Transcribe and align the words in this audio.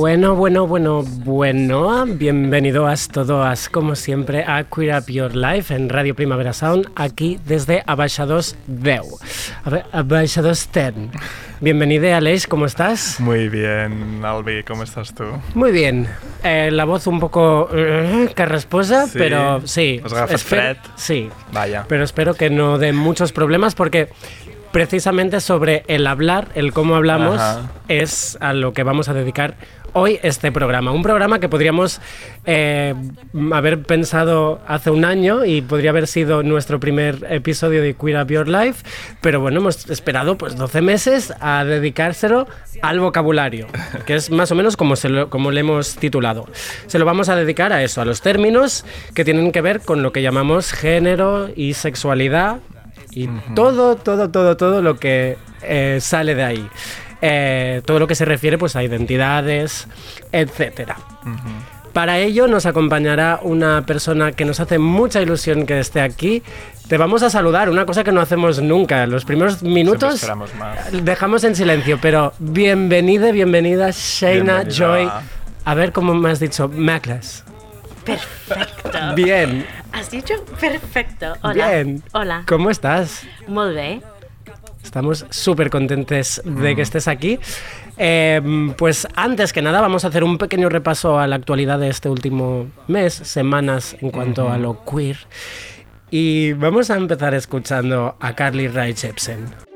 Bueno, 0.00 0.34
bueno, 0.34 0.66
bueno, 0.66 1.02
bueno. 1.04 2.06
Bienvenidos 2.06 3.08
todos, 3.08 3.68
como 3.68 3.94
siempre, 3.94 4.42
a 4.44 4.64
Queer 4.64 4.96
Up 4.98 5.04
Your 5.08 5.36
Life 5.36 5.74
en 5.74 5.90
Radio 5.90 6.14
Primavera 6.14 6.54
Sound, 6.54 6.88
aquí 6.96 7.38
desde 7.44 7.82
Abaixados 7.86 8.56
10. 8.66 9.02
A 9.62 9.68
ver, 9.68 9.84
Abaixados 9.92 10.70
10. 10.72 10.94
Bienvenido, 11.60 12.16
Aleix, 12.16 12.46
¿cómo 12.46 12.64
estás? 12.64 13.20
Muy 13.20 13.50
bien, 13.50 14.24
Albi, 14.24 14.62
¿cómo 14.62 14.84
estás 14.84 15.12
tú? 15.14 15.24
Muy 15.52 15.70
bien. 15.70 16.08
Eh, 16.44 16.70
la 16.72 16.86
voz 16.86 17.06
un 17.06 17.20
poco 17.20 17.68
eh, 17.70 18.30
carrasposa, 18.34 19.06
Sí. 19.06 19.18
pero 19.18 19.60
sí. 19.66 20.00
¿Os 20.02 20.42
fred? 20.42 20.78
Sí. 20.96 21.28
Vaya. 21.52 21.84
Pero 21.86 22.04
espero 22.04 22.32
que 22.32 22.48
no 22.48 22.78
dé 22.78 22.94
muchos 22.94 23.32
problemas 23.32 23.74
porque 23.74 24.08
precisamente 24.72 25.40
sobre 25.40 25.82
el 25.88 26.06
hablar, 26.06 26.48
el 26.54 26.72
cómo 26.72 26.94
hablamos, 26.94 27.40
Ajá. 27.40 27.70
es 27.88 28.38
a 28.40 28.52
lo 28.52 28.72
que 28.72 28.82
vamos 28.82 29.08
a 29.08 29.14
dedicar 29.14 29.56
hoy 29.92 30.18
este 30.22 30.52
programa. 30.52 30.92
Un 30.92 31.02
programa 31.02 31.40
que 31.40 31.48
podríamos 31.48 32.00
eh, 32.44 32.94
haber 33.52 33.82
pensado 33.82 34.60
hace 34.66 34.90
un 34.90 35.04
año 35.04 35.44
y 35.44 35.62
podría 35.62 35.90
haber 35.90 36.06
sido 36.06 36.42
nuestro 36.42 36.80
primer 36.80 37.26
episodio 37.30 37.82
de 37.82 37.94
Queer 37.94 38.22
Up 38.22 38.28
Your 38.28 38.48
Life, 38.48 38.84
pero 39.20 39.40
bueno, 39.40 39.60
hemos 39.60 39.88
esperado 39.90 40.36
pues 40.36 40.56
12 40.56 40.80
meses 40.80 41.32
a 41.40 41.64
dedicárselo 41.64 42.46
al 42.82 43.00
vocabulario, 43.00 43.66
que 44.06 44.14
es 44.14 44.30
más 44.30 44.50
o 44.52 44.54
menos 44.54 44.76
como, 44.76 44.96
se 44.96 45.08
lo, 45.08 45.30
como 45.30 45.50
le 45.50 45.60
hemos 45.60 45.96
titulado. 45.96 46.46
Se 46.86 46.98
lo 46.98 47.04
vamos 47.04 47.28
a 47.28 47.36
dedicar 47.36 47.72
a 47.72 47.82
eso, 47.82 48.00
a 48.00 48.04
los 48.04 48.20
términos 48.20 48.84
que 49.14 49.24
tienen 49.24 49.52
que 49.52 49.60
ver 49.60 49.80
con 49.80 50.02
lo 50.02 50.12
que 50.12 50.22
llamamos 50.22 50.72
género 50.72 51.48
y 51.54 51.74
sexualidad 51.74 52.58
y 53.12 53.28
todo, 53.54 53.96
todo, 53.96 54.30
todo, 54.30 54.56
todo 54.56 54.82
lo 54.82 54.96
que 54.96 55.36
eh, 55.62 55.98
sale 56.00 56.34
de 56.34 56.44
ahí. 56.44 56.70
Eh, 57.22 57.82
todo 57.84 57.98
lo 57.98 58.06
que 58.06 58.14
se 58.14 58.24
refiere 58.24 58.56
pues, 58.58 58.76
a 58.76 58.82
identidades, 58.82 59.86
etcétera. 60.32 60.96
Para 61.92 62.18
ello 62.18 62.46
nos 62.46 62.66
acompañará 62.66 63.40
una 63.42 63.84
persona 63.84 64.32
que 64.32 64.44
nos 64.44 64.60
hace 64.60 64.78
mucha 64.78 65.20
ilusión 65.20 65.66
que 65.66 65.80
esté 65.80 66.00
aquí. 66.00 66.42
Te 66.88 66.96
vamos 66.96 67.22
a 67.22 67.30
saludar, 67.30 67.68
una 67.68 67.84
cosa 67.86 68.04
que 68.04 68.12
no 68.12 68.20
hacemos 68.20 68.60
nunca. 68.60 69.06
Los 69.06 69.24
primeros 69.24 69.62
minutos 69.62 70.14
esperamos 70.14 70.54
más. 70.54 70.78
dejamos 71.04 71.44
en 71.44 71.54
silencio, 71.56 71.98
pero 72.00 72.32
bienvenida, 72.38 73.30
bienvenida, 73.32 73.90
Shayna 73.92 74.62
Bienvenida. 74.64 74.70
Joy. 74.70 75.10
A 75.64 75.74
ver 75.74 75.92
cómo 75.92 76.14
me 76.14 76.30
has 76.30 76.40
dicho, 76.40 76.68
Maclas. 76.68 77.44
Perfecto. 78.04 78.98
Bien, 79.14 79.66
Has 79.92 80.10
dicho 80.10 80.34
perfecto. 80.60 81.34
Hola. 81.42 81.68
bien. 81.70 82.02
Hola. 82.12 82.44
¿Cómo 82.46 82.70
estás? 82.70 83.22
Molt 83.46 83.74
bé. 83.74 84.00
Estamos 84.82 85.26
súper 85.30 85.70
contentes 85.70 86.42
de 86.44 86.74
que 86.74 86.82
estés 86.82 87.08
aquí. 87.08 87.38
Eh, 87.96 88.72
pues 88.76 89.06
antes 89.14 89.52
que 89.52 89.62
nada 89.62 89.80
vamos 89.80 90.04
a 90.04 90.08
hacer 90.08 90.24
un 90.24 90.38
pequeño 90.38 90.68
repaso 90.68 91.18
a 91.18 91.26
la 91.26 91.36
actualidad 91.36 91.78
de 91.78 91.88
este 91.88 92.08
último 92.08 92.66
mes, 92.88 93.12
semanas 93.14 93.96
en 94.00 94.10
cuanto 94.10 94.50
a 94.50 94.58
lo 94.58 94.84
queer. 94.84 95.18
Y 96.10 96.54
vamos 96.54 96.90
a 96.90 96.96
empezar 96.96 97.34
escuchando 97.34 98.16
a 98.18 98.34
Carly 98.34 98.68
Rae 98.68 98.94
Jepsen. 98.94 99.69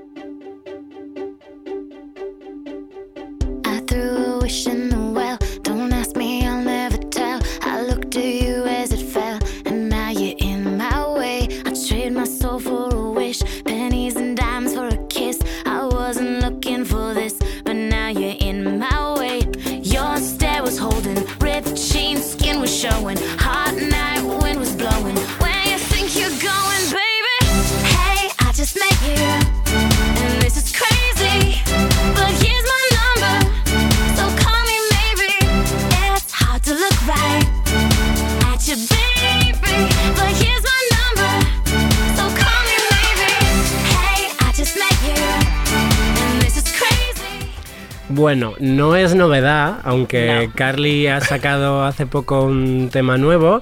Bueno, 48.14 48.54
no 48.60 48.94
es 48.94 49.16
novedad, 49.16 49.80
aunque 49.82 50.46
No. 50.46 50.52
Carly 50.54 51.08
ha 51.08 51.20
sacado 51.20 51.84
hace 51.84 52.06
poco 52.06 52.44
un 52.44 52.88
tema 52.92 53.18
nuevo, 53.18 53.60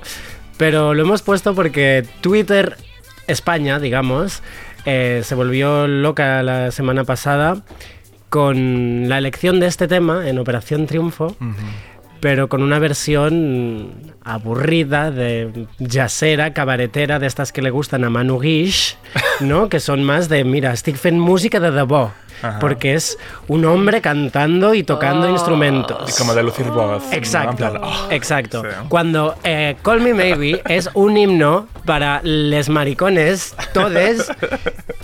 pero 0.58 0.92
lo 0.92 1.04
hemos 1.04 1.22
puesto 1.22 1.54
porque 1.54 2.06
Twitter 2.20 2.76
España, 3.26 3.78
digamos, 3.78 4.42
eh, 4.84 5.22
se 5.24 5.34
volvió 5.34 5.86
loca 5.86 6.42
la 6.42 6.70
semana 6.70 7.04
pasada 7.04 7.62
con 8.28 9.08
la 9.08 9.16
elección 9.16 9.58
de 9.58 9.68
este 9.68 9.88
tema 9.88 10.28
en 10.28 10.38
Operación 10.38 10.86
Triunfo, 10.86 11.34
pero 12.20 12.50
con 12.50 12.62
una 12.62 12.78
versión 12.78 14.12
aburrida 14.22 15.10
de 15.10 15.66
jazzera, 15.80 16.52
cabaretera, 16.52 17.18
de 17.20 17.26
estas 17.26 17.52
que 17.52 17.62
le 17.62 17.70
gustan 17.70 18.04
a 18.04 18.10
Manu 18.10 18.38
Guix, 18.38 18.98
¿no? 19.40 19.70
que 19.70 19.80
son 19.80 20.04
más 20.04 20.28
de, 20.28 20.44
mira, 20.44 20.74
estic 20.74 20.96
fent 20.96 21.18
música 21.18 21.58
de 21.58 21.70
debò, 21.70 22.12
Ajá. 22.42 22.58
porque 22.58 22.94
es 22.94 23.18
un 23.48 23.64
hombre 23.64 24.00
cantando 24.00 24.74
y 24.74 24.82
tocando 24.82 25.28
instrumentos. 25.28 26.10
Y 26.10 26.18
como 26.18 26.34
de 26.34 26.42
lucir 26.42 26.66
voz. 26.66 27.02
¿no? 27.04 27.12
Exacto, 27.12 27.50
En 27.50 27.56
plan, 27.72 27.78
oh. 27.84 28.06
exacto. 28.10 28.62
Sí. 28.62 28.68
Cuando 28.88 29.34
eh, 29.44 29.76
Call 29.82 30.00
Me 30.00 30.12
Maybe 30.14 30.60
es 30.68 30.90
un 30.94 31.16
himno 31.16 31.68
para 31.86 32.20
les 32.22 32.68
maricones, 32.68 33.54
todes, 33.72 34.28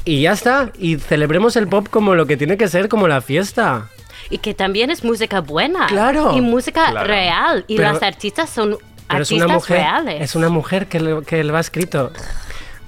y 0.05 0.23
ya 0.23 0.33
está. 0.33 0.71
Y 0.79 0.97
celebremos 0.97 1.57
el 1.57 1.69
pop 1.69 1.87
como 1.91 2.15
lo 2.15 2.27
que 2.27 2.37
tiene 2.37 2.57
que 2.57 2.69
ser, 2.69 2.89
como 2.89 3.09
la 3.09 3.21
fiesta. 3.21 3.89
Y 4.31 4.39
que 4.39 4.53
también 4.55 4.91
es 4.91 5.05
música 5.05 5.41
buena. 5.41 5.87
Claro. 5.87 6.33
Y 6.37 6.41
música 6.41 6.91
Claro. 6.91 7.07
real. 7.07 7.65
Y 7.69 7.77
Pero- 7.77 7.93
las 7.93 8.03
artistas 8.03 8.51
son 8.51 8.77
Pero 9.09 9.23
es 9.23 9.31
artistas 9.31 9.47
una 9.47 9.55
mujer, 9.55 9.77
reales. 9.79 10.23
es 10.23 10.35
una 10.35 10.49
mujer 10.51 10.87
que, 10.87 11.01
lo, 11.01 11.23
que 11.23 11.43
lo 11.45 11.57
ha 11.57 11.61
escrito. 11.61 12.13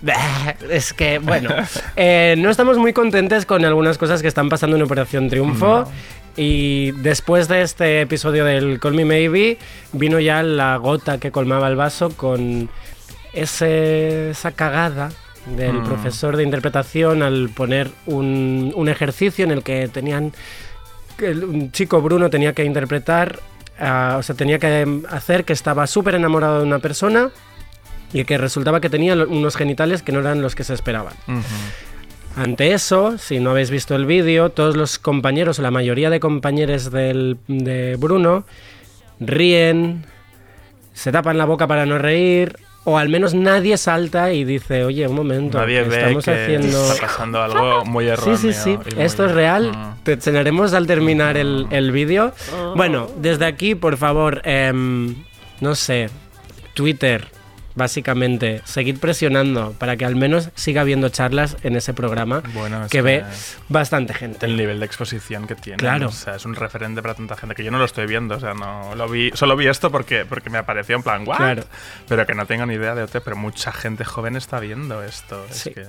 Es 0.70 0.92
que, 0.92 1.18
bueno, 1.18 1.50
eh, 1.96 2.34
no 2.38 2.50
estamos 2.50 2.78
muy 2.78 2.92
contentes 2.92 3.44
con 3.46 3.64
algunas 3.64 3.98
cosas 3.98 4.22
que 4.22 4.28
están 4.28 4.48
pasando 4.48 4.76
en 4.76 4.82
Operación 4.82 5.28
Triunfo. 5.28 5.84
Y 6.36 6.92
después 6.92 7.48
de 7.48 7.62
este 7.62 8.00
episodio 8.02 8.44
del 8.44 8.78
Call 8.80 8.94
Me 8.94 9.04
Maybe, 9.04 9.58
vino 9.92 10.20
ya 10.20 10.42
la 10.42 10.76
gota 10.76 11.18
que 11.18 11.30
colmaba 11.32 11.68
el 11.68 11.76
vaso 11.76 12.10
con 12.16 12.70
ese- 13.32 14.30
esa 14.30 14.52
cagada 14.52 15.10
del 15.56 15.80
Mm. 15.80 15.84
profesor 15.84 16.36
de 16.36 16.44
interpretación 16.44 17.22
al 17.22 17.50
poner 17.50 17.90
un, 18.06 18.72
un 18.74 18.88
ejercicio 18.88 19.44
en 19.44 19.50
el 19.50 19.62
que 19.62 19.88
tenían 19.88 20.32
que 21.18 21.26
el- 21.26 21.44
un 21.44 21.72
chico 21.72 22.00
Bruno 22.00 22.30
tenía 22.30 22.52
que 22.54 22.64
interpretar, 22.64 23.40
ah, 23.78 24.16
o 24.18 24.22
sea, 24.22 24.34
tenía 24.34 24.58
que 24.58 25.00
hacer 25.10 25.44
que 25.44 25.52
estaba 25.52 25.86
súper 25.86 26.14
enamorado 26.14 26.58
de 26.60 26.64
una 26.64 26.78
persona 26.78 27.30
y 28.12 28.24
que 28.24 28.38
resultaba 28.38 28.80
que 28.80 28.90
tenía 28.90 29.14
unos 29.14 29.56
genitales 29.56 30.02
que 30.02 30.12
no 30.12 30.20
eran 30.20 30.42
los 30.42 30.54
que 30.54 30.64
se 30.64 30.74
esperaban. 30.74 31.14
Ante 32.36 32.72
eso, 32.72 33.18
si 33.18 33.40
no 33.40 33.50
habéis 33.50 33.70
visto 33.70 33.96
el 33.96 34.06
vídeo, 34.06 34.50
todos 34.50 34.76
los 34.76 34.98
compañeros 34.98 35.58
o 35.58 35.62
la 35.62 35.70
mayoría 35.70 36.10
de 36.10 36.20
compañeros 36.20 36.90
del- 36.92 37.38
de 37.48 37.96
Bruno 37.98 38.44
ríen, 39.18 40.04
se 40.94 41.12
tapan 41.12 41.38
la 41.38 41.44
boca 41.44 41.66
para 41.66 41.86
no 41.86 41.98
reír, 41.98 42.56
o 42.84 42.96
al 42.98 43.08
menos 43.10 43.34
nadie 43.34 43.76
salta 43.76 44.32
y 44.32 44.44
dice, 44.44 44.84
oye, 44.84 45.06
un 45.06 45.14
momento, 45.14 45.58
Nadie 45.58 45.82
que 45.82 45.88
ve 45.90 45.96
estamos 45.98 46.24
que 46.24 46.30
haciendo... 46.30 46.92
está 46.92 47.06
pasando 47.06 47.42
algo 47.42 47.84
muy 47.84 48.06
erróneo. 48.08 48.36
Sí, 48.38 48.52
sí, 48.52 48.58
sí. 48.58 48.78
Esto 48.96 49.26
es 49.26 49.32
real. 49.32 49.72
Mm. 49.72 50.02
Te 50.04 50.12
enseñaremos 50.12 50.72
al 50.72 50.86
terminar 50.86 51.36
el, 51.36 51.66
el 51.70 51.92
vídeo. 51.92 52.32
Bueno, 52.76 53.10
desde 53.18 53.44
aquí, 53.44 53.74
por 53.74 53.96
favor, 53.98 54.40
em, 54.44 55.14
no 55.60 55.74
sé, 55.74 56.08
Twitter, 56.72 57.28
básicamente, 57.74 58.60
seguid 58.64 58.98
presionando 58.98 59.72
para 59.78 59.96
que 59.96 60.04
al 60.04 60.16
menos 60.16 60.50
siga 60.54 60.80
habiendo 60.82 61.08
charlas 61.08 61.56
en 61.62 61.76
ese 61.76 61.94
programa 61.94 62.42
Bueno, 62.52 62.84
es 62.84 62.90
que 62.90 63.02
ve 63.02 63.24
bastante 63.68 64.14
gente. 64.14 64.46
El 64.46 64.56
nivel 64.56 64.80
de 64.80 64.86
exposición 64.86 65.46
que 65.46 65.54
tiene. 65.54 65.78
Claro. 65.78 66.08
O 66.08 66.12
sea, 66.12 66.36
es 66.36 66.44
un 66.44 66.54
referente 66.54 67.02
para 67.02 67.14
tanta 67.14 67.36
gente 67.36 67.54
que 67.54 67.64
yo 67.64 67.70
no 67.70 67.78
lo 67.78 67.84
estoy 67.84 68.06
viendo. 68.06 68.36
O 68.36 68.40
sea, 68.40 68.54
no 68.54 68.94
lo 68.94 69.08
vi. 69.08 69.30
Solo 69.34 69.56
vi 69.56 69.66
esto 69.68 69.90
porque, 69.90 70.24
porque 70.24 70.50
me 70.50 70.58
apareció 70.58 70.96
en 70.96 71.02
plan, 71.02 71.26
¿what? 71.26 71.36
Claro. 71.36 71.64
Pero 72.08 72.26
que 72.26 72.34
no 72.34 72.46
tengo 72.46 72.66
ni 72.66 72.74
idea 72.74 72.94
de 72.94 73.02
OT, 73.04 73.20
pero 73.24 73.36
mucha 73.36 73.72
gente 73.72 74.04
joven 74.04 74.36
está 74.36 74.60
viendo 74.60 75.02
esto. 75.02 75.44
Es 75.50 75.56
Sí. 75.56 75.70
que. 75.72 75.84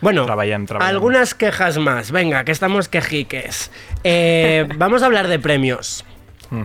Bueno, 0.00 0.26
Traballem, 0.26 0.66
traballem. 0.66 0.94
algunas 0.94 1.34
quejas 1.34 1.78
más. 1.78 2.10
Venga, 2.10 2.44
que 2.44 2.52
estamos 2.52 2.88
quejiques. 2.88 3.70
Eh, 4.04 4.68
vamos 4.76 5.02
a 5.02 5.06
hablar 5.06 5.26
de 5.28 5.38
premios. 5.38 6.04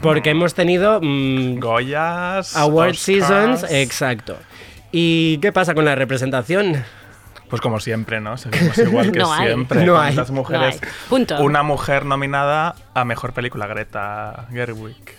Porque 0.02 0.32
hemos 0.32 0.54
tenido 0.54 1.00
mm, 1.02 1.60
Goyas. 1.60 2.56
Award 2.56 2.92
Oscars. 2.92 3.00
Seasons, 3.00 3.66
exacto. 3.70 4.38
¿Y 4.92 5.38
qué 5.40 5.52
pasa 5.52 5.74
con 5.74 5.86
la 5.86 5.96
representación? 5.96 6.84
Pues 7.50 7.62
como 7.62 7.80
siempre, 7.80 8.22
¿no? 8.22 8.38
Seguimos 8.38 8.78
igual 8.78 9.12
que 9.12 9.20
No 9.20 9.34
hay. 9.34 9.48
siempre. 9.48 9.86
No 9.86 10.00
hay. 10.00 10.14
¿Cuántas 10.14 10.32
mujeres? 10.32 10.82
No 10.82 10.88
hay. 10.88 10.94
Punto. 11.10 11.42
Una 11.44 11.64
mujer 11.64 12.06
nominada 12.06 12.76
a 12.94 13.06
mejor 13.06 13.34
película, 13.34 13.68
Greta 13.68 14.48
Gerwig. 14.52 15.19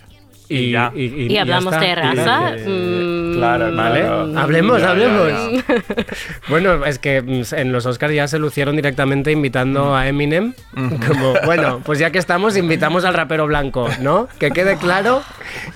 Y, 0.52 0.73
ya. 0.73 0.91
Y 0.97 1.29
ya 1.32 1.43
hablamos 1.43 1.79
de 1.79 1.94
raza. 1.94 2.52
Mm, 2.67 3.35
claro, 3.37 3.76
¿Vale? 3.76 4.00
claro. 4.00 4.32
Hablemos, 4.38 4.81
Ya, 4.81 4.85
ya, 4.87 4.91
hablemos. 4.91 5.29
ya. 5.29 6.05
Bueno, 6.49 6.85
es 6.85 6.99
que 6.99 7.23
mm, 7.23 7.43
en 7.55 7.70
los 7.73 7.87
Oscars 7.87 8.12
ya 8.12 8.26
se 8.26 8.38
lucieron 8.41 8.75
directamente 8.75 9.31
invitando 9.31 9.94
a 9.94 10.08
Eminem. 10.08 10.52
Como, 10.75 11.35
bueno, 11.44 11.81
pues 11.85 12.00
ya 12.00 12.11
que 12.11 12.19
estamos, 12.19 12.56
invitamos 12.56 13.05
al 13.05 13.14
rapero 13.14 13.47
blanco, 13.47 13.88
¿no? 14.00 14.29
Que 14.41 14.50
quede 14.50 14.76
claro 14.76 15.23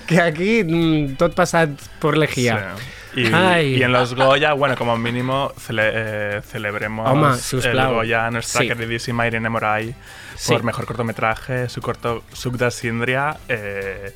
que 0.09 0.21
aquí 0.21 0.65
mm, 0.65 1.15
todo 1.17 1.31
pasa 1.31 1.69
por 2.01 2.17
lejía. 2.19 2.73
Sí. 3.15 3.23
Y, 3.23 3.81
en 3.81 3.93
los 3.93 4.13
Goya, 4.17 4.55
bueno, 4.55 4.75
como 4.77 4.99
mínimo 4.99 5.53
cele- 5.57 5.89
eh, 5.95 6.41
celebremos 6.45 7.09
Home, 7.09 7.37
el. 7.71 7.87
Goya 7.95 8.27
a 8.27 8.31
nuestra 8.33 8.63
Sí. 8.63 8.67
queridísima 8.67 9.25
Irene 9.29 9.49
Moray 9.49 9.95
Sí. 10.35 10.53
por 10.53 10.65
mejor 10.65 10.85
cortometraje, 10.85 11.69
su 11.69 11.81
corto 11.81 12.25
Suc 12.33 12.57
de 12.57 12.73
Sindria. 12.73 13.37
eh, 13.49 14.13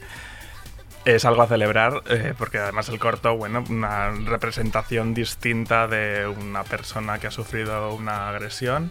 es 1.05 1.25
algo 1.25 1.43
a 1.43 1.47
celebrar 1.47 2.03
eh, 2.09 2.35
porque 2.37 2.59
además 2.59 2.89
el 2.89 2.99
corto, 2.99 3.37
bueno, 3.37 3.65
una 3.71 4.11
representación 4.11 5.15
distinta 5.15 5.89
de 5.89 6.27
una 6.27 6.65
persona 6.65 7.19
que 7.19 7.29
ha 7.29 7.31
sufrido 7.31 7.95
una 7.95 8.29
agresión. 8.29 8.91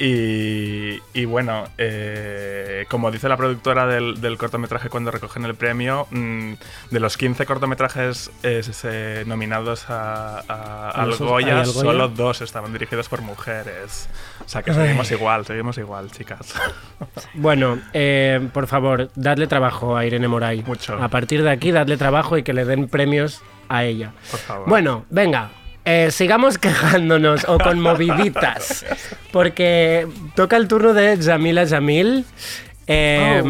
Y, 0.00 1.00
y 1.12 1.24
bueno, 1.24 1.64
eh, 1.76 2.84
como 2.88 3.10
dice 3.10 3.28
la 3.28 3.36
productora 3.36 3.86
del, 3.86 4.20
del 4.20 4.38
cortometraje 4.38 4.88
cuando 4.88 5.10
recogen 5.10 5.44
el 5.44 5.54
premio, 5.56 6.06
mm, 6.10 6.52
de 6.90 7.00
los 7.00 7.16
15 7.16 7.44
cortometrajes 7.46 8.30
eh, 8.42 9.24
nominados 9.26 9.90
a, 9.90 10.38
a- 10.48 10.90
¿A 10.90 11.02
al 11.02 11.08
los- 11.10 11.18
Goya, 11.18 11.60
al 11.60 11.66
Goya? 11.66 11.80
solo 11.80 12.08
dos 12.08 12.40
estaban 12.42 12.72
dirigidos 12.72 13.08
por 13.08 13.22
mujeres. 13.22 14.08
O 14.44 14.48
sea 14.48 14.62
que 14.62 14.72
seguimos 14.72 15.10
igual, 15.10 15.44
seguimos 15.46 15.76
igual, 15.78 16.10
chicas. 16.10 16.54
Bueno, 17.34 17.78
eh, 17.92 18.48
por 18.52 18.66
favor, 18.66 19.10
dadle 19.14 19.46
trabajo 19.46 19.96
a 19.96 20.04
Irene 20.04 20.26
Moray. 20.28 20.62
Mucho. 20.66 20.94
A 21.00 21.08
partir 21.08 21.42
de 21.42 21.50
aquí, 21.50 21.70
dadle 21.70 21.96
trabajo 21.96 22.36
y 22.38 22.42
que 22.42 22.52
le 22.52 22.64
den 22.64 22.88
premios 22.88 23.42
a 23.68 23.84
ella. 23.84 24.12
Por 24.30 24.40
favor. 24.40 24.68
Bueno, 24.68 25.04
venga. 25.10 25.50
Eh, 25.84 26.10
sigamos 26.10 26.58
quejándonos 26.58 27.44
o 27.48 27.58
conmoviditas. 27.58 28.84
Porque 29.32 30.06
toca 30.34 30.56
el 30.56 30.68
turno 30.68 30.94
de 30.94 31.18
Jamila 31.22 31.66
Jamil. 31.66 32.24
Eh, 32.86 33.42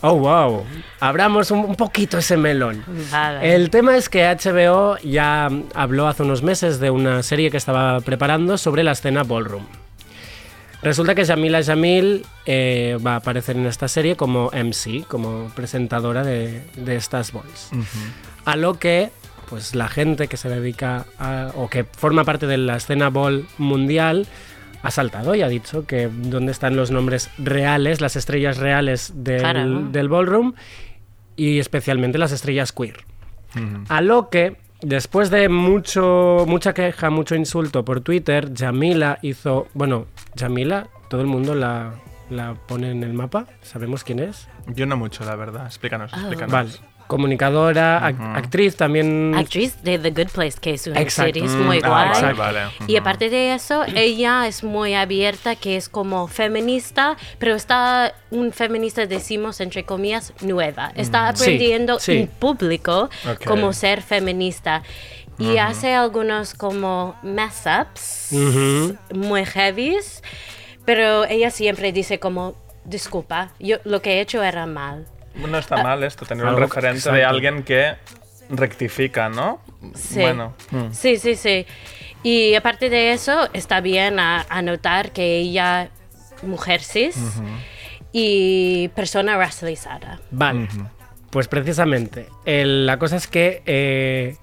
oh. 0.00 0.14
wow. 0.14 0.64
Abramos 1.00 1.50
un, 1.50 1.60
un 1.60 1.76
poquito 1.76 2.18
ese 2.18 2.36
melón. 2.36 2.82
Vale. 3.10 3.54
El 3.54 3.68
tema 3.68 3.96
es 3.96 4.08
que 4.08 4.24
HBO 4.24 4.96
ya 4.98 5.50
habló 5.74 6.08
hace 6.08 6.22
unos 6.22 6.42
meses 6.42 6.80
de 6.80 6.90
una 6.90 7.22
serie 7.22 7.50
que 7.50 7.58
estaba 7.58 8.00
preparando 8.00 8.56
sobre 8.56 8.82
la 8.82 8.92
escena 8.92 9.22
ballroom. 9.22 9.66
Resulta 10.82 11.14
que 11.14 11.24
Jamila 11.24 11.62
Jamil 11.64 12.24
eh, 12.44 12.96
va 13.04 13.14
a 13.14 13.16
aparecer 13.16 13.56
en 13.56 13.66
esta 13.66 13.88
serie 13.88 14.14
como 14.16 14.50
MC, 14.52 15.04
como 15.08 15.50
presentadora 15.54 16.22
de, 16.22 16.62
de 16.76 16.96
estas 16.96 17.32
balls. 17.32 17.70
A 18.44 18.56
lo 18.56 18.78
que 18.78 19.10
pues 19.48 19.74
la 19.74 19.88
gente 19.88 20.28
que 20.28 20.36
se 20.36 20.48
dedica 20.48 21.06
a, 21.18 21.52
o 21.54 21.68
que 21.70 21.84
forma 21.84 22.24
parte 22.24 22.46
de 22.46 22.56
la 22.58 22.76
escena 22.76 23.08
ball 23.10 23.46
mundial 23.58 24.26
ha 24.82 24.90
saltado 24.90 25.34
y 25.34 25.42
ha 25.42 25.48
dicho 25.48 25.86
que 25.86 26.08
dónde 26.08 26.52
están 26.52 26.76
los 26.76 26.90
nombres 26.90 27.30
reales, 27.38 28.00
las 28.00 28.14
estrellas 28.16 28.58
reales 28.58 29.12
del, 29.16 29.40
Claro. 29.40 29.82
del 29.90 30.08
ballroom 30.08 30.52
y 31.36 31.58
especialmente 31.58 32.18
las 32.18 32.32
estrellas 32.32 32.72
queer. 32.72 33.04
A 33.88 34.00
lo 34.02 34.28
que, 34.28 34.56
después 34.82 35.30
de 35.30 35.48
mucho, 35.48 36.44
mucha 36.46 36.74
queja, 36.74 37.08
mucho 37.10 37.34
insulto 37.34 37.84
por 37.84 38.00
Twitter, 38.02 38.50
Jamila 38.56 39.18
hizo. 39.22 39.66
Bueno, 39.74 40.06
Jamila, 40.38 40.88
todo 41.08 41.22
el 41.22 41.26
mundo 41.26 41.54
la, 41.54 41.94
la 42.28 42.54
pone 42.54 42.90
en 42.90 43.02
el 43.02 43.14
mapa. 43.14 43.46
¿Sabemos 43.62 44.04
quién 44.04 44.18
es? 44.18 44.46
Yo 44.74 44.84
no 44.84 44.96
mucho, 44.98 45.24
la 45.24 45.36
verdad. 45.36 45.64
Explícanos, 45.66 46.12
explícanos. 46.12 46.52
Vale. 46.52 46.70
Comunicadora, 47.06 48.00
ac- 48.02 48.36
actriz 48.36 48.76
también. 48.76 49.34
Actriz 49.36 49.82
de 49.82 49.98
The 49.98 50.10
Good 50.10 50.30
Place, 50.32 50.58
que 50.60 50.74
es 50.74 50.86
una 50.86 51.00
Exacto. 51.00 51.32
serie 51.34 51.48
Mm, 51.48 51.62
muy 51.66 51.80
ah, 51.82 52.12
guay. 52.36 52.86
Y 52.88 52.96
aparte 52.96 53.30
de 53.30 53.54
eso, 53.54 53.84
ella 53.94 54.46
es 54.46 54.62
muy 54.64 54.94
abierta, 54.94 55.56
que 55.56 55.76
es 55.76 55.88
como 55.88 56.26
feminista, 56.28 57.16
pero 57.38 57.54
está 57.54 58.14
un 58.30 58.52
feminista, 58.52 59.06
decimos 59.06 59.60
entre 59.60 59.84
comillas, 59.84 60.32
nueva. 60.40 60.92
Está 60.94 61.34
Sí, 61.34 61.42
aprendiendo 61.44 61.98
sí. 61.98 62.12
en 62.18 62.26
público 62.28 63.08
Ok. 63.30 63.44
cómo 63.46 63.72
ser 63.72 64.02
feminista. 64.02 64.82
Y 65.38 65.58
hace 65.58 65.92
algunos 65.94 66.54
como 66.54 67.14
mess-ups 67.22 68.32
muy 69.14 69.44
heavies, 69.44 70.22
pero 70.84 71.24
ella 71.26 71.50
siempre 71.50 71.92
dice 71.92 72.18
como, 72.18 72.54
disculpa, 72.84 73.50
yo 73.58 73.76
lo 73.84 74.00
que 74.00 74.14
he 74.14 74.20
hecho 74.20 74.42
era 74.42 74.66
mal. 74.66 75.06
No 75.36 75.58
está 75.58 75.82
mal 75.82 76.02
esto, 76.04 76.24
tener 76.26 76.44
un 76.46 76.56
referente 76.56 77.10
de 77.12 77.24
alguien 77.24 77.62
que 77.62 77.94
rectifica, 78.48 79.28
¿no? 79.28 79.60
Sí. 79.94 80.20
Bueno. 80.20 80.54
mm. 80.70 80.92
Sí, 80.92 81.16
sí, 81.18 81.34
sí. 81.34 81.66
Y 82.22 82.54
aparte 82.54 82.88
de 82.90 83.12
eso, 83.12 83.48
está 83.52 83.80
bien 83.80 84.18
a, 84.18 84.46
a 84.48 84.62
notar 84.62 85.12
que 85.12 85.38
ella, 85.38 85.90
mujer 86.42 86.82
cis 86.82 87.16
y 88.12 88.88
persona 88.88 89.36
racializada. 89.36 90.20
Vale. 90.30 90.68
Pues 91.30 91.48
precisamente. 91.48 92.28
el- 92.44 92.86
la 92.86 92.98
cosa 92.98 93.16
es 93.16 93.26
que 93.26 93.62
eh, 93.66 94.36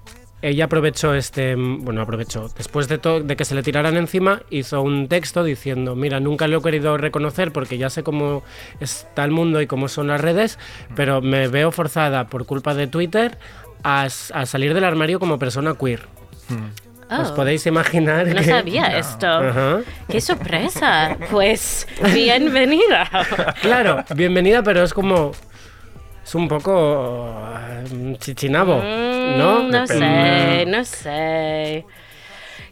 ella 0.48 0.66
aprovechó 0.66 1.14
este. 1.14 1.54
Bueno, 1.56 2.02
aprovechó. 2.02 2.48
Después 2.56 2.86
de, 2.88 2.98
de 3.24 3.36
que 3.36 3.44
se 3.44 3.54
le 3.54 3.62
tiraran 3.62 3.96
encima, 3.96 4.42
hizo 4.50 4.82
un 4.82 5.08
texto 5.08 5.42
diciendo: 5.44 5.94
Mira, 5.96 6.20
nunca 6.20 6.46
lo 6.48 6.58
he 6.58 6.62
querido 6.62 6.96
reconocer 6.98 7.52
porque 7.52 7.78
ya 7.78 7.90
sé 7.90 8.02
cómo 8.02 8.42
está 8.80 9.24
el 9.24 9.30
mundo 9.30 9.60
y 9.60 9.66
cómo 9.66 9.88
son 9.88 10.08
las 10.08 10.20
redes, 10.20 10.58
pero 10.94 11.20
me 11.22 11.48
veo 11.48 11.72
forzada 11.72 12.26
por 12.28 12.46
culpa 12.46 12.74
de 12.74 12.86
Twitter 12.86 13.38
a, 13.82 14.08
salir 14.10 14.74
del 14.74 14.84
armario 14.84 15.18
como 15.20 15.38
persona 15.38 15.74
queer. 15.74 16.02
Os 17.10 17.30
Oh, 17.30 17.34
podéis 17.34 17.66
imaginar 17.66 18.26
no 18.26 18.36
que. 18.36 18.44
sabía 18.44 18.98
esto. 18.98 19.82
¡Qué 20.08 20.20
sorpresa! 20.22 21.16
Pues, 21.30 21.86
bienvenida. 22.14 23.08
Claro, 23.60 24.02
bienvenida, 24.14 24.62
pero 24.62 24.82
es 24.82 24.94
como. 24.94 25.32
Es 26.24 26.34
un 26.34 26.48
poco. 26.48 27.30
eh, 27.68 28.16
chichinabo, 28.18 28.78
Mm, 28.78 29.13
¿no? 29.36 29.62
No 29.64 29.86
Depende. 29.86 30.64
sé, 30.64 30.66
no 30.66 30.84
sé. 30.84 31.84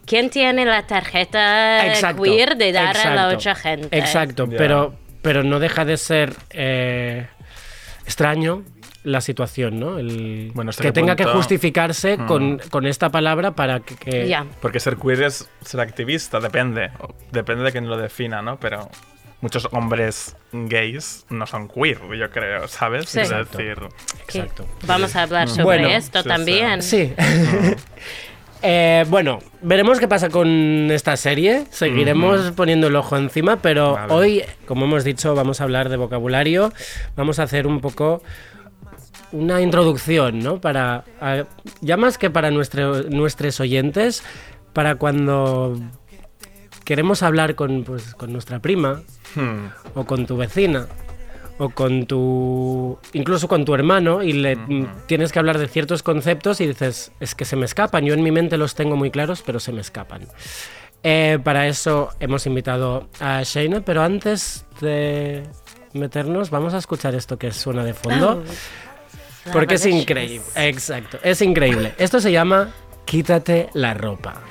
¿Quién 0.05 0.29
tiene 0.29 0.65
la 0.65 0.85
tarjeta 0.85 1.87
Exacto, 1.87 2.23
queer 2.23 2.57
de 2.57 2.71
dar 2.71 2.97
a 2.97 3.15
la 3.15 3.29
otra 3.29 3.55
gente? 3.55 3.97
Exacto, 3.97 4.47
pero, 4.49 4.95
pero 5.21 5.43
no 5.43 5.59
deja 5.59 5.85
de 5.85 5.97
ser 5.97 6.33
eh, 6.49 7.27
extraño 8.05 8.63
la 9.03 9.21
situación, 9.21 9.79
¿no? 9.79 9.99
El, 9.99 10.51
Bueno, 10.53 10.71
que 10.77 10.91
tenga 10.91 11.15
que 11.15 11.25
justificarse 11.25 12.17
con, 12.17 12.59
con 12.69 12.85
esta 12.85 13.09
palabra 13.09 13.51
para 13.51 13.81
que... 13.81 14.35
Porque 14.61 14.79
ser 14.79 14.97
queer 14.97 15.23
es 15.23 15.49
ser 15.61 15.81
activista, 15.81 16.39
depende. 16.39 16.91
Depende 17.31 17.63
de 17.63 17.71
quién 17.71 17.87
lo 17.89 17.97
defina, 17.97 18.41
¿no? 18.41 18.59
Pero 18.59 18.89
muchos 19.43 19.67
hombres 19.73 20.35
gays 20.53 21.25
no 21.29 21.45
son 21.45 21.67
queer, 21.67 21.99
yo 22.17 22.29
creo, 22.31 22.67
¿sabes? 22.69 23.09
Sí. 23.09 23.19
Es 23.19 23.29
Exacto. 23.29 23.57
decir, 23.57 23.77
Exacto. 24.23 24.65
Vamos 24.87 25.15
a 25.17 25.23
hablar 25.23 25.49
sobre 25.49 25.63
Bueno, 25.65 25.87
esto 25.89 26.23
sí, 26.23 26.27
también. 26.29 26.81
Sí. 26.81 27.13
Eh, 28.65 29.03
bueno, 29.09 29.39
veremos 29.61 29.99
qué 29.99 30.07
pasa 30.07 30.29
con 30.29 30.47
esta 30.89 31.17
serie. 31.17 31.65
Seguiremos 31.69 32.51
poniendo 32.51 32.87
el 32.87 32.95
ojo 32.95 33.17
encima, 33.17 33.57
pero 33.57 33.95
Vale. 33.95 34.13
hoy, 34.13 34.43
como 34.65 34.85
hemos 34.85 35.03
dicho, 35.03 35.35
vamos 35.35 35.59
a 35.59 35.65
hablar 35.65 35.89
de 35.89 35.97
vocabulario. 35.97 36.71
Vamos 37.17 37.39
a 37.39 37.43
hacer 37.43 37.67
un 37.67 37.81
poco 37.81 38.23
una 39.33 39.59
introducción, 39.59 40.39
¿no? 40.39 40.61
Para, 40.61 41.03
a- 41.19 41.43
ya 41.81 41.97
más 41.97 42.17
que 42.17 42.29
para 42.29 42.51
nuestro- 42.51 43.03
nuestros 43.03 43.59
oyentes, 43.59 44.23
para 44.71 44.95
cuando 44.95 45.77
queremos 46.83 47.23
hablar 47.23 47.55
con, 47.55 47.83
pues, 47.83 48.15
con 48.15 48.31
nuestra 48.31 48.59
prima 48.59 49.01
hmm, 49.35 49.65
o 49.95 50.05
con 50.05 50.25
tu 50.25 50.37
vecina 50.37 50.87
o 51.57 51.69
con 51.69 52.05
tu 52.05 52.97
incluso 53.13 53.47
con 53.47 53.63
tu 53.63 53.75
hermano 53.75 54.23
y 54.23 54.33
le 54.33 54.55
mm, 54.55 54.87
tienes 55.05 55.31
que 55.31 55.39
hablar 55.39 55.59
de 55.59 55.67
ciertos 55.67 56.01
conceptos 56.01 56.61
y 56.61 56.67
dices 56.67 57.11
es 57.19 57.35
que 57.35 57.45
se 57.45 57.55
me 57.55 57.65
escapan 57.65 58.05
yo 58.05 58.13
en 58.13 58.23
mi 58.23 58.31
mente 58.31 58.57
los 58.57 58.75
tengo 58.75 58.95
muy 58.95 59.11
claros 59.11 59.43
pero 59.45 59.59
se 59.59 59.71
me 59.71 59.81
escapan. 59.81 60.27
Eh, 61.05 61.37
para 61.43 61.67
eso 61.67 62.09
hemos 62.19 62.45
invitado 62.45 63.07
a 63.19 63.43
Shayna 63.43 63.81
pero 63.81 64.01
antes 64.01 64.65
de 64.79 65.43
meternos 65.93 66.49
vamos 66.49 66.73
a 66.73 66.77
escuchar 66.77 67.13
esto 67.13 67.37
que 67.37 67.51
suena 67.51 67.83
de 67.83 67.93
fondo 67.93 68.43
porque 69.51 69.75
es 69.75 69.85
increíble. 69.85 70.45
exacto 70.55 71.19
es 71.23 71.41
increíble. 71.41 71.93
Esto 71.97 72.19
se 72.19 72.31
llama 72.31 72.73
quítate 73.05 73.69
la 73.73 73.93
ropa 73.93 74.41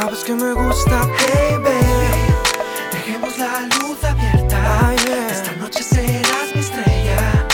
Sabes 0.00 0.24
que 0.24 0.34
me 0.34 0.54
gusta, 0.54 1.00
baby. 1.00 1.76
Dejemos 2.90 3.36
la 3.36 3.60
luz 3.60 4.02
abierta. 4.02 4.94
Esta 5.30 5.52
noche 5.56 5.82
serás 5.82 6.54
mi 6.54 6.60
estrella. 6.62 7.46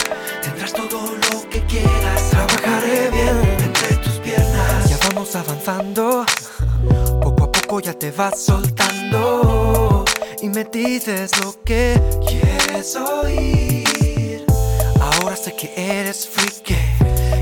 Tendrás 0.42 0.72
todo 0.72 1.10
lo 1.10 1.50
que 1.50 1.60
quieras. 1.62 2.30
Trabajaré 2.30 3.10
bien 3.10 3.36
entre 3.64 3.96
tus 3.96 4.12
piernas. 4.20 4.88
Ya 4.88 4.96
vamos 5.08 5.34
avanzando. 5.34 6.24
Poco 7.20 7.44
a 7.44 7.50
poco 7.50 7.80
ya 7.80 7.94
te 7.94 8.12
vas 8.12 8.40
soltando. 8.40 10.04
Y 10.40 10.48
me 10.48 10.62
dices 10.62 11.32
lo 11.42 11.52
que 11.64 12.00
quieres 12.28 12.94
oír. 12.94 14.46
Ahora 15.00 15.34
sé 15.34 15.52
que 15.56 15.72
eres 15.76 16.28
freaky, 16.28 16.76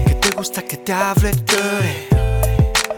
que 0.07 0.15
te 0.15 0.31
gusta 0.31 0.63
que 0.63 0.79
te 0.79 0.95
hable 0.95 1.31
dirty. 1.31 2.14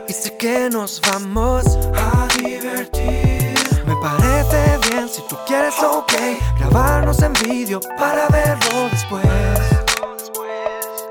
Y 0.09 0.13
sé 0.13 0.37
que 0.37 0.71
nos 0.71 1.01
vamos 1.01 1.65
a 1.97 2.29
divertir. 2.39 3.55
Me 3.87 3.95
parece 4.01 4.79
bien 4.89 5.09
si 5.09 5.21
tú 5.29 5.37
quieres, 5.47 5.75
ok. 5.83 6.13
Grabarnos 6.59 7.21
en 7.23 7.33
vídeo 7.33 7.81
para 7.99 8.29
verlo 8.29 8.89
después. 8.91 9.25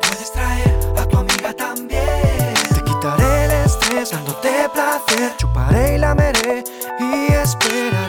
Puedes 0.02 0.32
traer 0.32 0.78
a 0.98 1.06
tu 1.06 1.18
amiga 1.18 1.54
también. 1.54 2.54
Te 2.74 2.82
quitaré 2.84 3.46
el 3.46 3.52
estrés 3.66 4.12
dándote 4.12 4.70
placer. 4.74 5.36
Chuparé 5.38 5.96
y 5.96 5.98
lameré 5.98 6.64
y 7.00 7.34
esperaré 7.34 8.05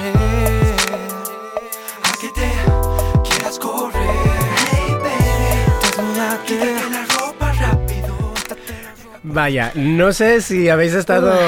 Vaya, 9.36 9.70
no 9.74 10.14
sé 10.14 10.40
si 10.40 10.70
habéis 10.70 10.94
estado 10.94 11.38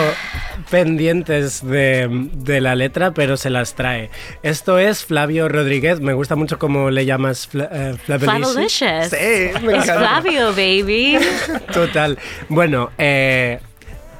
pendientes 0.70 1.66
de, 1.66 2.06
de 2.34 2.60
la 2.60 2.74
letra, 2.74 3.12
pero 3.12 3.38
se 3.38 3.48
las 3.48 3.76
trae. 3.76 4.10
Esto 4.42 4.78
es 4.78 5.06
Flavio 5.06 5.48
Rodríguez. 5.48 5.98
Me 5.98 6.12
gusta 6.12 6.36
mucho 6.36 6.58
cómo 6.58 6.90
le 6.90 7.06
llamas 7.06 7.46
Fla, 7.46 7.66
eh, 7.72 7.96
Flavelicious. 8.04 9.08
Sí, 9.08 9.58
me 9.64 9.78
Es. 9.78 9.84
Flavio, 9.84 10.50
baby. 10.50 11.18
Total. 11.72 12.18
Bueno, 12.50 12.90
eh, 12.98 13.58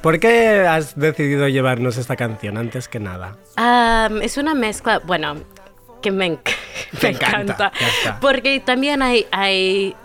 ¿por 0.01 0.19
qué 0.19 0.65
has 0.67 0.97
decidido 0.97 1.47
llevarnos 1.47 1.97
esta 1.97 2.15
canción 2.15 2.57
antes 2.57 2.87
que 2.87 2.99
nada? 2.99 3.37
Um, 3.55 4.23
es 4.23 4.37
una 4.37 4.55
mezcla, 4.55 4.97
bueno, 5.05 5.35
que 6.01 6.09
me, 6.09 6.31
enc- 6.31 6.55
Te 6.99 7.09
me 7.09 7.13
encanta. 7.13 7.71
Porque 8.19 8.59
también 8.61 9.03
hay, 9.03 9.27
hay, 9.31 9.95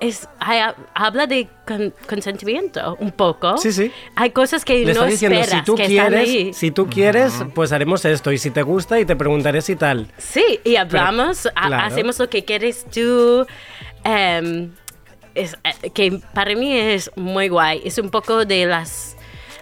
es, 0.00 0.28
hay- 0.38 0.60
habla 0.94 1.26
de 1.26 1.48
con- 1.66 1.94
consentimiento 2.08 2.96
un 3.00 3.10
poco. 3.12 3.56
Sí, 3.58 3.72
sí. 3.72 3.90
Hay 4.14 4.30
cosas 4.30 4.64
que 4.64 4.84
Le 4.84 4.92
no 4.94 5.04
diciendo, 5.06 5.38
esperas 5.40 5.60
si 5.60 5.64
tú 5.64 5.74
que 5.74 5.84
están 5.86 6.14
ahí. 6.14 6.24
quieres, 6.36 6.56
si 6.56 6.70
tú 6.70 6.86
quieres, 6.88 7.32
pues 7.54 7.72
haremos 7.72 8.04
esto. 8.04 8.30
Y 8.30 8.38
si 8.38 8.50
te 8.50 8.62
gusta, 8.62 9.00
y 9.00 9.04
te 9.04 9.16
preguntaré 9.16 9.62
si 9.62 9.76
tal. 9.76 10.06
Sí, 10.18 10.60
y 10.64 10.76
hablamos, 10.76 11.46
ha- 11.54 11.66
claro. 11.68 11.84
hacemos 11.86 12.18
lo 12.18 12.28
que 12.28 12.44
quieres 12.44 12.84
tú. 12.92 13.46
em, 14.04 14.70
es, 15.34 15.56
eh, 15.82 15.90
que 15.90 16.20
para 16.34 16.54
mí 16.56 16.72
es 16.76 17.10
muy 17.16 17.48
guay. 17.48 17.82
Es 17.84 17.98
un 17.98 18.10
poco 18.10 18.44
de 18.44 18.66
las 18.66 19.16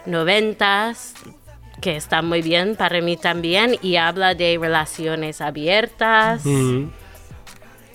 noventas, 0.05 1.13
que 1.81 1.95
está 1.95 2.21
muy 2.21 2.41
bien 2.41 2.75
para 2.75 2.99
mí 3.01 3.15
también, 3.17 3.77
y 3.81 3.95
habla 3.95 4.35
de 4.35 4.57
relaciones 4.59 5.39
abiertas. 5.41 6.45
Mm. 6.45 6.87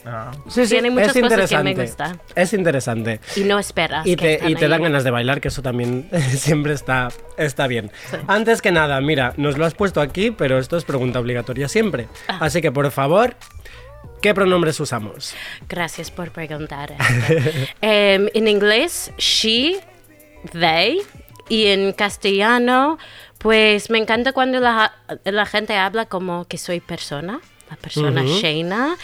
Ah. 0.06 0.30
Sí, 0.48 0.64
sí, 0.66 0.72
Tiene 0.74 0.90
muchas 0.90 1.16
es 1.16 1.22
cosas 1.22 1.48
que 1.48 1.58
me 1.58 1.70
interesante. 1.70 2.14
gustan. 2.14 2.20
Es 2.34 2.52
interesante. 2.52 3.20
Y 3.36 3.40
no 3.44 3.58
esperas. 3.58 4.06
Y 4.06 4.16
te, 4.16 4.34
están 4.34 4.50
y 4.50 4.54
te 4.54 4.64
ahí. 4.66 4.70
dan 4.70 4.82
ganas 4.82 5.02
de 5.04 5.10
bailar, 5.10 5.40
que 5.40 5.48
eso 5.48 5.62
también 5.62 6.08
siempre 6.36 6.74
está, 6.74 7.08
está 7.38 7.66
bien. 7.66 7.90
Antes 8.26 8.60
que 8.60 8.70
nada, 8.72 9.00
mira, 9.00 9.32
nos 9.36 9.56
lo 9.56 9.64
has 9.64 9.74
puesto 9.74 10.00
aquí, 10.00 10.30
pero 10.30 10.58
esto 10.58 10.76
es 10.76 10.84
pregunta 10.84 11.20
obligatoria 11.20 11.68
siempre. 11.68 12.08
Ah. 12.28 12.38
Así 12.42 12.60
que, 12.60 12.70
por 12.70 12.90
favor, 12.90 13.34
¿qué 14.20 14.34
pronombres 14.34 14.78
usamos? 14.80 15.34
Gracias 15.68 16.10
por 16.10 16.30
preguntar. 16.32 16.94
Em, 17.80 18.28
en 18.34 18.48
inglés, 18.48 19.10
she, 19.18 19.80
they. 20.52 20.98
Y 21.48 21.66
en 21.66 21.92
castellano, 21.92 22.98
pues 23.38 23.90
me 23.90 23.98
encanta 23.98 24.32
cuando 24.32 24.60
la, 24.60 24.92
la 25.24 25.44
gente 25.46 25.76
habla 25.76 26.06
como 26.06 26.46
que 26.46 26.56
soy 26.58 26.80
persona. 26.80 27.40
La 27.70 27.76
persona 27.76 28.22
Ujú. 28.22 28.38
Shayna. 28.40 28.96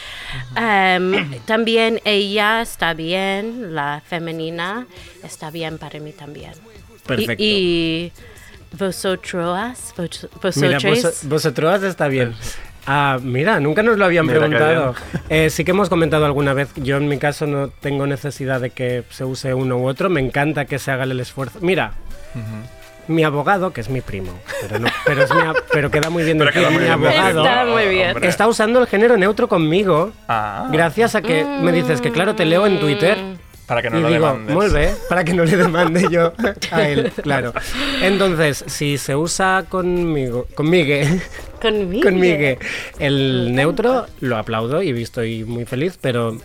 Em, 0.56 1.38
también 1.46 2.00
ella 2.04 2.62
está 2.62 2.94
bien, 2.94 3.74
la 3.74 4.02
femenina 4.06 4.86
está 5.24 5.50
bien 5.50 5.78
para 5.78 5.98
mí 6.00 6.12
también. 6.12 6.52
Y- 6.52 7.06
Perfecto. 7.06 7.42
Y, 7.42 8.12
vosotros, 8.78 9.94
vos- 9.96 10.56
Mira, 10.56 10.74
vosotros. 10.78 11.02
vos, 11.02 11.24
vosotros 11.28 11.82
está 11.82 12.06
bien. 12.08 12.34
Ah, 12.86 13.18
mira, 13.22 13.60
nunca 13.60 13.82
nos 13.82 13.98
lo 13.98 14.04
habían 14.04 14.26
Mira 14.26 14.38
preguntado. 14.38 14.94
Eh, 15.28 15.50
sí 15.50 15.64
que 15.64 15.72
hemos 15.72 15.88
comentado 15.88 16.24
alguna 16.24 16.54
vez, 16.54 16.68
yo 16.76 16.96
en 16.96 17.08
mi 17.08 17.18
caso 17.18 17.46
no 17.46 17.68
tengo 17.68 18.06
necesidad 18.06 18.60
de 18.60 18.70
que 18.70 19.04
se 19.10 19.24
use 19.24 19.52
uno 19.54 19.76
u 19.78 19.86
otro, 19.88 20.08
me 20.08 20.20
encanta 20.20 20.64
que 20.64 20.78
se 20.78 20.90
haga 20.90 21.04
el 21.04 21.18
esfuerzo. 21.20 21.58
Mira, 21.62 21.92
mi 23.08 23.24
abogado, 23.24 23.72
que 23.72 23.80
es 23.80 23.88
mi 23.90 24.00
primo, 24.00 24.32
pero, 24.62 24.78
no, 24.78 24.88
pero, 25.04 25.22
es 25.24 25.30
mi 25.34 25.40
pero 25.72 25.90
queda 25.90 26.10
muy 26.10 26.22
bien 26.24 26.38
Pero 26.38 26.50
decir 26.52 26.80
mi 26.80 26.86
abogado, 26.88 27.44
Está 27.44 27.64
muy 27.66 27.88
bien. 27.88 28.24
está 28.24 28.46
usando 28.46 28.80
el 28.80 28.86
género 28.86 29.16
neutro 29.16 29.48
conmigo, 29.48 30.12
Ah, 30.28 30.68
gracias 30.72 31.14
a 31.14 31.22
que 31.22 31.44
me 31.44 31.72
dices 31.72 32.00
que 32.00 32.10
claro, 32.12 32.34
te 32.34 32.44
leo 32.44 32.66
en 32.66 32.78
Twitter. 32.80 33.16
para 33.66 33.82
que 33.82 33.90
no 33.90 33.98
y 33.98 34.02
lo 34.02 34.08
digo, 34.08 34.26
demandes. 34.26 34.54
muy 34.56 34.68
bien, 34.68 34.94
para 35.08 35.22
que 35.24 35.32
no 35.32 35.44
le 35.44 35.56
demande 35.56 36.06
yo 36.10 36.32
a 36.72 36.82
él, 36.88 37.12
claro. 37.22 37.52
Entonces, 38.02 38.64
si 38.66 38.98
se 38.98 39.14
usa 39.16 39.64
conmigo, 39.68 40.46
conmigo, 40.54 40.94
Conmigo. 41.62 42.02
conmigo 42.02 42.58
el 42.98 43.54
neutro, 43.54 44.06
lo 44.20 44.36
aplaudo 44.36 44.82
y 44.82 44.90
estoy 45.02 45.44
muy 45.44 45.64
feliz, 45.66 45.98
pero 46.00 46.36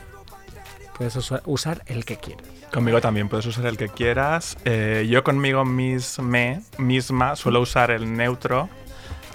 puedes 0.97 1.15
usa- 1.15 1.41
usar 1.45 1.81
el 1.87 2.05
que 2.05 2.17
quieras. 2.17 2.45
Conmigo 2.73 2.99
también 3.01 3.29
puedes 3.29 3.45
usar 3.45 3.65
el 3.67 3.77
que 3.77 3.89
quieras. 3.89 4.57
Eh, 4.65 5.05
yo 5.09 5.23
conmigo 5.23 5.65
misme, 5.65 6.61
misma 6.77 7.35
suelo 7.35 7.61
usar 7.61 7.91
el 7.91 8.15
neutro. 8.15 8.69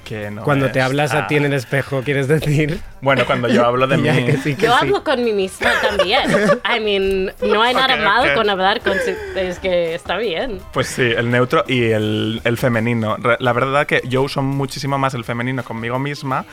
Que 0.04 0.28
no 0.30 0.42
Cuando 0.42 0.70
te 0.72 0.80
es- 0.80 0.84
hablas 0.84 1.12
a 1.14 1.18
ah, 1.20 1.26
ti 1.28 1.36
en 1.36 1.44
el 1.44 1.52
espejo, 1.52 2.02
¿quieres 2.02 2.26
decir? 2.26 2.80
Bueno, 3.00 3.24
cuando 3.26 3.46
yo 3.48 3.64
hablo 3.64 3.86
de 3.86 3.96
mí. 3.98 4.08
Que 4.24 4.36
sí, 4.38 4.56
que 4.56 4.66
Yo 4.66 4.72
sí. 4.72 4.78
hablo 4.80 5.04
con 5.04 5.22
mí 5.22 5.32
misma 5.32 5.70
también. 5.82 6.28
I 6.64 6.80
mean, 6.80 7.32
no 7.48 7.62
hay 7.62 7.74
nada 7.74 7.94
Ok, 7.94 8.00
mal 8.02 8.28
ok. 8.30 8.34
con 8.34 8.50
hablar 8.50 8.80
con... 8.80 8.94
Es 9.36 9.58
que 9.60 9.94
está 9.94 10.16
bien. 10.16 10.58
Pues 10.72 10.88
sí, 10.88 11.02
el 11.02 11.30
neutro 11.30 11.62
y 11.68 11.84
el, 11.92 12.40
el 12.42 12.56
femenino. 12.58 13.18
La 13.38 13.52
verdad 13.52 13.86
que 13.86 14.02
yo 14.08 14.22
uso 14.22 14.42
muchísimo 14.42 14.98
más 14.98 15.14
el 15.14 15.22
femenino 15.22 15.62
conmigo 15.62 15.98
misma 16.00 16.44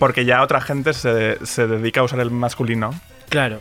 porque 0.00 0.24
ya 0.24 0.42
otra 0.42 0.60
gente 0.60 0.92
se, 0.92 1.44
se 1.46 1.68
dedica 1.68 2.00
a 2.00 2.04
usar 2.04 2.18
el 2.18 2.32
masculino 2.32 2.98
Claro, 3.28 3.60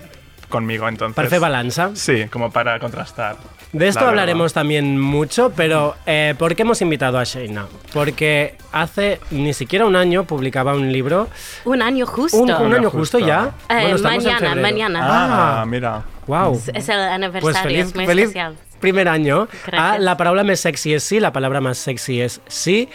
conmigo, 0.53 0.88
entonces... 0.88 1.15
parece 1.15 1.39
balanza. 1.39 1.89
Sí, 1.95 2.25
como 2.31 2.51
para 2.51 2.79
contrastar. 2.79 3.36
De 3.74 3.88
esto 3.88 4.01
la 4.01 4.10
hablaremos 4.10 4.53
verdad. 4.53 4.62
también 4.62 5.00
mucho, 5.01 5.51
pero 5.55 5.95
eh, 6.05 6.36
¿por 6.38 6.55
qué 6.55 6.62
hemos 6.62 6.79
invitado 6.81 7.17
a 7.17 7.24
Shayna? 7.24 7.65
Porque 7.91 8.55
hace 8.72 9.19
ni 9.31 9.51
siquiera 9.53 9.86
un 9.88 9.95
año 9.95 10.25
publicaba 10.25 10.75
un 10.75 10.91
libro. 10.91 11.27
Un 11.65 11.81
año 11.81 12.05
justo. 12.05 12.38
¿Un, 12.38 12.51
un 12.51 12.74
año 12.74 12.89
justo. 12.91 13.17
justo 13.17 13.19
ya? 13.19 13.51
Eh, 13.69 13.89
en 13.89 14.01
mañana, 14.03 14.55
mañana. 14.55 15.00
Ah, 15.01 15.62
Ah, 15.62 15.65
mira. 15.65 16.03
wow. 16.27 16.53
Es- 16.53 16.69
Es 16.75 16.89
el 16.89 17.00
aniversario, 17.00 17.41
Pues 17.41 17.57
feliz, 17.57 17.86
es 17.88 17.95
muy 17.95 18.05
feliz 18.05 18.25
especial. 18.25 18.55
Primer 18.83 19.07
año. 19.07 19.47
Gracias. 19.65 19.73
Ah, 19.81 19.97
la 19.97 20.15
palabra 20.17 20.43
más 20.43 20.59
sexy 20.59 20.93
es 20.93 21.03
sí, 21.03 21.19
la 21.19 21.31
palabra 21.31 21.61
más 21.61 21.77
sexy 21.77 22.19
es 22.21 22.41
sí, 22.47 22.89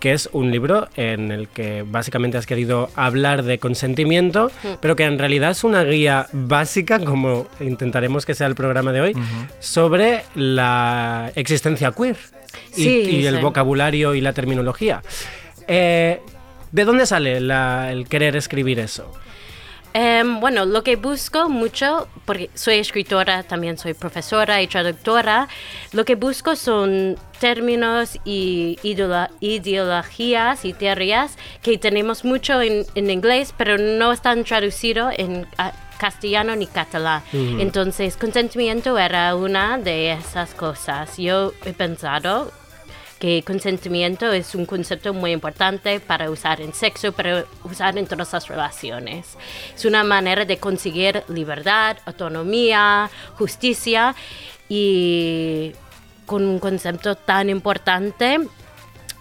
que 0.00 0.12
es 0.14 0.28
un 0.32 0.50
libro 0.50 0.88
en 0.96 1.30
el 1.30 1.48
que 1.48 1.84
básicamente 1.86 2.38
has 2.38 2.46
querido 2.46 2.88
hablar 2.96 3.42
de 3.44 3.58
consentimiento, 3.58 4.50
pero 4.80 4.96
que 4.96 5.04
en 5.04 5.18
realidad 5.18 5.50
es 5.50 5.62
una 5.62 5.84
guía 5.84 6.26
básica, 6.32 6.98
como 6.98 7.46
intentaremos 7.60 8.24
que 8.26 8.34
sea 8.34 8.46
el 8.46 8.54
programa 8.54 8.90
de 8.92 9.00
hoy, 9.02 9.12
sobre 9.60 10.24
la 10.34 11.30
existencia 11.36 11.92
queer 11.92 12.16
y, 12.76 12.82
Sí, 12.84 12.88
y 13.20 13.26
el 13.26 13.36
sí. 13.36 13.42
vocabulario 13.42 14.14
y 14.14 14.20
la 14.20 14.32
terminología. 14.32 15.02
Eh, 15.68 16.20
¿De 16.72 16.84
dónde 16.84 17.06
sale 17.06 17.40
la- 17.40 17.92
el 17.92 18.08
querer 18.08 18.34
escribir 18.36 18.78
eso? 18.80 19.12
Em, 19.96 20.40
bueno, 20.40 20.64
lo 20.64 20.82
que 20.82 20.96
busco 20.96 21.48
mucho, 21.48 22.08
porque 22.24 22.50
soy 22.54 22.78
escritora, 22.78 23.44
también 23.44 23.78
soy 23.78 23.94
profesora 23.94 24.60
y 24.60 24.66
traductora, 24.66 25.46
lo 25.92 26.04
que 26.04 26.16
busco 26.16 26.56
son 26.56 27.16
términos 27.38 28.18
y 28.24 28.76
ideolo- 28.82 29.28
ideologías 29.38 30.64
y 30.64 30.72
teorías 30.72 31.36
que 31.62 31.78
tenemos 31.78 32.24
mucho 32.24 32.60
en, 32.60 32.84
en 32.96 33.08
inglés, 33.10 33.54
pero 33.56 33.78
no 33.78 34.12
están 34.12 34.42
traducidos 34.42 35.14
en 35.16 35.46
castellano 35.98 36.56
ni 36.56 36.66
catalán. 36.66 37.22
Entonces, 37.32 38.16
consentimiento 38.16 38.98
era 38.98 39.36
una 39.36 39.78
de 39.78 40.12
esas 40.12 40.54
cosas. 40.54 41.16
Yo 41.18 41.52
he 41.64 41.72
pensado 41.72 42.50
que 43.24 43.42
consentimiento 43.42 44.30
es 44.32 44.54
un 44.54 44.66
concepto 44.66 45.14
muy 45.14 45.32
importante 45.32 45.98
para 45.98 46.28
usar 46.28 46.60
en 46.60 46.74
sexo, 46.74 47.12
pero 47.12 47.46
usar 47.64 47.96
en 47.96 48.06
todas 48.06 48.30
las 48.34 48.48
relaciones. 48.48 49.38
Es 49.74 49.86
una 49.86 50.04
manera 50.04 50.44
de 50.44 50.58
conseguir 50.58 51.22
libertad, 51.28 51.96
autonomía, 52.04 53.08
justicia 53.38 54.14
y 54.68 55.72
con 56.26 56.44
un 56.44 56.58
concepto 56.58 57.14
tan 57.14 57.48
importante, 57.48 58.40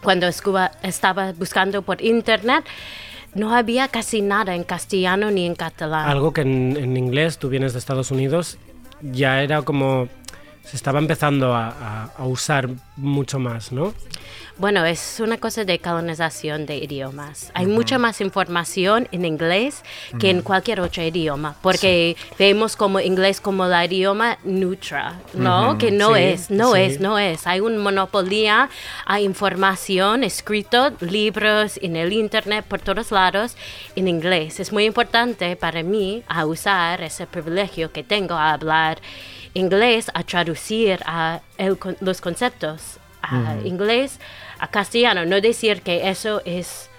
cuando 0.01 0.27
estaba 0.27 1.31
buscando 1.31 1.81
por 1.81 2.01
internet, 2.01 2.65
no 3.33 3.55
había 3.55 3.87
casi 3.87 4.21
nada 4.21 4.53
en 4.53 4.65
castellano 4.65 5.31
ni 5.31 5.45
en 5.45 5.55
catalán. 5.55 6.09
Algo 6.09 6.33
que 6.33 6.41
en, 6.41 6.75
en 6.75 6.97
inglés, 6.97 7.37
tú 7.37 7.47
vienes 7.47 7.71
de 7.71 7.79
Estados 7.79 8.11
Unidos, 8.11 8.57
ya 9.01 9.41
era 9.41 9.61
como... 9.61 10.09
Se 10.63 10.75
estaba 10.77 10.99
empezando 10.99 11.53
a, 11.53 11.67
a- 11.69 12.11
a 12.17 12.25
usar 12.25 12.69
mucho 12.95 13.37
más, 13.39 13.71
¿no? 13.71 13.93
Bueno, 14.57 14.85
es 14.85 15.19
una 15.19 15.37
cosa 15.39 15.65
de 15.65 15.79
colonización 15.79 16.67
de 16.67 16.77
idiomas. 16.77 17.51
Hay 17.55 17.65
mucha 17.65 17.97
más 17.97 18.21
información 18.21 19.07
en 19.11 19.25
inglés 19.25 19.81
que 20.19 20.29
en 20.29 20.43
cualquier 20.43 20.79
otro 20.79 21.01
idioma, 21.01 21.55
porque 21.63 22.15
vemos 22.37 22.75
como 22.75 22.99
inglés 22.99 23.41
como 23.41 23.65
la 23.65 23.83
idioma 23.85 24.37
neutra, 24.43 25.19
¿no? 25.33 25.79
Que 25.79 25.89
no 25.89 26.13
Sí, 26.13 26.21
es, 26.21 26.51
no 26.51 26.73
sí. 26.73 26.81
es, 26.81 26.99
no 26.99 27.17
es. 27.17 27.47
Hay 27.47 27.61
una 27.61 27.79
monopolio 27.79 28.69
a 29.07 29.19
información 29.19 30.23
escrito, 30.23 30.91
libros 31.01 31.79
en 31.81 31.95
el 31.95 32.13
internet 32.13 32.63
por 32.67 32.79
todos 32.79 33.11
lados 33.11 33.57
en 33.95 34.07
inglés. 34.07 34.59
Es 34.59 34.71
muy 34.71 34.85
importante 34.85 35.55
para 35.55 35.81
mí 35.81 36.21
a 36.27 36.45
usar 36.45 37.01
ese 37.01 37.25
privilegio 37.25 37.91
que 37.91 38.03
tengo 38.03 38.35
a 38.35 38.53
hablar 38.53 38.99
inglés, 39.53 40.11
a 40.13 40.23
traducir 40.23 40.99
a 41.05 41.41
el 41.57 41.77
los 42.01 42.21
conceptos 42.21 42.99
a 43.23 43.55
inglés, 43.63 44.19
a 44.59 44.67
castellano. 44.67 45.25
No 45.25 45.39
decir 45.41 45.81
que 45.81 46.09
eso 46.09 46.41
es 46.45 46.89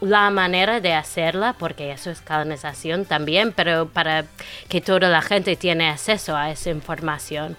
la 0.00 0.28
manera 0.30 0.80
de 0.80 0.92
hacerla, 0.92 1.54
porque 1.58 1.90
eso 1.90 2.10
es 2.10 2.20
colonización 2.20 3.06
también, 3.06 3.52
pero 3.52 3.88
para 3.88 4.26
que 4.68 4.80
toda 4.80 5.08
la 5.08 5.22
gente 5.22 5.56
tiene 5.56 5.88
acceso 5.88 6.36
a 6.36 6.50
esa 6.50 6.70
información. 6.70 7.56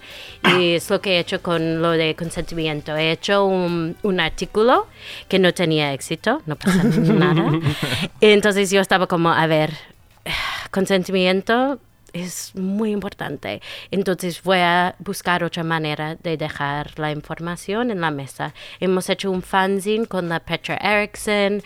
Y 0.56 0.74
es 0.76 0.88
lo 0.88 1.00
que 1.00 1.16
he 1.16 1.18
hecho 1.18 1.42
con 1.42 1.82
lo 1.82 1.90
de 1.90 2.14
consentimiento. 2.14 2.96
He 2.96 3.10
hecho 3.10 3.44
un, 3.44 3.96
un 4.02 4.20
artículo 4.20 4.86
que 5.28 5.38
no 5.38 5.52
tenía 5.52 5.92
éxito, 5.92 6.42
no 6.46 6.56
pasa 6.56 6.84
nada. 6.84 7.50
Entonces 8.20 8.70
yo 8.70 8.80
estaba 8.80 9.06
como, 9.08 9.30
a 9.30 9.46
ver, 9.46 9.72
consentimiento 10.70 11.80
es 12.22 12.54
muy 12.54 12.90
importante. 12.90 13.60
Entonces 13.90 14.42
voy 14.42 14.58
a 14.58 14.94
buscar 14.98 15.44
otra 15.44 15.62
manera 15.64 16.16
de 16.16 16.36
dejar 16.36 16.98
la 16.98 17.10
información 17.10 17.90
en 17.90 18.00
la 18.00 18.10
mesa. 18.10 18.52
Hemos 18.80 19.08
hecho 19.10 19.30
un 19.30 19.42
fanzine 19.42 20.06
con 20.06 20.28
la 20.28 20.40
Petra 20.40 20.76
Erickson 20.76 21.62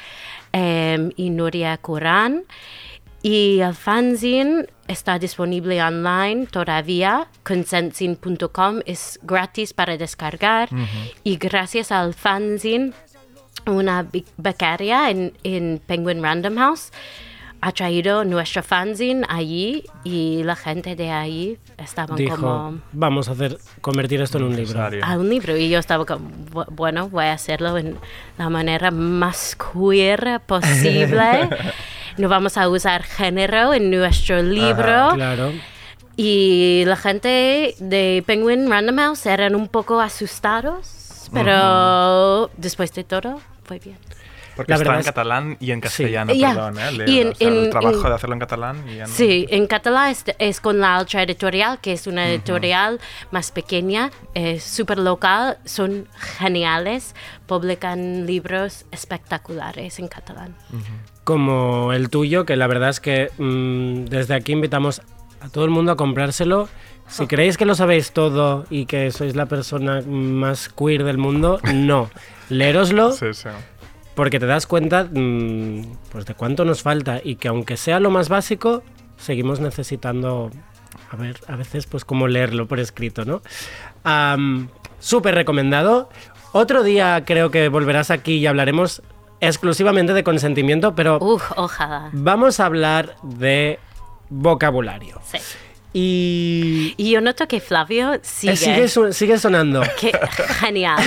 em, 0.53 1.11
y 1.17 1.31
Nuria 1.31 1.77
Kuran. 1.79 2.43
Y 3.23 3.61
el 3.61 3.75
fanzine 3.75 4.67
está 4.89 5.19
disponible 5.19 5.83
online 5.83 6.47
todavía. 6.47 7.29
Consentzine.com 7.43 8.81
es 8.87 9.19
gratis 9.23 9.73
para 9.75 9.97
descargar. 9.97 10.69
Y 11.23 11.37
gracias 11.37 11.93
al 11.93 12.15
fanzine, 12.15 12.93
una 13.67 14.03
be- 14.05 14.25
becaria 14.39 15.11
en, 15.11 15.35
en 15.43 15.83
Penguin 15.87 16.23
Random 16.23 16.57
House 16.57 16.91
ha 17.63 17.73
traído 17.73 18.25
nuestro 18.25 18.63
fanzine 18.63 19.27
allí 19.29 19.85
y 20.05 20.43
la 20.45 20.57
gente 20.57 20.97
de 20.97 21.11
ahí 21.11 21.59
estaban 21.77 22.17
Dijo, 22.17 22.37
como 22.37 22.81
vamos 22.93 23.29
a 23.29 23.33
hacer 23.33 23.59
convertir 23.81 24.21
esto 24.23 24.39
en 24.39 24.45
un 24.45 24.57
libro. 24.57 24.81
A 25.03 25.19
un 25.19 25.29
libro. 25.29 25.57
Y 25.57 25.69
yo 25.69 25.79
estaba 25.79 26.07
como 26.07 26.29
"Bu- 26.53 26.67
bueno 26.71 27.09
voy 27.09 27.27
a 27.27 27.35
hacerlo 27.35 27.77
en 27.77 27.99
la 28.39 28.49
manera 28.49 28.91
más 28.91 29.57
queer 29.57 30.41
posible 30.47 31.49
no 32.17 32.29
vamos 32.29 32.57
a 32.57 32.69
usar 32.69 33.03
género 33.03 33.75
en 33.75 33.91
nuestro 33.91 34.43
libro. 34.43 35.11
Claro. 35.15 35.53
y 36.17 36.83
la 36.87 36.97
gente 36.97 37.75
de 37.79 38.23
Penguin 38.27 38.69
Random 38.71 38.97
House 38.97 39.27
eran 39.27 39.55
un 39.55 39.69
poco 39.69 40.01
asustados 40.01 41.29
pero 41.33 42.51
después 42.57 42.93
de 42.95 43.05
todo 43.05 43.41
fue 43.65 43.79
bien 43.79 43.97
Porque 44.61 44.73
La 44.73 44.77
está 44.77 44.93
en 44.93 45.01
es- 45.01 45.07
catalán 45.07 45.57
y 45.59 45.71
en 45.71 45.81
castellano, 45.81 46.33
perdón. 46.39 46.79
¿eh? 46.79 46.93
Le- 46.93 47.11
Y 47.11 47.21
en- 47.21 47.29
o 47.29 47.35
sea, 47.35 47.49
el 47.49 47.65
en- 47.65 47.71
trabajo 47.71 47.97
en- 47.97 48.03
de 48.03 48.15
hacerlo 48.15 48.35
en 48.35 48.41
catalán 48.41 48.85
y 48.87 48.99
en... 48.99 49.07
Sí, 49.09 49.47
en 49.49 49.67
catalán 49.67 50.11
es, 50.11 50.23
es 50.39 50.61
con 50.61 50.81
la 50.81 50.97
Altra 50.97 51.23
Editorial, 51.23 51.79
que 51.81 51.95
es 51.95 52.07
una 52.07 52.29
editorial 52.29 53.01
más 53.31 53.53
pequeña, 53.53 54.11
es 54.35 54.63
súper 54.63 54.99
local, 54.99 55.57
son 55.65 56.09
geniales, 56.15 57.15
publican 57.47 58.27
libros 58.27 58.85
espectaculares 58.91 59.99
en 59.99 60.09
catalán. 60.09 60.55
Como 61.25 61.93
el 61.95 62.11
tuyo, 62.11 62.45
que 62.45 62.57
la 62.57 62.67
verdad 62.67 62.91
es 62.91 63.01
que 63.01 63.31
mm, 63.39 64.05
desde 64.07 64.35
aquí 64.35 64.53
invitamos 64.53 65.01
a 65.41 65.49
todo 65.49 65.65
el 65.65 65.71
mundo 65.71 65.93
a 65.93 65.97
comprárselo. 65.97 66.69
Si 67.09 67.27
creéis 67.27 67.57
que 67.57 67.65
lo 67.65 67.75
sabéis 67.75 68.13
todo 68.13 68.67
y 68.71 68.87
que 68.87 69.11
sois 69.11 69.35
la 69.35 69.47
persona 69.47 70.01
más 70.07 70.69
queer 70.69 71.03
del 71.05 71.19
mundo, 71.19 71.59
no. 71.75 72.09
Leeroslo 72.51 73.13
Sí, 73.13 73.33
sí. 73.33 73.49
Porque 74.21 74.39
te 74.39 74.45
das 74.45 74.67
cuenta 74.67 75.05
mm, 75.05 75.81
pues 76.13 76.27
de 76.27 76.35
cuánto 76.35 76.67
nos 76.67 76.83
falta 76.83 77.23
y 77.25 77.37
que 77.37 77.49
aunque 77.49 77.79
sea 77.79 78.01
lo 78.01 78.11
más 78.11 78.29
básico, 78.29 78.83
seguimos 79.17 79.61
necesitando 79.61 80.51
a 81.11 81.17
ver, 81.17 81.41
a 81.49 81.57
veces 81.57 81.87
pues 81.87 82.05
como 82.05 82.29
leerlo 82.29 82.69
por 82.69 82.81
escrito, 82.81 83.25
¿no? 83.25 83.41
Am, 84.05 84.69
Súper 84.99 85.35
recomendado. 85.35 86.11
Otro 86.53 86.83
día 86.83 87.25
creo 87.25 87.51
que 87.51 87.71
volverás 87.71 88.11
aquí 88.11 88.35
y 88.35 88.47
hablaremos 88.47 89.01
exclusivamente 89.41 90.13
de 90.13 90.23
consentimiento, 90.23 90.95
pero 90.95 91.17
Uf, 91.19 91.53
ojalá. 91.57 92.11
vamos 92.13 92.61
a 92.61 92.67
hablar 92.67 93.17
de 93.23 93.79
vocabulario. 94.29 95.19
Sí. 95.25 95.39
Y 95.93 96.95
Y 96.97 97.11
yo 97.11 97.21
noto 97.21 97.47
que 97.49 97.61
Flavio 97.61 98.13
sigue. 98.23 98.53
eh, 98.53 98.57
sigue, 98.57 98.89
su- 98.89 99.13
sigue 99.13 99.39
sonando. 99.39 99.83
Qué 99.99 100.13
genial, 100.61 101.01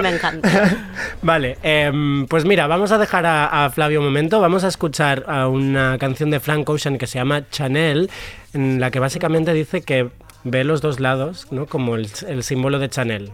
me, 0.00 0.10
encanta. 0.10 0.76
Vale, 1.22 1.56
em, 1.62 2.26
pues 2.26 2.44
mira, 2.44 2.66
vamos 2.66 2.92
a 2.92 2.98
dejar 2.98 3.24
a, 3.26 3.64
a 3.64 3.70
Flavio 3.70 4.00
un 4.00 4.06
momento. 4.06 4.40
Vamos 4.40 4.64
a 4.64 4.68
escuchar 4.68 5.24
a 5.26 5.48
una 5.48 5.96
canción 5.98 6.30
de 6.30 6.40
Frank 6.40 6.68
Ocean 6.68 6.98
que 6.98 7.06
se 7.06 7.18
llama 7.18 7.48
Chanel, 7.50 8.10
en 8.52 8.78
la 8.80 8.90
que 8.90 8.98
básicamente 9.00 9.52
dice 9.54 9.80
que 9.82 10.10
ve 10.44 10.64
los 10.64 10.80
dos 10.82 11.00
lados, 11.00 11.46
¿no? 11.50 11.66
Como 11.66 11.94
el, 11.96 12.08
el 12.28 12.42
símbolo 12.42 12.78
de 12.78 12.88
Chanel. 12.88 13.32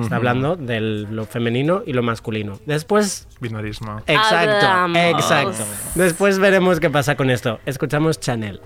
Está 0.00 0.14
hablando 0.16 0.54
de 0.54 0.78
lo 0.80 1.24
femenino 1.26 1.82
y 1.84 1.92
lo 1.94 2.04
masculino. 2.04 2.60
Después, 2.64 3.26
Binarismo. 3.40 4.00
exacto, 4.06 4.64
Hablamos. 4.66 5.20
exacto. 5.20 5.64
Después 5.96 6.38
veremos 6.38 6.78
qué 6.78 6.88
pasa 6.90 7.16
con 7.16 7.28
esto. 7.28 7.58
Escuchamos 7.66 8.20
Chanel. 8.20 8.60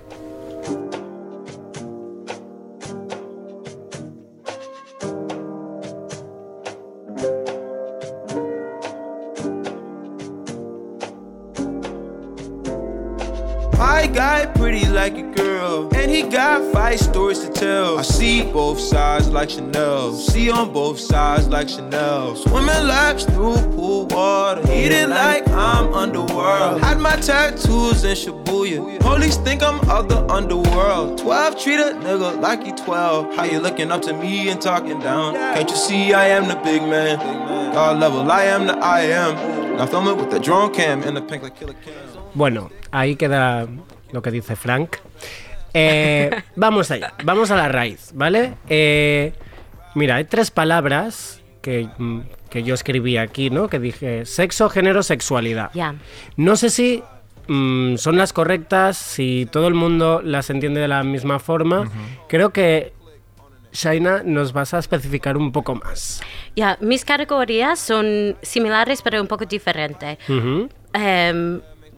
He 16.15 16.23
got 16.23 16.61
five 16.71 16.97
stories 16.97 17.39
to 17.39 17.49
tell. 17.49 17.99
I 17.99 18.01
see 18.01 18.43
both 18.43 18.79
sides 18.79 19.27
like 19.29 19.49
Chanel, 19.49 20.13
see 20.13 20.49
on 20.49 20.71
both 20.71 20.97
sides 20.97 21.47
like 21.49 21.67
Chanel. 21.67 22.37
Swimming 22.37 22.87
laps 22.87 23.25
through 23.25 23.57
pool 23.75 24.07
water, 24.07 24.61
eating 24.71 25.09
like 25.09 25.45
I'm 25.49 25.93
underworld. 25.93 26.81
Had 26.81 26.99
my 26.99 27.17
tattoos 27.17 28.05
in 28.05 28.15
Shibuya, 28.15 28.99
police 29.01 29.35
think 29.37 29.61
I'm 29.61 29.79
of 29.89 30.07
the 30.07 30.25
underworld. 30.31 31.17
12 31.17 31.59
treat 31.61 31.79
a 31.79 31.91
nigga 32.05 32.39
like 32.39 32.63
he 32.63 32.71
12. 32.71 33.35
How 33.35 33.43
you 33.43 33.59
looking 33.59 33.91
up 33.91 34.01
to 34.03 34.13
me 34.13 34.47
and 34.49 34.61
talking 34.61 34.99
down? 34.99 35.33
Can't 35.33 35.69
you 35.69 35.75
see 35.75 36.13
I 36.13 36.27
am 36.27 36.47
the 36.47 36.55
big 36.63 36.81
man? 36.83 37.19
God 37.73 37.99
level, 37.99 38.31
I 38.31 38.43
am 38.45 38.67
the 38.67 38.77
I 38.77 39.01
am. 39.01 39.75
Now 39.75 39.85
film 39.85 40.07
it 40.07 40.15
with 40.15 40.31
the 40.31 40.39
drone 40.39 40.73
cam 40.73 41.03
and 41.03 41.17
the 41.17 41.21
pink 41.21 41.43
like 41.43 41.59
killer 41.59 41.75
cam. 41.83 41.93
Bueno, 42.33 42.69
ahí 42.93 43.17
queda 43.17 43.67
lo 44.13 44.21
que 44.21 44.31
dice 44.31 44.55
Frank. 44.55 44.99
Eh, 45.77 46.29
vamos 46.55 46.89
allá, 46.89 47.13
vamos 47.23 47.51
a 47.51 47.57
la 47.57 47.67
raíz, 47.67 48.11
¿vale? 48.13 48.53
Eh, 48.69 49.33
mira, 49.93 50.15
hay 50.15 50.23
tres 50.23 50.49
palabras 50.49 51.41
que, 51.61 51.89
mm, 51.97 52.21
que 52.49 52.63
yo 52.63 52.73
escribí 52.73 53.17
aquí, 53.17 53.49
¿no? 53.49 53.67
Que 53.67 53.79
dije 53.79 54.25
sexo, 54.25 54.69
género, 54.69 55.03
sexualidad. 55.03 55.71
Ya. 55.73 55.95
No 56.37 56.55
sé 56.55 56.69
si 56.69 57.03
mm, 57.47 57.97
son 57.97 58.17
las 58.17 58.31
correctas, 58.31 58.95
si 58.97 59.47
todo 59.51 59.67
el 59.67 59.73
mundo 59.73 60.21
las 60.23 60.49
entiende 60.49 60.79
de 60.79 60.87
la 60.87 61.03
misma 61.03 61.39
forma, 61.39 61.91
creo 62.29 62.51
que 62.51 62.93
Shaina 63.73 64.23
nos 64.23 64.53
vas 64.53 64.73
a 64.73 64.79
especificar 64.79 65.35
un 65.35 65.51
poco 65.51 65.75
más. 65.75 66.21
Ya, 66.55 66.77
mis 66.79 67.03
categorías 67.03 67.79
son 67.79 68.37
similares 68.41 69.01
pero 69.01 69.21
un 69.21 69.27
poco 69.27 69.45
diferentes. 69.45 70.17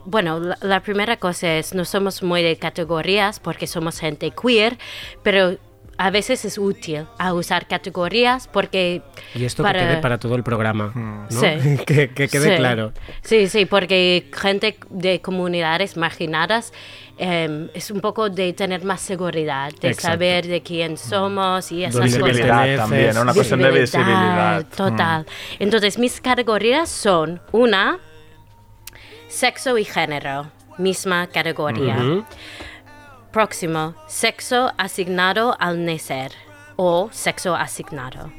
Bueno, 0.08 0.40
la, 0.40 0.58
la 0.62 0.80
primera 0.80 1.18
cosa 1.18 1.58
es, 1.58 1.76
no 1.76 1.84
somos 1.84 2.24
muy 2.24 2.42
de 2.42 2.56
categorías 2.56 3.42
porque 3.42 3.68
somos 3.68 4.00
gente 4.00 4.32
queer, 4.32 4.78
pero 5.22 5.58
a 5.98 6.12
veces 6.12 6.46
es 6.46 6.58
útil 6.58 7.06
a 7.18 7.34
usar 7.34 7.68
categorías 7.68 8.48
porque... 8.48 9.02
Y 9.34 9.46
esto 9.46 9.64
que 9.64 9.74
quede 9.74 9.98
para 9.98 10.18
todo 10.18 10.36
el 10.36 10.44
programa, 10.44 10.92
¿no? 10.96 11.28
Sí. 11.30 11.78
que, 11.86 12.10
que 12.10 12.28
quede 12.28 12.52
Sí. 12.52 12.56
claro. 12.58 12.94
Sí, 13.22 13.48
sí, 13.48 13.66
porque 13.66 14.30
gente 14.32 14.78
de 14.90 15.22
comunidades 15.22 15.98
marginadas 15.98 16.72
em, 17.18 17.68
es 17.74 17.90
un 17.92 18.00
poco 18.00 18.30
de 18.30 18.54
tener 18.54 18.86
más 18.86 19.02
seguridad, 19.02 19.72
de 19.82 19.90
Exacto. 19.90 20.14
saber 20.14 20.48
de 20.48 20.62
quién 20.62 20.98
somos 20.98 21.72
y 21.72 21.84
esas 21.84 21.96
cosas. 21.96 22.14
Visibilidad 22.14 22.48
perteneces. 22.48 22.78
también, 22.78 23.18
una 23.18 23.34
cuestión 23.34 23.62
de 23.62 23.72
visibilidad. 23.72 24.66
Total. 24.68 25.26
Entonces, 25.60 25.98
mis 25.98 26.22
categorías 26.22 26.90
son 26.90 27.42
una, 27.52 28.00
sexo 29.28 29.78
y 29.78 29.86
género, 29.86 30.52
misma 30.78 31.28
categoría. 31.28 31.98
Próximo, 33.32 33.96
sexo 34.08 34.72
asignado 34.78 35.56
al 35.60 35.86
nacer 35.86 36.32
o 36.76 37.10
sexo 37.12 37.56
asignado. 37.56 38.32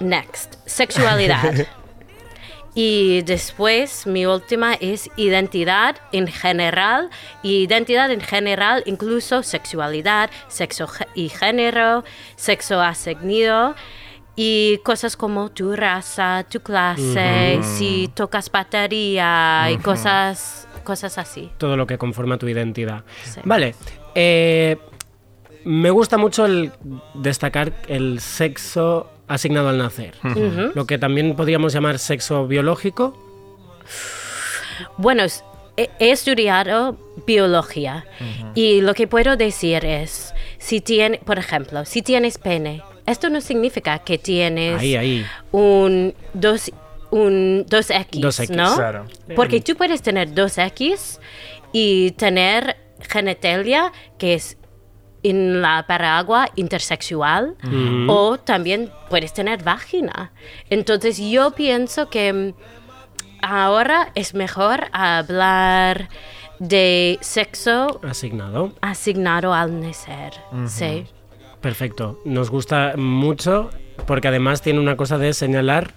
Next, 0.00 0.56
sexualidad. 0.66 1.66
y 2.74 3.22
después, 3.22 4.06
mi 4.06 4.26
última 4.26 4.74
es 4.74 5.08
identidad 5.16 5.96
en 6.12 6.26
general. 6.26 7.10
Y 7.42 7.64
identidad 7.64 8.10
en 8.10 8.20
general, 8.20 8.82
incluso 8.86 9.42
sexualidad, 9.42 10.30
sexo 10.48 10.88
y 11.14 11.30
género, 11.30 12.04
sexo 12.36 12.80
asignado. 12.80 13.74
Y 14.36 14.78
cosas 14.84 15.16
como 15.16 15.50
tu 15.50 15.74
raza, 15.74 16.44
tu 16.50 16.60
clase, 16.60 17.58
si 17.62 18.10
tocas 18.14 18.50
batería 18.50 19.70
y 19.70 19.78
cosas, 19.78 20.68
cosas 20.84 21.16
así. 21.16 21.50
todo 21.56 21.76
lo 21.76 21.86
que 21.86 21.96
conforma 21.96 22.36
tu 22.36 22.46
identidad. 22.46 23.02
Sí. 23.24 23.40
Vale. 23.44 23.74
eh, 24.14 24.76
me 25.64 25.90
gusta 25.90 26.16
mucho 26.16 26.46
el 26.46 26.70
destacar 27.14 27.72
el 27.88 28.20
sexo 28.20 29.10
asignado 29.26 29.68
al 29.70 29.78
nacer. 29.78 30.14
Lo 30.74 30.86
que 30.86 30.96
también 30.98 31.34
podríamos 31.34 31.72
llamar 31.72 31.98
sexo 31.98 32.46
biológico. 32.46 33.18
Bueno, 34.96 35.24
he 35.76 35.90
estudiado 35.98 36.96
biología 37.26 38.06
y 38.54 38.80
lo 38.80 38.94
que 38.94 39.08
puedo 39.08 39.36
decir 39.36 39.84
es, 39.84 40.34
si 40.58 40.80
tiene, 40.80 41.20
por 41.24 41.38
ejemplo, 41.38 41.84
si 41.84 42.02
tienes 42.02 42.38
pene, 42.38 42.82
esto 43.06 43.28
no 43.30 43.40
significa 43.40 43.98
que 44.00 44.18
tienes 44.18 44.80
Ahí, 44.80 44.96
ahí. 44.96 45.26
un 45.52 46.14
2 46.34 46.72
un 47.10 47.64
2X, 47.66 48.20
2X, 48.20 48.50
¿no? 48.50 48.74
claro. 48.74 49.06
Porque 49.36 49.60
tú 49.60 49.76
puedes 49.76 50.02
tener 50.02 50.34
2X 50.34 51.20
y 51.72 52.10
tener 52.12 52.76
genitalia 53.08 53.92
que 54.18 54.34
es 54.34 54.58
en 55.22 55.62
la 55.62 55.84
paraguas 55.86 56.50
intersexual 56.56 57.56
o 58.08 58.38
también 58.38 58.90
puedes 59.08 59.32
tener 59.32 59.62
vagina. 59.62 60.32
Entonces 60.68 61.18
yo 61.18 61.52
pienso 61.52 62.10
que 62.10 62.32
mm, 62.32 62.52
ahora 63.42 64.10
es 64.14 64.34
mejor 64.34 64.86
hablar 64.92 66.08
de 66.58 67.18
sexo 67.20 68.00
Asignado. 68.02 68.72
asignado 68.80 69.52
al 69.52 69.80
nacer. 69.80 70.32
Sí. 70.66 71.06
Perfecto. 71.66 72.20
Nos 72.24 72.48
gusta 72.48 72.92
mucho 72.96 73.70
porque 74.06 74.28
además 74.28 74.62
tiene 74.62 74.78
una 74.78 74.96
cosa 74.96 75.18
de 75.18 75.32
señalar 75.34 75.90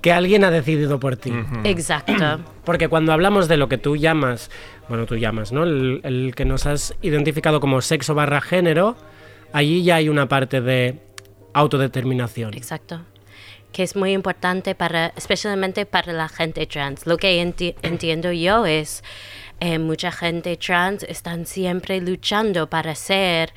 que 0.00 0.10
alguien 0.12 0.42
ha 0.42 0.50
decidido 0.50 0.98
por 0.98 1.16
ti. 1.16 1.32
Exacto. 1.62 2.40
Porque 2.64 2.88
cuando 2.88 3.12
hablamos 3.12 3.46
de 3.46 3.56
lo 3.56 3.68
que 3.68 3.78
tú 3.78 3.96
llamas, 3.96 4.50
bueno, 4.88 5.06
tú 5.06 5.14
llamas, 5.16 5.52
¿no? 5.52 5.62
El, 5.62 6.00
el 6.02 6.32
que 6.34 6.44
nos 6.44 6.66
has 6.66 6.94
identificado 7.00 7.60
como 7.60 7.80
sexo 7.80 8.12
barra 8.14 8.40
género, 8.40 8.96
allí 9.52 9.84
ya 9.84 9.96
hay 9.96 10.08
una 10.08 10.26
parte 10.26 10.60
de 10.60 10.98
autodeterminación. 11.54 12.54
Exacto. 12.54 13.02
Que 13.70 13.84
es 13.84 13.94
muy 13.94 14.12
importante 14.12 14.74
para, 14.74 15.12
especialmente 15.16 15.86
para 15.86 16.12
la 16.12 16.28
gente 16.28 16.66
trans. 16.66 17.06
Lo 17.06 17.16
que 17.16 17.40
enti- 17.40 17.76
entiendo 17.82 18.32
yo 18.32 18.66
es, 18.66 19.04
eh, 19.60 19.78
mucha 19.78 20.10
gente 20.10 20.56
trans 20.56 21.04
están 21.04 21.46
siempre 21.46 22.00
luchando 22.00 22.68
para 22.68 22.96
ser 22.96 23.52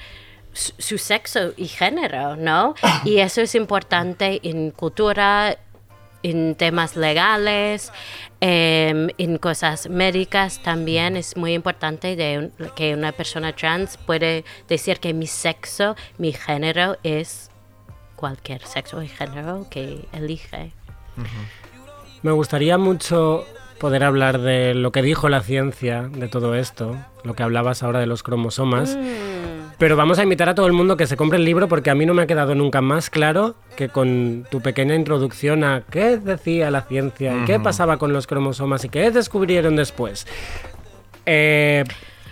su, 0.55 0.97
sexo 0.97 1.51
y 1.57 1.67
género, 1.67 2.35
¿no? 2.37 2.73
Y 3.03 3.17
eso 3.19 3.41
es 3.41 3.53
importante 3.55 4.39
en 4.43 4.71
cultura, 4.71 5.57
en 6.23 6.55
temas 6.55 6.95
legales, 6.95 7.91
em, 8.41 9.09
en 9.19 9.37
cosas 9.37 9.89
médicas 9.89 10.59
también 10.63 11.17
es 11.17 11.37
muy 11.37 11.53
importante 11.53 12.15
de 12.15 12.39
un- 12.39 12.69
que 12.75 12.95
una 12.95 13.11
persona 13.11 13.53
trans 13.53 13.97
puede 13.97 14.43
decir 14.67 14.99
que 14.99 15.13
mi 15.13 15.27
sexo, 15.27 15.95
mi 16.17 16.31
género 16.33 16.97
es 17.03 17.51
cualquier 18.15 18.65
sexo 18.65 19.03
y 19.03 19.07
género 19.07 19.67
que 19.69 20.07
elige. 20.13 20.71
Me 22.23 22.31
gustaría 22.31 22.77
mucho 22.79 23.45
poder 23.79 24.03
hablar 24.03 24.39
de 24.39 24.73
lo 24.73 24.91
que 24.91 25.01
dijo 25.03 25.29
la 25.29 25.41
ciencia 25.41 26.03
de 26.03 26.27
todo 26.27 26.55
esto, 26.55 26.95
lo 27.23 27.35
que 27.35 27.43
hablabas 27.43 27.83
ahora 27.83 27.99
de 27.99 28.07
los 28.07 28.23
cromosomas. 28.23 28.97
Pero 29.77 29.97
vamos 29.97 30.19
a 30.19 30.23
invitar 30.23 30.47
a 30.47 30.55
todo 30.55 30.67
el 30.67 30.73
mundo 30.73 30.95
que 30.95 31.05
se 31.05 31.17
compre 31.17 31.38
el 31.38 31.45
libro 31.45 31.67
porque 31.67 31.89
a 31.89 31.95
mí 31.95 32.05
no 32.05 32.13
me 32.13 32.21
ha 32.21 32.27
quedado 32.27 32.55
nunca 32.55 32.81
más 32.81 33.09
claro 33.09 33.55
que 33.75 33.89
con 33.89 34.47
tu 34.49 34.61
pequeña 34.61 34.95
introducción 34.95 35.63
a 35.63 35.83
qué 35.91 36.17
decía 36.17 36.71
la 36.71 36.83
ciencia, 36.83 37.35
y 37.41 37.45
qué 37.45 37.59
pasaba 37.59 37.97
con 37.97 38.13
los 38.13 38.25
cromosomas 38.25 38.85
y 38.85 38.89
qué 38.89 39.11
descubrieron 39.11 39.75
después. 39.75 40.27
Eh, 41.25 41.83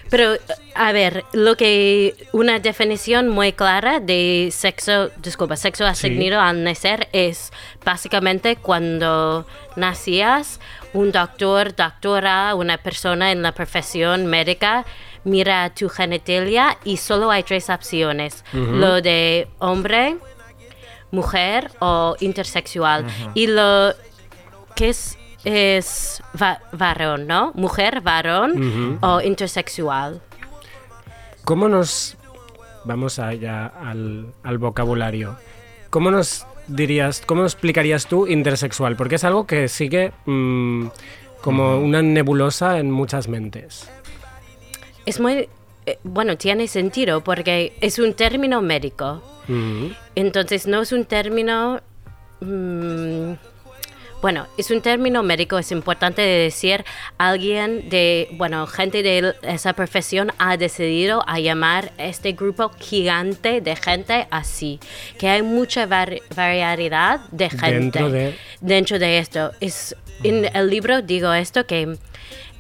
Pero, 0.10 0.34
a 0.76 0.92
ver, 0.92 1.26
lo 1.34 1.58
que 1.58 2.16
una 2.32 2.60
definición 2.60 3.28
muy 3.30 3.52
clara 3.52 4.00
de 4.00 4.50
sexo, 4.52 5.10
disculpa, 5.18 5.56
sexo 5.58 5.86
asignado 5.86 6.40
al 6.40 6.64
nacer 6.64 7.10
es 7.12 7.52
básicamente 7.84 8.56
cuando 8.56 9.48
nacías, 9.76 10.60
un 10.94 11.12
doctor, 11.12 11.76
doctora, 11.76 12.54
una 12.54 12.78
persona 12.78 13.32
en 13.32 13.42
la 13.42 13.52
profesión 13.54 14.28
médica 14.28 14.86
mira 15.24 15.74
tu 15.74 15.90
genitalia 15.90 16.78
y 16.84 16.98
solo 16.98 17.32
hay 17.32 17.44
tres 17.44 17.70
opciones, 17.70 18.44
lo 18.54 19.02
de 19.02 19.48
hombre, 19.60 20.18
mujer 21.12 21.72
o 21.80 22.16
intersexual. 22.20 23.06
Y 23.34 23.48
lo 23.48 23.94
que 24.76 24.90
es 24.90 25.18
es 25.46 26.22
va- 26.42 26.62
varón, 26.72 27.28
¿no? 27.28 27.52
Mujer, 27.56 28.00
varón 28.02 28.98
o 29.02 29.20
intersexual. 29.22 30.22
¿Cómo 31.44 31.68
nos... 31.68 32.16
Vamos 32.86 33.18
allá 33.20 33.68
al, 33.68 34.34
al 34.44 34.58
vocabulario. 34.58 35.38
¿Cómo 35.90 36.12
nos 36.12 36.46
dirías, 36.68 37.22
cómo 37.26 37.44
explicarías 37.44 38.08
tú 38.08 38.28
intersexual? 38.28 38.96
Porque 38.98 39.16
es 39.16 39.24
algo 39.24 39.46
que 39.48 39.68
sigue 39.70 40.12
mm, 40.26 40.88
como 41.42 41.78
una 41.78 42.02
nebulosa 42.02 42.80
en 42.80 42.92
muchas 42.92 43.28
mentes. 43.30 43.90
Es 45.06 45.20
muy 45.20 45.48
eh, 45.86 45.98
bueno, 46.04 46.38
tiene 46.38 46.68
sentido 46.68 47.22
porque 47.24 47.74
es 47.82 48.00
un 48.00 48.14
término 48.14 48.62
médico. 48.62 49.22
Mm. 49.48 49.88
Entonces 50.16 50.66
no 50.68 50.82
es 50.82 50.92
un 50.94 51.04
término 51.06 51.82
mm, 52.40 53.34
bueno, 54.22 54.48
es 54.58 54.72
un 54.72 54.80
término 54.80 55.22
médico, 55.22 55.58
es 55.58 55.70
importante 55.74 56.22
decir, 56.22 56.86
alguien 57.18 57.90
de, 57.90 58.30
bueno, 58.38 58.66
gente 58.68 59.04
de 59.04 59.36
esa 59.42 59.74
profesión 59.74 60.32
ha 60.38 60.56
decidido 60.56 61.22
a 61.28 61.40
llamar 61.42 61.92
este 61.98 62.32
grupo 62.32 62.72
gigante 62.80 63.60
de 63.60 63.76
gente 63.76 64.26
así, 64.32 64.80
que 65.20 65.28
hay 65.28 65.42
mucha 65.42 65.86
vari- 65.88 66.22
variedad 66.34 67.20
de 67.34 67.50
gente 67.50 67.72
Dentro 67.74 68.10
de- 68.10 68.34
dentro 68.62 68.98
de 68.98 69.18
esto. 69.18 69.52
Es, 69.60 69.94
en 70.24 70.46
el 70.56 70.70
libro 70.70 71.02
digo 71.02 71.34
esto, 71.34 71.66
que 71.66 71.98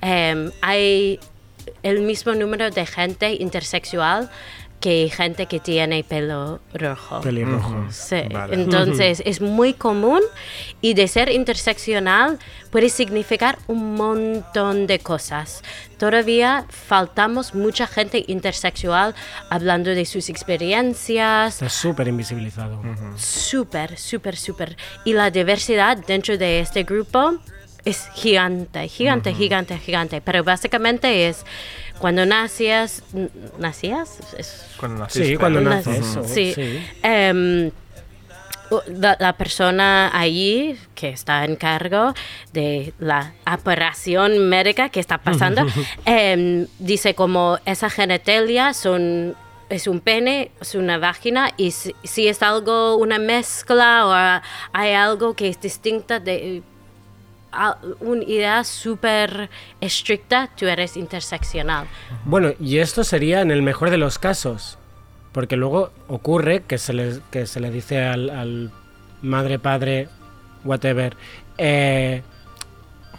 em, 0.01 0.51
hay 0.62 1.17
el 1.84 2.02
mismo 2.02 2.34
número 2.34 2.69
de 2.69 2.86
gente 2.86 3.34
intersexual 3.34 4.30
que 4.80 5.10
gente 5.10 5.45
que 5.45 5.62
tiene 5.62 6.04
pelo 6.04 6.60
rojo. 6.73 7.21
Pelirrojo. 7.21 7.86
Sí, 7.89 8.17
Vale. 8.30 8.56
entonces 8.56 9.23
es 9.26 9.39
muy 9.39 9.73
común 9.73 10.19
y 10.82 10.93
de 10.93 11.08
ser 11.08 11.30
interseccional 11.30 12.38
puede 12.69 12.89
significar 12.89 13.58
un 13.67 13.95
montón 13.95 14.86
de 14.86 14.99
cosas. 14.99 15.63
Todavía 15.97 16.65
faltamos 16.67 17.56
mucha 17.56 17.88
gente 17.88 18.26
intersexual 18.28 19.15
hablando 19.49 19.91
de 19.91 20.04
sus 20.06 20.28
experiencias, 20.28 21.54
Está 21.54 21.69
súper 21.69 22.10
invisibilizado. 22.10 22.82
súper, 23.15 23.97
súper, 23.97 24.36
súper. 24.36 24.76
Y 25.06 25.13
la 25.13 25.32
diversidad 25.32 25.95
dentro 25.95 26.38
de 26.38 26.60
este 26.60 26.84
grupo 26.84 27.36
es 27.86 28.08
gigante, 28.15 28.88
gigante, 28.88 29.34
gigante, 29.34 29.78
gigante. 29.78 30.22
Pero 30.22 30.43
básicamente 30.43 31.28
es 31.28 31.46
cuando 32.00 32.26
nacías, 32.26 33.04
¿nacías? 33.60 34.19
Es- 34.38 34.65
Cuando 34.80 35.00
naciste. 35.04 35.28
Sí, 35.28 35.36
cuando 35.38 35.60
Una- 35.62 35.76
nace 35.78 35.98
eso. 35.98 36.24
sí. 36.26 36.54
sí. 36.54 36.86
Em, 37.04 37.72
la, 38.88 39.15
la 39.19 39.34
persona 39.34 40.10
allí 40.17 40.76
que 40.96 41.10
está 41.10 41.46
en 41.46 41.56
cargo 41.58 42.13
de 42.54 42.93
la 42.98 43.34
operación 43.54 44.50
médica 44.50 44.89
que 44.89 45.00
está 45.00 45.19
pasando 45.19 45.63
em, 46.06 46.65
dice 46.80 47.13
como 47.13 47.60
esa 47.65 47.89
genitalia 47.91 48.74
son 48.74 49.36
es 49.69 49.88
un 49.88 50.00
pene, 50.00 50.52
es 50.62 50.76
una 50.76 50.98
vagina 50.98 51.52
y 51.58 51.72
si, 51.72 51.96
si 52.04 52.28
es 52.28 52.41
algo, 52.43 52.96
una 52.96 53.17
mezcla 53.19 54.06
o 54.06 54.41
hay 54.78 54.93
algo 54.93 55.36
que 55.36 55.50
es 55.50 55.60
distinta 55.62 56.19
de 56.19 56.62
una 58.00 58.24
idea 58.24 58.63
súper 58.63 59.50
estricta, 59.82 60.50
tú 60.56 60.68
eres 60.68 60.98
interseccional. 60.98 61.88
Bueno, 62.26 62.52
y 62.60 62.80
esto 62.80 63.04
sería 63.04 63.42
en 63.42 63.52
el 63.52 63.62
mejor 63.62 63.89
de 63.89 63.98
los 63.98 64.20
casos. 64.20 64.78
Porque 65.32 65.56
luego 65.58 65.92
ocurre 66.08 66.62
que 66.62 66.78
se 66.78 66.94
le, 66.94 67.20
que 67.32 67.48
se 67.48 67.60
dice 67.72 68.04
al, 68.04 68.30
al 68.30 68.72
madre, 69.24 69.58
padre, 69.58 70.08
whatever, 70.63 71.18
eh, 71.58 72.22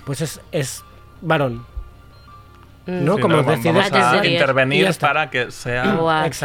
pues 0.04 0.20
es, 0.20 0.40
es 0.52 0.84
varón. 1.20 1.66
¿No? 2.86 3.16
Sí, 3.16 3.22
Como 3.22 3.36
no, 3.36 3.42
decides... 3.42 3.90
vamos 3.90 3.92
a. 3.92 4.26
Y 4.26 4.32
intervenir 4.34 4.88
para 4.98 5.30
que 5.30 5.50
sea 5.50 5.98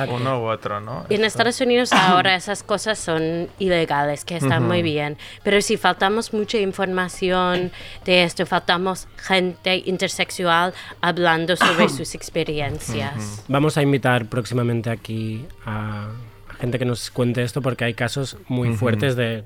uno 0.10 0.41
u 0.41 0.45
otro, 0.45 0.80
¿no? 0.80 1.06
En 1.10 1.23
Estados 1.23 1.60
Unidos 1.62 1.91
ahora 1.93 2.36
esas 2.36 2.63
cosas 2.63 2.97
son 2.97 3.49
ilegales, 3.60 4.25
que 4.25 4.38
están 4.38 4.67
muy 4.67 4.82
bien. 4.82 5.17
Pero 5.43 5.62
si 5.62 5.78
faltamos 5.78 6.34
mucha 6.34 6.58
información 6.58 7.71
de 8.06 8.23
esto, 8.23 8.45
faltamos 8.45 9.08
gente 9.17 9.84
intersexual 9.86 10.73
hablando 11.02 11.56
sobre 11.56 11.89
sus 11.89 12.15
experiencias. 12.15 13.43
Vamos 13.47 13.78
a 13.78 13.82
invitar 13.82 14.25
próximamente 14.25 14.89
aquí 14.89 15.45
a, 15.65 16.10
a 16.49 16.54
gente 16.56 16.80
que 16.80 16.86
nos 16.86 17.12
cuente 17.12 17.43
esto 17.43 17.62
porque 17.62 17.86
hay 17.86 17.93
casos 17.93 18.38
muy 18.47 18.75
fuertes 18.75 19.15
de 19.15 19.43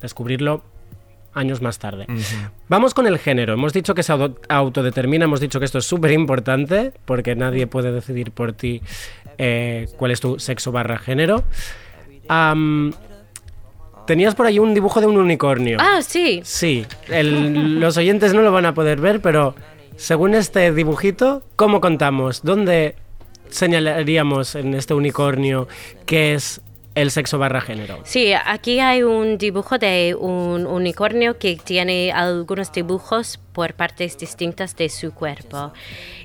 descubrirlo 0.00 0.64
años 1.34 1.62
más 1.62 1.78
tarde. 1.78 2.06
Vamos 2.68 2.94
con 2.94 3.06
el 3.06 3.18
género. 3.18 3.54
Hemos 3.54 3.72
dicho 3.72 3.94
que 3.94 4.02
se 4.02 4.12
auto- 4.12 4.38
autodetermina, 4.48 5.24
hemos 5.24 5.40
dicho 5.40 5.58
que 5.58 5.64
esto 5.64 5.78
es 5.78 5.84
súper 5.86 6.12
importante 6.12 6.92
porque 7.04 7.34
nadie 7.34 7.66
puede 7.66 7.92
decidir 7.92 8.30
por 8.32 8.52
ti 8.52 8.82
eh, 9.38 9.88
cuál 9.96 10.10
es 10.10 10.20
tu 10.20 10.38
sexo 10.38 10.72
barra 10.72 10.98
género. 10.98 11.44
Tenías 14.06 14.34
por 14.34 14.46
ahí 14.46 14.58
un 14.58 14.74
dibujo 14.74 15.00
de 15.00 15.06
un 15.06 15.16
unicornio. 15.16 15.78
Ah, 15.80 16.02
sí. 16.02 16.40
Sí, 16.44 16.84
el- 17.08 17.78
los 17.80 17.96
oyentes 17.96 18.34
no 18.34 18.42
lo 18.42 18.50
van 18.52 18.66
a 18.66 18.74
poder 18.74 19.00
ver, 19.00 19.20
pero 19.20 19.54
según 19.96 20.34
este 20.34 20.72
dibujito, 20.72 21.42
¿cómo 21.56 21.80
contamos? 21.80 22.42
¿Dónde 22.42 22.96
señalaríamos 23.48 24.54
en 24.56 24.74
este 24.74 24.94
unicornio 24.94 25.68
que 26.06 26.34
es 26.34 26.60
el 26.94 27.10
sexo 27.10 27.38
barra 27.38 27.60
género? 27.60 28.00
Sí, 28.04 28.32
aquí 28.32 28.80
hay 28.80 29.02
un 29.02 29.38
dibujo 29.38 29.78
de 29.78 30.16
un 30.18 30.66
unicornio 30.66 31.38
que 31.38 31.56
tiene 31.56 32.12
algunos 32.12 32.72
dibujos 32.72 33.38
por 33.52 33.74
partes 33.74 34.18
distintas 34.18 34.76
de 34.76 34.88
su 34.88 35.12
cuerpo. 35.12 35.72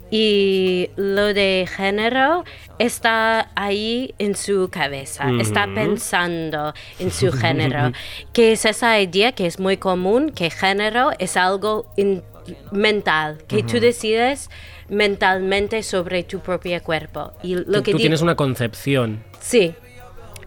Y 0.10 0.89
lo 0.95 1.34
de 1.34 1.67
género 1.69 2.45
está 2.80 3.51
ahí 3.56 4.13
en 4.19 4.36
su 4.36 4.69
cabeza, 4.71 5.30
está 5.39 5.67
pensando 5.73 6.73
en 6.99 7.12
su 7.12 7.32
género, 7.32 7.91
que 8.34 8.53
es 8.53 8.63
esa 8.63 8.99
idea 9.01 9.34
que 9.34 9.45
es 9.45 9.60
muy 9.60 9.75
común, 9.75 10.30
que 10.30 10.49
género 10.49 11.12
es 11.19 11.36
algo 11.36 11.91
mental, 12.71 13.39
que 13.47 13.63
tú 13.63 13.82
decides 13.82 14.49
mentalmente 14.88 15.84
sobre 15.84 16.23
tu 16.23 16.39
propio 16.39 16.82
cuerpo. 16.82 17.34
Y 17.43 17.56
lo 17.56 17.80
Tú, 17.80 17.84
que 17.84 17.91
tú 17.91 17.97
tienes 17.97 18.21
una 18.21 18.36
concepción 18.36 19.23
Sí. 19.47 19.73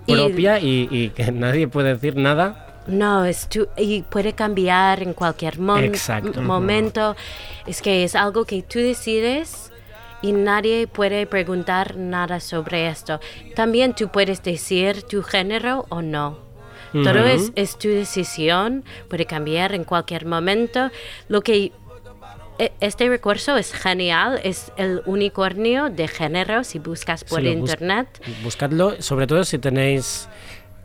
Propia 0.06 0.58
y, 0.60 0.88
y 0.90 1.10
que 1.10 1.30
nadie 1.32 1.68
puede 1.68 1.94
decir 1.94 2.16
nada. 2.16 2.66
No, 2.86 3.24
es 3.24 3.48
tu- 3.48 3.68
y 3.76 4.02
puede 4.02 4.32
cambiar 4.32 5.02
en 5.02 5.12
cualquier 5.14 5.58
mon- 5.58 5.84
Exacto. 5.84 6.40
momento. 6.42 7.14
Es 7.66 7.82
que 7.82 8.04
es 8.04 8.14
algo 8.14 8.44
que 8.44 8.62
tú 8.62 8.78
decides 8.78 9.70
y 10.22 10.32
nadie 10.32 10.86
puede 10.86 11.26
preguntar 11.26 11.96
nada 11.96 12.40
sobre 12.40 12.88
esto. 12.88 13.20
También 13.54 13.94
tú 13.94 14.08
puedes 14.08 14.42
decir 14.42 15.02
tu 15.04 15.22
género 15.22 15.86
o 15.90 16.02
no. 16.02 16.38
Todo 16.92 17.24
es, 17.24 17.52
es 17.54 17.78
tu 17.78 17.86
decisión, 17.86 18.82
puede 19.08 19.24
cambiar 19.24 19.74
en 19.74 19.84
cualquier 19.84 20.26
momento. 20.26 20.90
Lo 21.28 21.40
que 21.40 21.70
este 22.80 23.08
recurso 23.08 23.56
es 23.56 23.72
genial, 23.72 24.40
es 24.44 24.72
el 24.76 25.02
unicornio 25.06 25.88
de 25.90 26.08
género 26.08 26.64
si 26.64 26.78
buscas 26.78 27.24
por 27.24 27.42
lo 27.42 27.50
bus- 27.54 27.70
internet. 27.70 28.08
Buscadlo, 28.42 29.00
sobre 29.00 29.26
todo 29.26 29.44
si 29.44 29.58
tenéis 29.58 30.28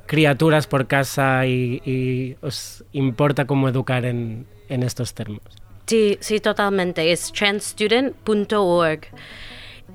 criaturas 0.06 0.68
por 0.68 0.88
casa 0.88 1.46
y, 1.48 1.82
y 1.86 2.36
os 2.42 2.84
importa 2.94 3.46
cómo 3.46 3.68
educar 3.68 4.06
en, 4.06 4.46
en 4.70 4.84
estos 4.84 5.14
términos. 5.14 5.44
Sí, 5.88 6.18
sí, 6.22 6.40
totalmente. 6.40 7.12
Es 7.12 7.32
transstudent.org. 7.32 9.02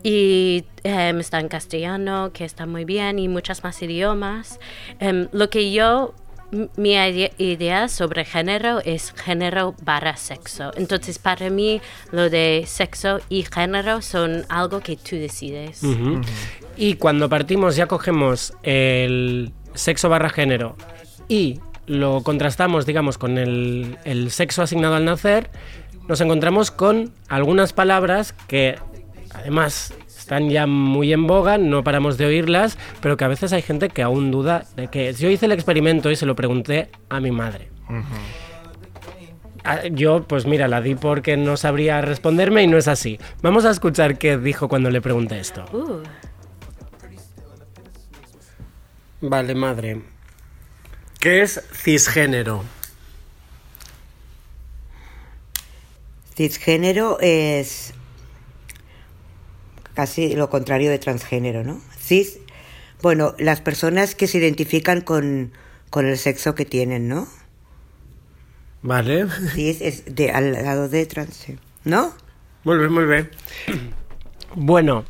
Y 0.02 0.64
em, 0.82 1.20
está 1.20 1.40
en 1.40 1.48
castellano, 1.48 2.30
que 2.32 2.44
está 2.44 2.64
muy 2.66 2.84
bien, 2.84 3.18
y 3.18 3.28
muchos 3.28 3.62
más 3.64 3.82
idiomas. 3.82 4.58
Em, 4.98 5.28
lo 5.32 5.50
que 5.50 5.72
yo, 5.72 6.14
mi 6.76 6.94
ide- 6.94 7.32
idea 7.38 7.88
sobre 7.88 8.24
género 8.24 8.80
es 8.84 9.12
género 9.12 9.74
barra 9.82 10.16
sexo. 10.16 10.72
Entonces, 10.76 11.18
para 11.18 11.48
mí, 11.50 11.80
lo 12.10 12.28
de 12.30 12.64
sexo 12.66 13.20
y 13.28 13.44
género 13.44 14.02
son 14.02 14.44
algo 14.48 14.80
que 14.80 14.96
tú 14.96 15.16
decides. 15.16 15.82
Y 16.76 16.94
cuando 16.94 17.28
partimos 17.28 17.76
ya 17.76 17.86
cogemos 17.86 18.52
el 18.62 19.52
sexo 19.74 20.08
barra 20.08 20.30
género 20.30 20.76
y 21.28 21.60
lo 21.86 22.22
contrastamos, 22.22 22.86
digamos, 22.86 23.18
con 23.18 23.38
el, 23.38 23.98
el 24.04 24.30
sexo 24.30 24.62
asignado 24.62 24.94
al 24.96 25.04
nacer, 25.04 25.50
nos 26.08 26.20
encontramos 26.20 26.70
con 26.70 27.12
algunas 27.28 27.72
palabras 27.72 28.32
que 28.48 28.76
además 29.34 29.94
están 30.30 30.48
ya 30.48 30.64
muy 30.68 31.12
en 31.12 31.26
boga, 31.26 31.58
no 31.58 31.82
paramos 31.82 32.16
de 32.16 32.24
oírlas, 32.24 32.78
pero 33.00 33.16
que 33.16 33.24
a 33.24 33.28
veces 33.28 33.52
hay 33.52 33.62
gente 33.62 33.88
que 33.88 34.00
aún 34.00 34.30
duda 34.30 34.64
de 34.76 34.86
que 34.86 35.12
yo 35.12 35.28
hice 35.28 35.46
el 35.46 35.50
experimento 35.52 36.08
y 36.08 36.14
se 36.14 36.24
lo 36.24 36.36
pregunté 36.36 36.88
a 37.08 37.18
mi 37.18 37.32
madre. 37.32 37.68
Ah, 39.64 39.88
Yo, 39.90 40.22
pues 40.28 40.46
mira, 40.46 40.68
la 40.68 40.80
di 40.82 40.94
porque 40.94 41.36
no 41.36 41.56
sabría 41.56 42.00
responderme 42.00 42.62
y 42.62 42.68
no 42.68 42.78
es 42.78 42.86
así. 42.86 43.18
Vamos 43.42 43.64
a 43.64 43.72
escuchar 43.72 44.18
qué 44.18 44.38
dijo 44.38 44.68
cuando 44.68 44.88
le 44.90 45.00
pregunté 45.00 45.40
esto. 45.40 45.64
Uh, 45.72 46.02
Vale, 49.20 49.56
madre. 49.56 50.00
¿Qué 51.18 51.42
es 51.42 51.60
cisgénero? 51.72 52.62
Cisgénero 56.36 57.18
es 57.20 57.94
casi 59.94 60.34
lo 60.34 60.50
contrario 60.50 60.90
de 60.90 60.98
transgénero, 60.98 61.64
¿no? 61.64 61.80
Cis, 61.98 62.38
bueno, 63.02 63.34
las 63.38 63.60
personas 63.60 64.14
que 64.14 64.26
se 64.26 64.38
identifican 64.38 65.00
con, 65.00 65.52
con 65.90 66.06
el 66.06 66.18
sexo 66.18 66.54
que 66.54 66.64
tienen, 66.64 67.08
¿no? 67.08 67.26
Vale. 68.82 69.26
Cis 69.54 69.80
es 69.80 70.14
de, 70.14 70.30
al 70.30 70.52
lado 70.52 70.88
de 70.88 71.06
trans, 71.06 71.46
¿no? 71.84 72.14
Muy 72.64 72.78
bien, 72.78 72.92
muy 72.92 73.04
bien. 73.04 73.30
Bueno. 74.54 75.04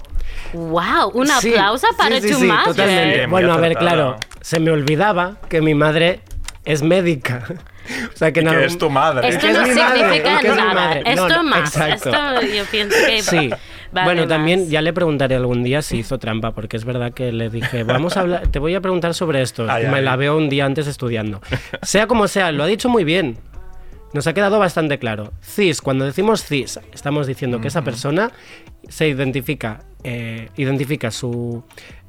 wow, 0.53 1.11
un 1.15 1.27
sí, 1.27 1.51
aplauso 1.51 1.87
para 1.97 2.21
sí, 2.21 2.29
sí, 2.29 2.35
tu 2.35 2.41
sí, 2.41 2.47
madre. 2.47 2.65
totalmente. 2.67 3.27
Bueno, 3.27 3.53
a 3.53 3.57
ver, 3.57 3.75
claro, 3.77 4.17
se 4.41 4.61
me 4.61 4.71
olvidaba 4.71 5.41
que 5.49 5.61
mi 5.61 5.75
madre 5.75 6.21
es 6.65 6.83
médica. 6.83 7.45
O 8.13 8.17
sea, 8.17 8.33
que, 8.33 8.41
algún- 8.41 8.63
es 8.65 8.79
tu 8.79 8.91
madre. 8.91 9.29
Esto 9.29 9.47
es 9.47 9.53
no 9.55 9.61
madre, 9.61 9.75
significa 9.75 10.39
es 10.41 10.57
nada. 10.57 10.75
madre. 10.75 11.03
No, 11.05 11.11
Esto 11.11 11.29
no, 11.29 11.43
más. 11.45 11.61
exacto. 11.77 12.11
Esto 12.11 12.41
yo 12.55 12.65
pienso 12.71 12.97
que 13.07 13.23
Sí. 13.23 13.51
vale 13.93 14.05
bueno, 14.05 14.27
también 14.29 14.69
ya 14.69 14.83
le 14.83 14.93
preguntaré 14.93 15.35
algún 15.37 15.63
día 15.63 15.83
si 15.83 15.99
hizo 15.99 16.19
trampa, 16.19 16.53
porque 16.53 16.77
es 16.77 16.85
verdad 16.85 17.13
que 17.13 17.33
le 17.33 17.51
dije, 17.51 17.83
vamos 17.85 18.17
a 18.17 18.21
hablar, 18.21 18.49
te 18.49 18.59
voy 18.59 18.75
a 18.75 18.81
preguntar 18.81 19.15
sobre 19.15 19.43
esto. 19.43 19.67
Ay, 19.69 19.87
Me 19.87 19.99
ay. 19.99 20.05
la 20.05 20.17
veo 20.17 20.37
un 20.37 20.49
día 20.49 20.65
antes 20.67 20.87
estudiando. 20.87 21.41
Sea 21.83 22.07
como 22.07 22.29
sea, 22.29 22.53
lo 22.53 22.63
ha 22.63 22.67
dicho 22.67 22.89
muy 22.89 23.05
bien. 23.05 23.39
Nos 24.13 24.27
ha 24.27 24.33
quedado 24.35 24.59
bastante 24.59 24.99
claro. 24.99 25.33
Cis, 25.41 25.81
cuando 25.81 26.05
decimos 26.05 26.45
cis, 26.45 26.81
estamos 26.93 27.27
diciendo 27.29 27.61
que 27.61 27.69
esa 27.69 27.83
persona 27.83 28.33
se 28.89 29.07
identifica, 29.07 29.81
eh, 30.03 30.49
identifica 30.57 31.13
su 31.13 31.63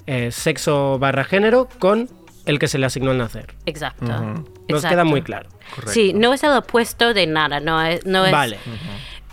eh, 0.08 0.32
sexo 0.32 0.98
barra 0.98 1.24
género 1.24 1.70
con 1.78 2.10
el 2.45 2.60
que 2.60 2.67
se 2.67 2.77
le 2.77 2.86
asignó 2.86 3.12
al 3.12 3.17
nacer. 3.17 3.54
Exacto. 3.65 4.06
Nos 4.06 4.39
exacto. 4.67 4.89
queda 4.89 5.04
muy 5.04 5.21
claro. 5.21 5.49
Sí, 5.88 6.13
no 6.13 6.34
es 6.34 6.43
el 6.43 6.51
opuesto 6.51 7.13
de 7.13 7.27
nada, 7.27 7.60
no 7.60 7.82
es... 7.82 8.06
No 8.06 8.25
es 8.25 8.32
Vale. 8.32 8.58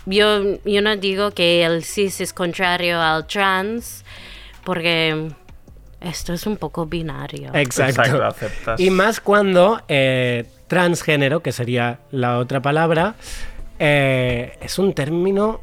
yo, 0.05 0.41
yo 0.65 0.81
no 0.81 0.95
digo 0.95 1.31
que 1.31 1.63
el 1.65 1.83
cis 1.83 2.21
es 2.21 2.33
contrario 2.33 3.01
al 3.01 3.25
trans, 3.27 4.03
porque 4.63 5.29
esto 6.01 6.33
es 6.33 6.45
un 6.47 6.57
poco 6.57 6.85
binario. 6.85 7.49
Exacto. 7.53 8.01
Exacto, 8.01 8.23
aceptas. 8.23 8.79
Y 8.79 8.89
más 8.89 9.19
cuando 9.19 9.81
eh, 9.87 10.45
transgénero, 10.67 11.41
que 11.41 11.51
sería 11.51 11.99
la 12.11 12.37
otra 12.37 12.61
palabra, 12.61 13.15
eh, 13.79 14.57
es 14.61 14.77
un 14.79 14.93
término 14.93 15.61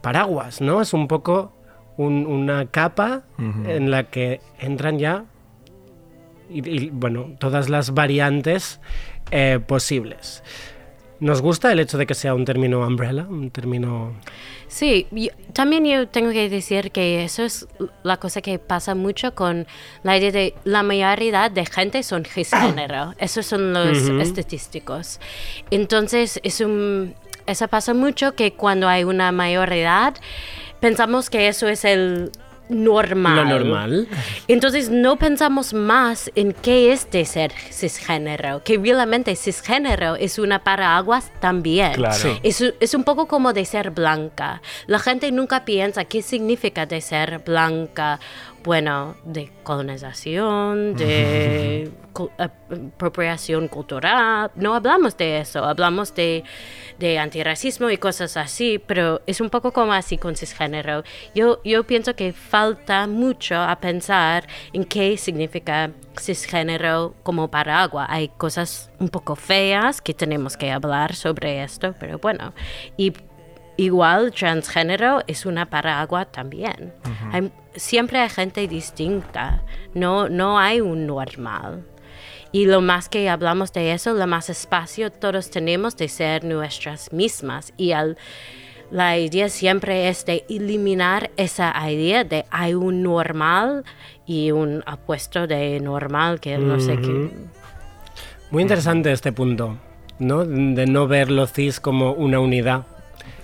paraguas, 0.00 0.60
¿no? 0.60 0.80
Es 0.80 0.92
un 0.92 1.08
poco 1.08 1.52
un- 1.96 2.26
una 2.26 2.66
capa 2.66 3.22
en 3.38 3.90
la 3.90 4.04
que 4.04 4.40
entran 4.58 4.98
ya, 4.98 5.24
y, 6.50 6.68
y, 6.68 6.90
bueno, 6.90 7.32
todas 7.38 7.68
las 7.68 7.92
variantes 7.94 8.80
eh, 9.30 9.58
posibles. 9.66 10.42
Nos 11.18 11.40
gusta 11.40 11.72
el 11.72 11.80
hecho 11.80 11.96
de 11.96 12.04
que 12.06 12.14
sea 12.14 12.34
un 12.34 12.44
término 12.44 12.80
umbrella, 12.86 13.26
un 13.28 13.50
término... 13.50 14.14
Sí, 14.68 15.06
yo- 15.10 15.30
también 15.54 15.86
yo 15.86 16.06
tengo 16.08 16.30
que 16.30 16.50
decir 16.50 16.90
que 16.90 17.24
eso 17.24 17.42
es 17.44 17.66
la 18.02 18.18
cosa 18.18 18.42
que 18.42 18.58
pasa 18.58 18.94
mucho 18.94 19.34
con 19.34 19.66
la 20.02 20.18
idea 20.18 20.30
de 20.30 20.54
la 20.64 20.82
mayoría 20.82 21.48
de 21.48 21.64
gente 21.64 22.02
son 22.02 22.24
cisgénero. 22.26 23.14
Esos 23.18 23.46
son 23.46 23.72
los 23.72 24.02
Ujú. 24.10 24.20
estadísticos. 24.20 25.18
Entonces, 25.70 26.38
es 26.42 26.60
un, 26.60 27.14
eso 27.46 27.66
pasa 27.68 27.94
mucho 27.94 28.34
que 28.34 28.52
cuando 28.52 28.86
hay 28.88 29.04
una 29.04 29.32
mayoría, 29.32 30.12
pensamos 30.80 31.30
que 31.30 31.48
eso 31.48 31.66
es 31.68 31.84
el 31.86 32.30
normal. 32.68 33.36
Lo 33.36 33.44
normal. 33.44 34.08
Entonces 34.48 34.90
no 34.90 35.16
pensamos 35.16 35.74
más 35.74 36.30
en 36.34 36.52
qué 36.52 36.92
es 36.92 37.10
de 37.10 37.24
ser 37.24 37.52
cisgénero, 37.52 38.62
que 38.64 38.78
realmente 38.78 39.36
cisgénero 39.36 40.16
es 40.16 40.38
una 40.38 40.64
paraguas 40.64 41.30
también. 41.40 41.94
Claro. 41.94 42.14
Sí. 42.14 42.38
Es, 42.42 42.62
es 42.80 42.94
un 42.94 43.04
poco 43.04 43.26
como 43.28 43.52
de 43.52 43.64
ser 43.64 43.90
blanca. 43.90 44.62
La 44.86 44.98
gente 44.98 45.30
nunca 45.32 45.64
piensa 45.64 46.04
qué 46.04 46.22
significa 46.22 46.86
de 46.86 47.00
ser 47.00 47.40
blanca. 47.40 48.20
Bueno, 48.64 49.16
de 49.24 49.52
colonización, 49.62 50.94
de 50.96 51.90
apropiación 52.38 53.68
cultural. 53.68 54.50
No 54.54 54.74
hablamos 54.74 55.16
de 55.16 55.38
eso, 55.40 55.64
hablamos 55.64 56.14
de, 56.14 56.44
de 56.98 57.18
antirracismo 57.18 57.90
y 57.90 57.98
cosas 57.98 58.36
así, 58.36 58.78
pero 58.84 59.20
es 59.26 59.40
un 59.40 59.50
poco 59.50 59.72
como 59.72 59.92
así 59.92 60.18
con 60.18 60.36
cisgénero. 60.36 61.02
Yo, 61.34 61.60
yo 61.64 61.84
pienso 61.84 62.14
que 62.14 62.32
falta 62.32 63.06
mucho 63.06 63.56
a 63.56 63.76
pensar 63.76 64.46
en 64.72 64.84
qué 64.84 65.16
significa 65.16 65.90
cisgénero 66.18 67.14
como 67.22 67.48
paraguas. 67.50 68.06
Hay 68.10 68.28
cosas 68.28 68.90
un 68.98 69.08
poco 69.08 69.36
feas 69.36 70.00
que 70.00 70.14
tenemos 70.14 70.56
que 70.56 70.70
hablar 70.72 71.14
sobre 71.14 71.62
esto, 71.62 71.94
pero 71.98 72.18
bueno. 72.18 72.52
Y 72.96 73.12
igual 73.76 74.32
transgénero 74.32 75.22
es 75.26 75.44
una 75.46 75.66
paraguas 75.66 76.28
también. 76.32 76.94
Hay- 77.32 77.52
siempre 77.74 78.18
hay 78.20 78.30
gente 78.30 78.66
distinta, 78.66 79.62
no, 79.92 80.30
no 80.30 80.58
hay 80.58 80.80
un 80.80 81.06
normal. 81.06 81.84
Y 82.52 82.66
lo 82.66 82.80
más 82.80 83.08
que 83.08 83.28
hablamos 83.28 83.72
de 83.72 83.92
eso, 83.92 84.14
lo 84.14 84.26
más 84.26 84.48
espacio 84.50 85.10
todos 85.10 85.50
tenemos 85.50 85.96
de 85.96 86.08
ser 86.08 86.44
nuestras 86.44 87.12
mismas. 87.12 87.72
Y 87.76 87.92
al, 87.92 88.16
la 88.90 89.18
idea 89.18 89.48
siempre 89.48 90.08
es 90.08 90.24
de 90.26 90.44
eliminar 90.48 91.30
esa 91.36 91.74
idea 91.90 92.24
de 92.24 92.44
hay 92.50 92.74
un 92.74 93.02
normal 93.02 93.84
y 94.26 94.52
un 94.52 94.82
apuesto 94.86 95.46
de 95.46 95.80
normal 95.80 96.40
que 96.40 96.56
no 96.58 96.80
sé 96.80 97.00
qué. 97.00 97.30
Muy 98.50 98.62
interesante 98.62 99.10
este 99.10 99.32
punto, 99.32 99.76
¿no? 100.18 100.44
De 100.44 100.86
no 100.86 101.08
ver 101.08 101.30
lo 101.30 101.46
cis 101.46 101.80
como 101.80 102.12
una 102.12 102.38
unidad. 102.38 102.86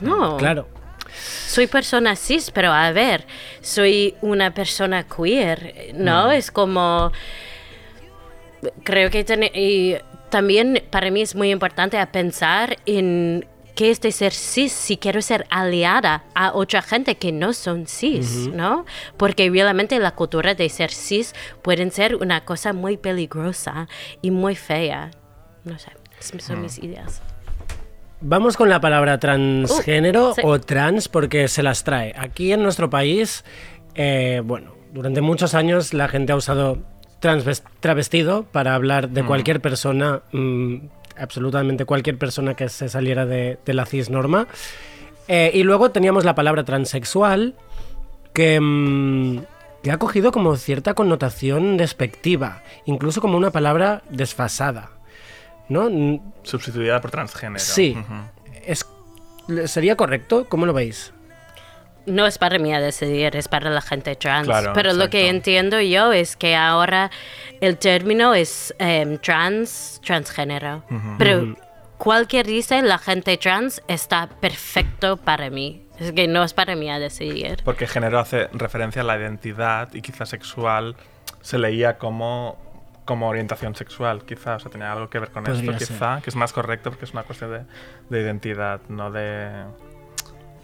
No. 0.00 0.36
Claro. 0.36 0.68
soy 1.14 1.66
persona 1.66 2.16
cis, 2.16 2.50
pero 2.50 2.72
a 2.72 2.90
ver, 2.92 3.26
soy 3.60 4.14
una 4.22 4.54
persona 4.54 5.04
queer, 5.04 5.92
¿no? 5.94 6.30
Es 6.30 6.50
como, 6.50 7.12
creo 8.84 9.10
que 9.10 9.24
tene- 9.24 9.50
y 9.54 9.96
también 10.30 10.82
para 10.90 11.10
mí 11.10 11.22
es 11.22 11.34
muy 11.34 11.50
importante 11.50 12.04
pensar 12.06 12.76
en 12.86 13.46
qué 13.74 13.90
es 13.90 14.00
de 14.00 14.12
ser 14.12 14.32
cis 14.32 14.72
si 14.72 14.96
quiero 14.98 15.22
ser 15.22 15.46
aliada 15.50 16.24
a 16.34 16.52
otra 16.52 16.82
gente 16.82 17.14
que 17.16 17.32
no 17.32 17.52
son 17.54 17.86
cis, 17.86 18.48
¿no? 18.48 18.84
Porque 19.16 19.48
realmente 19.50 19.98
la 19.98 20.10
cultura 20.12 20.54
de 20.54 20.68
ser 20.68 20.90
cis 20.92 21.34
pueden 21.62 21.90
ser 21.90 22.16
una 22.16 22.44
cosa 22.44 22.72
muy 22.74 22.96
peligrosa 22.98 23.88
y 24.20 24.30
muy 24.30 24.56
fea. 24.56 25.10
No 25.64 25.78
sé, 25.78 25.90
son 26.38 26.60
mis 26.62 26.78
ideas. 26.78 27.22
Vamos 28.20 28.56
con 28.56 28.68
la 28.68 28.80
palabra 28.80 29.18
transgénero 29.18 30.30
Uh, 30.30 30.34
sí. 30.34 30.40
o 30.44 30.60
trans 30.60 31.08
porque 31.08 31.48
se 31.48 31.62
las 31.62 31.82
trae. 31.82 32.14
Aquí 32.16 32.52
en 32.52 32.62
nuestro 32.62 32.88
país, 32.88 33.44
eh, 33.94 34.42
bueno, 34.44 34.74
durante 34.92 35.20
muchos 35.22 35.54
años 35.54 35.92
la 35.92 36.06
gente 36.08 36.32
ha 36.32 36.36
usado 36.36 36.78
travestido 37.80 38.44
para 38.44 38.74
hablar 38.74 39.08
de 39.08 39.24
cualquier 39.24 39.60
persona, 39.60 40.22
mm, 40.32 40.76
absolutamente 41.16 41.84
cualquier 41.84 42.18
persona 42.18 42.54
que 42.54 42.68
se 42.68 42.88
saliera 42.88 43.24
de, 43.24 43.58
de 43.64 43.74
la 43.74 43.86
cis 43.86 44.10
norma. 44.10 44.48
Eh, 45.28 45.52
y 45.54 45.62
luego 45.62 45.90
teníamos 45.90 46.24
la 46.24 46.34
palabra 46.34 46.64
transexual 46.64 47.54
que, 48.34 48.60
mm, 48.60 49.38
que 49.82 49.90
ha 49.90 49.98
cogido 49.98 50.32
como 50.32 50.56
cierta 50.56 50.94
connotación 50.94 51.76
despectiva, 51.76 52.62
incluso 52.86 53.20
como 53.20 53.36
una 53.36 53.50
palabra 53.50 54.02
desfasada. 54.10 54.90
¿No? 55.68 55.88
Sustituida 56.42 57.00
por 57.00 57.10
transgénero. 57.10 57.60
Sí. 57.60 57.96
Es, 58.66 58.84
¿Sería 59.66 59.96
correcto? 59.96 60.46
¿Cómo 60.48 60.66
lo 60.66 60.72
veis? 60.72 61.12
No 62.06 62.26
es 62.26 62.38
para 62.38 62.58
mí 62.58 62.74
a 62.74 62.80
decidir, 62.80 63.36
es 63.36 63.48
para 63.48 63.70
la 63.70 63.80
gente 63.80 64.16
trans. 64.16 64.46
Claro, 64.46 64.72
Pero 64.74 64.92
lo 64.92 65.08
que 65.10 65.28
entiendo 65.28 65.80
yo 65.80 66.12
es 66.12 66.36
que 66.36 66.56
ahora 66.56 67.10
el 67.60 67.78
término 67.78 68.34
es 68.34 68.74
em, 68.78 69.18
trans, 69.18 70.00
transgénero. 70.04 70.82
Pero 71.18 71.56
cualquier 71.98 72.46
dice 72.46 72.82
la 72.82 72.98
gente 72.98 73.36
trans 73.36 73.82
está 73.88 74.28
perfecto 74.40 75.16
para 75.16 75.50
mí. 75.50 75.86
Es 75.98 76.12
que 76.12 76.26
no 76.26 76.42
es 76.42 76.52
para 76.54 76.74
mí 76.74 76.90
a 76.90 76.98
decidir. 76.98 77.60
Porque 77.64 77.86
género 77.86 78.18
hace 78.18 78.48
referencia 78.52 79.02
a 79.02 79.04
la 79.04 79.16
identidad 79.16 79.92
y 79.94 80.02
quizá 80.02 80.26
sexual 80.26 80.96
se 81.42 81.58
leía 81.58 81.98
como, 81.98 82.58
como 83.04 83.28
orientación 83.28 83.76
sexual, 83.76 84.24
quizá. 84.24 84.56
O 84.56 84.58
sea, 84.58 84.70
tenía 84.70 84.90
algo 84.90 85.08
que 85.08 85.20
ver 85.20 85.30
con 85.30 85.44
Podría 85.44 85.60
esto, 85.60 85.78
ser. 85.78 85.88
quizá, 85.88 86.20
que 86.20 86.30
es 86.30 86.36
más 86.36 86.52
correcto 86.52 86.90
porque 86.90 87.04
es 87.04 87.12
una 87.12 87.22
cuestión 87.22 87.52
de, 87.52 87.64
de 88.08 88.22
identidad, 88.24 88.80
no 88.88 89.12
de 89.12 89.64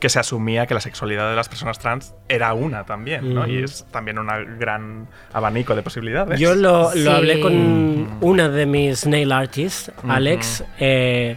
que 0.01 0.09
se 0.09 0.19
asumía 0.21 0.67
que 0.67 0.75
la 0.75 0.81
sexualidad 0.81 1.29
de 1.31 1.35
las 1.37 1.49
personas 1.49 1.79
trans 1.79 2.15
era 2.29 2.55
una 2.55 2.85
también, 2.85 3.35
¿no? 3.35 3.47
Y 3.49 3.65
es 3.65 3.85
también 3.91 4.19
un 4.19 4.29
gran 4.59 5.09
abanico 5.33 5.75
de 5.75 5.83
posibilidades. 5.83 6.39
Yo 6.39 6.55
lo, 6.55 6.85
lo 6.85 6.91
Sí. 6.93 7.09
hablé 7.09 7.41
con 7.41 8.19
una 8.21 8.49
de 8.49 8.67
mis 8.67 9.07
nail 9.07 9.33
artists, 9.33 9.91
Alex, 10.07 10.65
eh, 10.79 11.37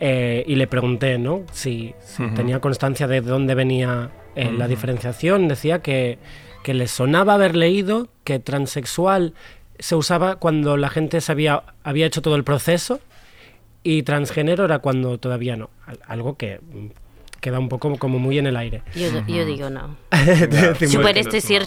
eh, 0.00 0.44
y 0.46 0.54
le 0.56 0.66
pregunté, 0.66 1.18
¿no? 1.18 1.42
Si, 1.52 1.94
tenía 2.34 2.58
constancia 2.60 3.06
de 3.06 3.20
dónde 3.20 3.54
venía 3.54 4.10
eh, 4.34 4.50
la 4.56 4.66
diferenciación. 4.66 5.46
Decía 5.48 5.80
que, 5.80 6.18
que 6.64 6.74
le 6.74 6.88
sonaba 6.88 7.34
haber 7.34 7.54
leído 7.56 8.08
que 8.24 8.38
transexual 8.38 9.34
se 9.78 9.94
usaba 9.94 10.36
cuando 10.36 10.76
la 10.76 10.88
gente 10.90 11.20
se 11.20 11.32
había, 11.32 11.62
había 11.84 12.06
hecho 12.06 12.20
todo 12.22 12.36
el 12.36 12.44
proceso 12.44 13.00
y 13.82 14.02
transgénero 14.02 14.64
era 14.64 14.78
cuando 14.80 15.18
todavía 15.18 15.56
no. 15.56 15.70
Al- 15.86 16.00
Algo 16.06 16.36
que 16.36 16.60
mm, 16.60 16.86
queda 17.40 17.58
un 17.58 17.68
poco 17.68 17.96
como 17.96 18.18
muy 18.18 18.38
en 18.38 18.46
el 18.46 18.56
aire. 18.56 18.82
Yo, 18.94 19.08
yo 19.26 19.44
digo 19.46 19.70
no. 19.70 19.96
Tú 20.78 21.00
puedes 21.00 21.30
decir, 21.30 21.62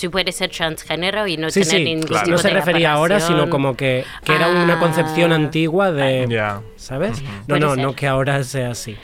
tú 0.00 0.10
puedes 0.10 0.36
ser 0.36 0.50
transgénero 0.50 1.26
y 1.26 1.36
no 1.36 1.50
Sí, 1.50 1.60
tener 1.60 1.76
sí, 1.78 1.84
ningún 1.84 2.06
claro. 2.06 2.24
tipo 2.24 2.36
no 2.36 2.42
se 2.42 2.48
de 2.48 2.54
refería 2.54 2.92
ahora, 2.92 3.20
sino 3.20 3.50
como 3.50 3.76
que, 3.76 4.04
que 4.24 4.34
era 4.34 4.48
una 4.48 4.74
Ah. 4.74 4.78
concepción 4.78 5.32
antigua 5.32 5.90
de... 5.92 6.26
Ya. 6.28 6.60
¿Sabes? 6.76 7.22
No, 7.48 7.58
no, 7.58 7.74
ser. 7.74 7.82
no 7.84 7.94
que 7.94 8.06
ahora 8.06 8.42
sea 8.44 8.70
así. 8.70 8.96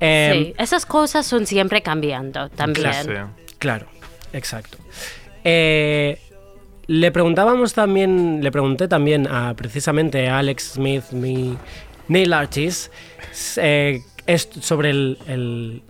Eh, 0.00 0.30
Sí, 0.32 0.54
esas 0.58 0.86
cosas 0.86 1.26
son 1.26 1.46
siempre 1.46 1.82
cambiando 1.82 2.48
también. 2.50 2.92
Sí. 3.04 3.10
Claro, 3.58 3.86
exacto. 4.32 4.78
Eh, 5.44 6.18
le 6.86 7.12
preguntábamos 7.12 7.72
también, 7.74 8.42
le 8.42 8.50
pregunté 8.50 8.88
también 8.88 9.26
a 9.28 9.54
precisamente 9.54 10.28
a 10.28 10.38
Alex 10.38 10.72
Smith, 10.74 11.04
mi 11.12 11.56
nail 12.08 12.32
artist, 12.32 12.92
eh, 13.58 14.00
es 14.26 14.48
sobre 14.60 14.90
el, 14.90 15.18
el- 15.26 15.82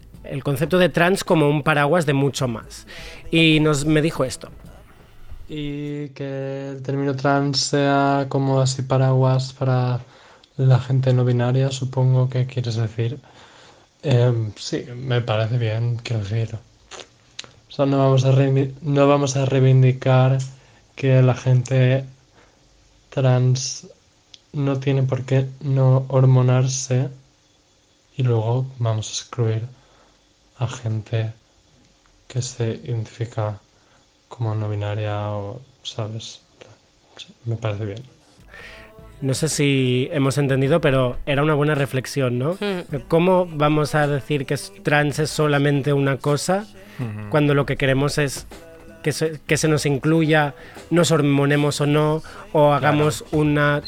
concepto 0.45 0.79
de 0.79 0.89
trans 0.89 1.25
como 1.25 1.49
un 1.49 1.63
paraguas 1.63 2.07
de 2.07 2.13
mucho 2.13 2.49
más. 2.49 2.87
Y 3.31 3.59
nos 3.61 3.85
me 3.85 4.03
dijo 4.03 4.25
esto. 4.25 4.51
Y 5.49 6.09
que 6.11 6.71
el 6.71 6.83
término 6.83 7.17
trans 7.17 7.59
sea 7.61 8.27
como 8.29 8.61
así 8.61 8.83
paraguas 8.83 9.53
para 9.53 10.01
la 10.57 10.79
gente 10.79 11.13
no 11.13 11.25
binaria, 11.25 11.71
supongo 11.71 12.29
que 12.29 12.47
quieres 12.47 12.77
decir. 12.77 13.19
Em, 14.03 14.53
sí, 14.57 14.85
me 14.97 15.21
parece 15.21 15.59
bien, 15.59 15.97
quiero 16.03 16.23
decir. 16.23 16.57
O 17.69 17.73
sea, 17.73 17.87
no 17.87 17.99
vamos 17.99 18.25
a 18.25 18.33
no 18.83 19.09
vamos 19.09 19.37
a 19.37 19.47
reivindicar 19.47 20.39
que 20.97 21.23
la 21.23 21.35
gente 21.35 22.05
trans 23.11 23.89
no 24.53 24.79
tiene 24.81 25.03
por 25.03 25.25
qué 25.25 25.47
no 25.61 26.05
hormonarse 26.09 27.09
y 28.21 28.23
luego 28.23 28.67
vamos 28.79 29.09
a 29.09 29.13
excluir 29.13 29.63
a 30.59 30.69
gente 30.69 31.33
que 32.29 32.43
se 32.43 32.79
identifica 32.85 33.59
como 34.29 34.55
no 34.55 34.69
binaria 34.69 35.31
o, 35.31 35.63
¿sabes? 35.83 36.43
Me 37.47 37.57
parece 37.57 37.87
bien. 37.87 38.03
No 39.23 39.33
sé 39.33 39.49
si 39.49 40.11
hemos 40.13 40.37
entendido, 40.37 40.83
pero 40.83 41.17
era 41.25 41.43
una 41.43 41.55
buena 41.55 41.75
reflexión, 41.75 42.39
¿no? 42.39 42.59
Mm. 42.61 43.09
¿Cómo 43.09 43.47
vamos 43.47 43.95
a 43.95 44.07
decir 44.07 44.45
que 44.45 44.59
trans 44.83 45.19
es 45.19 45.31
solamente 45.31 45.95
una 45.95 46.19
cosa 46.19 46.67
cuando 47.31 47.55
lo 47.55 47.65
que 47.65 47.79
queremos 47.79 48.19
es 48.19 48.47
que 49.03 49.13
se, 49.13 49.41
que 49.47 49.57
se 49.57 49.67
nos 49.67 49.87
incluya, 49.87 50.55
nos 50.91 51.11
hormonemos 51.11 51.81
o 51.81 51.87
no, 51.87 52.23
o 52.53 52.75
hagamos 52.75 53.25
una 53.33 53.81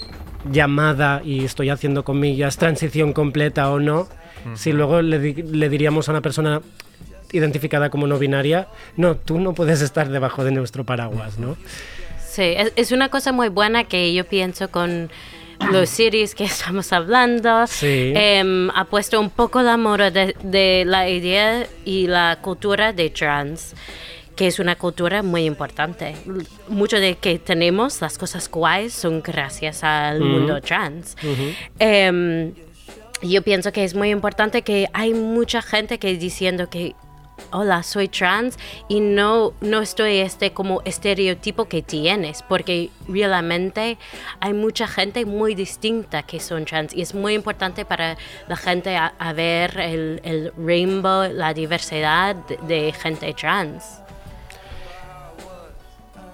llamada, 0.50 1.20
y 1.22 1.44
estoy 1.44 1.68
haciendo 1.68 2.02
comillas, 2.02 2.56
transición 2.56 3.12
completa 3.12 3.70
o 3.70 3.78
no? 3.78 4.08
Si 4.54 4.72
luego 4.72 5.02
le, 5.02 5.18
di- 5.18 5.42
le 5.42 5.68
diríamos 5.68 6.08
a 6.08 6.12
una 6.12 6.20
persona 6.20 6.60
identificada 7.32 7.88
como 7.90 8.06
no 8.06 8.18
binaria, 8.18 8.68
no, 8.96 9.16
tú 9.16 9.40
no 9.40 9.54
puedes 9.54 9.80
estar 9.80 10.08
debajo 10.10 10.44
de 10.44 10.50
nuestro 10.52 10.84
paraguas, 10.84 11.38
¿no? 11.38 11.56
Sí, 12.26 12.42
es, 12.56 12.72
es 12.76 12.92
una 12.92 13.08
cosa 13.08 13.32
muy 13.32 13.48
buena 13.48 13.84
que 13.84 14.12
yo 14.14 14.24
pienso 14.26 14.70
con 14.70 15.10
los 15.70 15.88
series 15.88 16.34
que 16.34 16.44
estamos 16.52 16.92
hablando. 16.92 17.66
Sí. 17.66 18.12
Em, 18.16 18.68
ha 18.70 18.84
puesto 18.86 19.20
un 19.20 19.30
poco 19.30 19.62
de 19.62 19.70
amor 19.70 20.10
de, 20.12 20.34
de 20.42 20.84
la 20.86 21.08
idea 21.08 21.66
y 21.84 22.06
la 22.06 22.38
cultura 22.42 22.92
de 22.92 23.10
trans, 23.10 23.74
que 24.36 24.46
es 24.46 24.58
una 24.58 24.76
cultura 24.76 25.22
muy 25.22 25.44
importante. 25.44 26.16
Mucho 26.68 26.98
de 26.98 27.16
que 27.16 27.38
tenemos, 27.38 28.00
las 28.00 28.16
cosas 28.18 28.50
guays, 28.50 28.92
son 28.94 29.22
gracias 29.22 29.84
al 29.84 30.20
mundo 30.20 30.60
trans. 30.62 31.16
Yo 33.22 33.42
pienso 33.42 33.72
que 33.72 33.84
es 33.84 33.94
muy 33.94 34.10
importante 34.10 34.62
que 34.62 34.88
hay 34.92 35.14
mucha 35.14 35.62
gente 35.62 35.98
que 35.98 36.16
diciendo 36.16 36.68
que 36.68 36.94
hola, 37.50 37.82
soy 37.82 38.08
trans 38.08 38.58
y 38.88 39.00
no, 39.00 39.52
no 39.60 39.80
estoy 39.82 40.18
este 40.18 40.52
como 40.52 40.82
estereotipo 40.84 41.66
que 41.66 41.82
tienes, 41.82 42.42
porque 42.42 42.90
realmente 43.08 43.98
hay 44.40 44.52
mucha 44.52 44.86
gente 44.86 45.24
muy 45.24 45.54
distinta 45.54 46.22
que 46.22 46.40
son 46.40 46.64
trans 46.64 46.94
y 46.94 47.02
es 47.02 47.14
muy 47.14 47.34
importante 47.34 47.84
para 47.84 48.16
la 48.48 48.56
gente 48.56 48.96
a, 48.96 49.32
ver 49.32 49.78
el, 49.78 50.20
el 50.24 50.52
rainbow, 50.56 51.30
la 51.32 51.54
diversidad 51.54 52.36
de 52.36 52.92
gente 52.92 53.34
trans. 53.34 54.01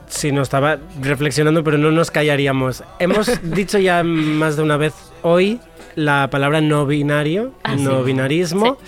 Sí, 0.09 0.33
no 0.33 0.43
estaba 0.43 0.79
reflexionando, 1.03 1.63
pero 1.63 1.79
no 1.79 1.91
nos 1.91 2.11
callaríamos. 2.11 2.83
Hemos 2.99 3.31
dicho 3.43 3.79
ya 3.79 4.03
más 4.03 4.57
de 4.57 4.63
una 4.63 4.77
vez 4.77 4.95
hoy 5.23 5.61
la 5.95 6.29
palabra 6.31 6.61
no 6.61 6.87
binario, 6.87 7.53
Ah, 7.63 7.75
sí. 7.77 7.83
no 7.83 8.03
binarismo. 8.05 8.79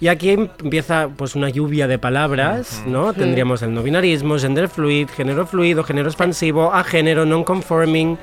Y 0.00 0.06
aquí 0.08 0.30
empieza 0.30 1.08
pues 1.16 1.34
una 1.34 1.48
lluvia 1.48 1.88
de 1.88 1.98
palabras, 1.98 2.82
¿no? 2.86 3.12
Tendríamos 3.12 3.62
el 3.62 3.74
no 3.74 3.82
binarismo, 3.82 4.38
gender 4.38 4.68
fluid, 4.68 5.08
género 5.08 5.44
fluido, 5.46 5.82
género 5.82 6.08
expansivo, 6.08 6.72
a 6.72 6.84
género, 6.84 7.26
non-conforming, 7.26 8.16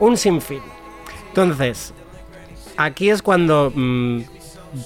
un 0.00 0.16
sinfín. 0.18 0.60
Entonces, 1.28 1.94
aquí 2.76 3.08
es 3.10 3.22
cuando... 3.22 3.72
mm, 3.74 4.20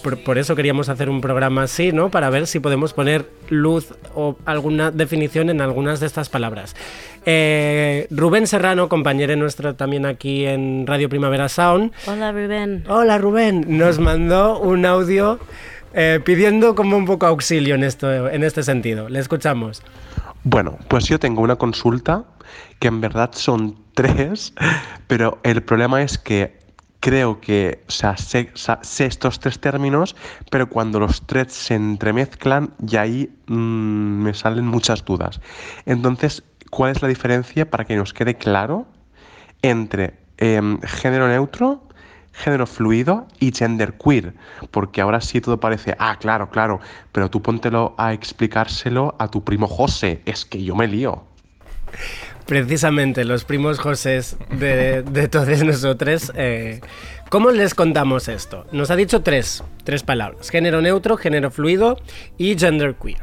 por, 0.03 0.22
por 0.22 0.39
eso 0.39 0.57
queríamos 0.57 0.89
hacer 0.89 1.09
un 1.09 1.20
programa 1.20 1.64
así, 1.64 1.93
¿no? 1.93 2.11
Para 2.11 2.30
ver 2.30 2.47
si 2.47 2.61
podemos 2.61 2.93
poner 2.93 3.28
luz 3.49 3.95
o 4.14 4.37
alguna 4.45 4.91
definición 4.91 5.51
en 5.51 5.61
algunas 5.61 6.01
de 6.01 6.07
estas 6.07 6.28
palabras. 6.28 6.74
Eh, 7.26 8.07
Rubén 8.11 8.47
Serrano, 8.47 8.89
compañero 8.89 9.35
nuestro 9.37 9.74
también 9.74 10.07
aquí 10.07 10.45
en 10.45 10.87
Radio 10.87 11.09
Primavera 11.09 11.49
Sound. 11.49 11.93
Hola 12.07 12.32
Rubén. 12.32 12.85
Hola 12.89 13.18
Rubén, 13.18 13.64
nos 13.68 13.99
mandó 13.99 14.59
un 14.59 14.85
audio 14.85 15.39
eh, 15.95 16.20
pidiendo 16.24 16.74
como 16.74 16.97
un 16.97 17.07
poco 17.07 17.26
auxilio 17.26 17.74
en, 17.74 17.85
esto, 17.85 18.28
en 18.28 18.43
este 18.43 18.62
sentido. 18.62 19.09
Le 19.09 19.20
escuchamos. 19.20 19.82
Bueno, 20.43 20.78
pues 20.89 21.07
yo 21.07 21.18
tengo 21.18 21.41
una 21.41 21.57
consulta 21.57 22.24
que 22.78 22.89
en 22.89 23.01
verdad 23.01 23.30
son 23.32 23.76
tres, 23.95 24.53
pero 25.07 25.39
el 25.43 25.62
problema 25.62 26.03
es 26.03 26.18
que 26.18 26.63
creo 27.05 27.38
que, 27.38 27.84
o 27.86 27.90
sea, 27.90 28.16
sé, 28.16 28.50
estos 29.05 29.38
tres 29.38 29.59
términos, 29.59 30.16
pero 30.50 30.70
cuando 30.70 30.98
los 30.98 31.20
tres 31.26 31.52
se 31.52 31.74
entremezclan 31.74 32.72
y 32.80 32.96
ahí 32.96 33.30
mm, 33.46 34.22
me 34.22 34.32
salen 34.32 34.66
muchas 34.66 35.05
dudas. 35.05 35.38
Entonces, 35.84 36.44
¿cuál 36.70 36.92
es 36.92 37.02
la 37.02 37.09
diferencia 37.09 37.68
para 37.68 37.84
que 37.84 37.94
nos 37.94 38.14
quede 38.14 38.36
claro 38.36 38.86
entre 39.61 40.14
em, 40.38 40.80
género 40.80 41.28
neutro, 41.28 41.82
género 42.32 42.66
fluido 42.66 43.28
y 43.38 43.52
genderqueer? 43.52 44.32
Porque 44.70 45.02
ahora 45.02 45.20
sí 45.20 45.42
todo 45.42 45.61
parece, 45.61 45.94
ah, 45.98 46.16
claro, 46.18 46.48
claro, 46.48 46.80
pero 47.12 47.28
tú 47.28 47.42
póntelo 47.42 47.94
a 47.98 48.14
explicárselo 48.14 49.14
a 49.18 49.28
tu 49.28 49.44
primo 49.44 49.66
José, 49.66 50.22
es 50.24 50.46
que 50.46 50.64
yo 50.64 50.74
me 50.74 50.88
lío. 50.88 51.22
Precisamente 52.47 53.24
los 53.24 53.45
primos 53.45 53.78
Josés 53.78 54.36
de, 54.51 55.03
de 55.03 55.28
todos 55.28 55.62
nosotros. 55.64 56.30
eh, 56.34 56.80
¿Cómo 57.30 57.51
les 57.51 57.74
contamos 57.74 58.28
esto? 58.28 58.66
Nos 58.70 58.90
ha 58.90 58.97
dicho 58.97 59.22
tres, 59.22 59.64
tres 59.82 60.03
palabras. 60.03 60.51
Género 60.51 60.82
neutro, 60.82 61.16
género 61.16 61.51
fluido 61.51 61.99
y 62.36 62.57
genderqueer. 62.57 63.18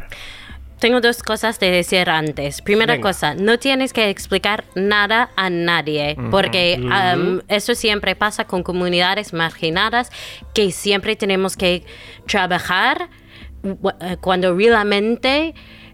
Tengo 0.80 1.00
dos 1.00 1.22
cosas 1.22 1.60
de 1.60 1.70
decir 1.70 2.10
antes. 2.10 2.64
Primera 2.64 2.94
Venga. 2.94 3.08
cosa, 3.10 3.36
no 3.36 3.60
tienes 3.60 3.94
que 3.94 4.10
explicar 4.10 4.64
nada 4.74 5.30
a 5.36 5.52
nadie, 5.52 6.18
porque 6.32 6.80
eso 7.48 7.76
siempre 7.76 8.16
pasa 8.16 8.46
con 8.46 8.64
comunidades 8.64 9.32
marginadas 9.32 10.10
que 10.56 10.72
siempre 10.72 11.16
tenemos 11.16 11.56
que 11.56 11.84
trabajar 12.28 13.10
eh, 13.64 14.18
cuando 14.20 14.56
realmente 14.58 15.54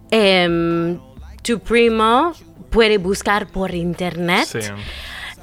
em, 0.09 0.97
tu 1.43 1.59
primo 1.59 2.31
puede 2.69 2.97
buscar 2.97 3.47
por 3.47 3.73
internet. 3.73 4.47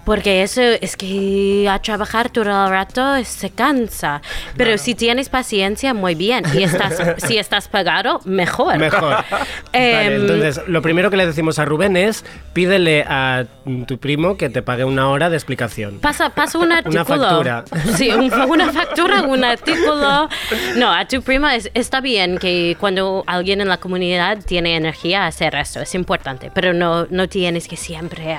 Porque 0.04 0.42
eso 0.42 0.60
es 0.62 0.96
que 0.96 1.68
a 1.70 1.78
trabajar 1.80 2.30
todo 2.30 2.44
el 2.64 2.70
rato 2.70 3.24
se 3.24 3.50
cansa. 3.50 4.20
Pero 4.56 4.76
si 4.78 4.94
tienes 4.94 5.28
paciencia, 5.28 5.94
muy 5.94 6.14
bien. 6.14 6.44
Y 6.54 6.62
estás, 6.62 7.00
si 7.26 7.38
estás 7.38 7.68
pagado, 7.68 8.20
mejor. 8.24 8.78
Mejor. 8.78 9.24
Vale, 9.30 10.06
Em, 10.06 10.12
entonces, 10.22 10.60
lo 10.66 10.82
primero 10.82 11.10
que 11.10 11.16
le 11.16 11.26
decimos 11.26 11.58
a 11.58 11.64
Rubén 11.64 11.96
es 11.96 12.24
pídele 12.52 13.04
a 13.08 13.44
tu 13.86 13.98
primo 13.98 14.36
que 14.36 14.48
te 14.50 14.62
pague 14.62 14.84
una 14.84 15.08
hora 15.08 15.30
de 15.30 15.36
explicación. 15.36 15.98
Pasa, 16.00 16.30
pasa 16.30 16.58
un 16.58 16.70
artículo. 16.72 17.04
factura. 17.04 17.64
Sí, 17.96 18.10
un- 18.10 18.32
una 18.50 18.72
factura, 18.72 19.22
un 19.22 19.42
artículo. 19.44 20.28
No, 20.76 20.92
a 20.92 21.06
tu 21.08 21.22
prima 21.22 21.54
es- 21.56 21.70
está 21.74 22.00
bien 22.00 22.38
que 22.38 22.76
cuando 22.78 23.24
alguien 23.26 23.60
en 23.60 23.68
la 23.68 23.78
comunidad 23.78 24.38
tiene 24.44 24.76
energía 24.76 25.26
hacer 25.26 25.54
esto, 25.54 25.80
es 25.80 25.94
importante, 25.94 26.50
pero 26.54 26.72
no, 26.72 27.06
no 27.10 27.28
tienes 27.28 27.68
que 27.68 27.76
siempre 27.76 28.34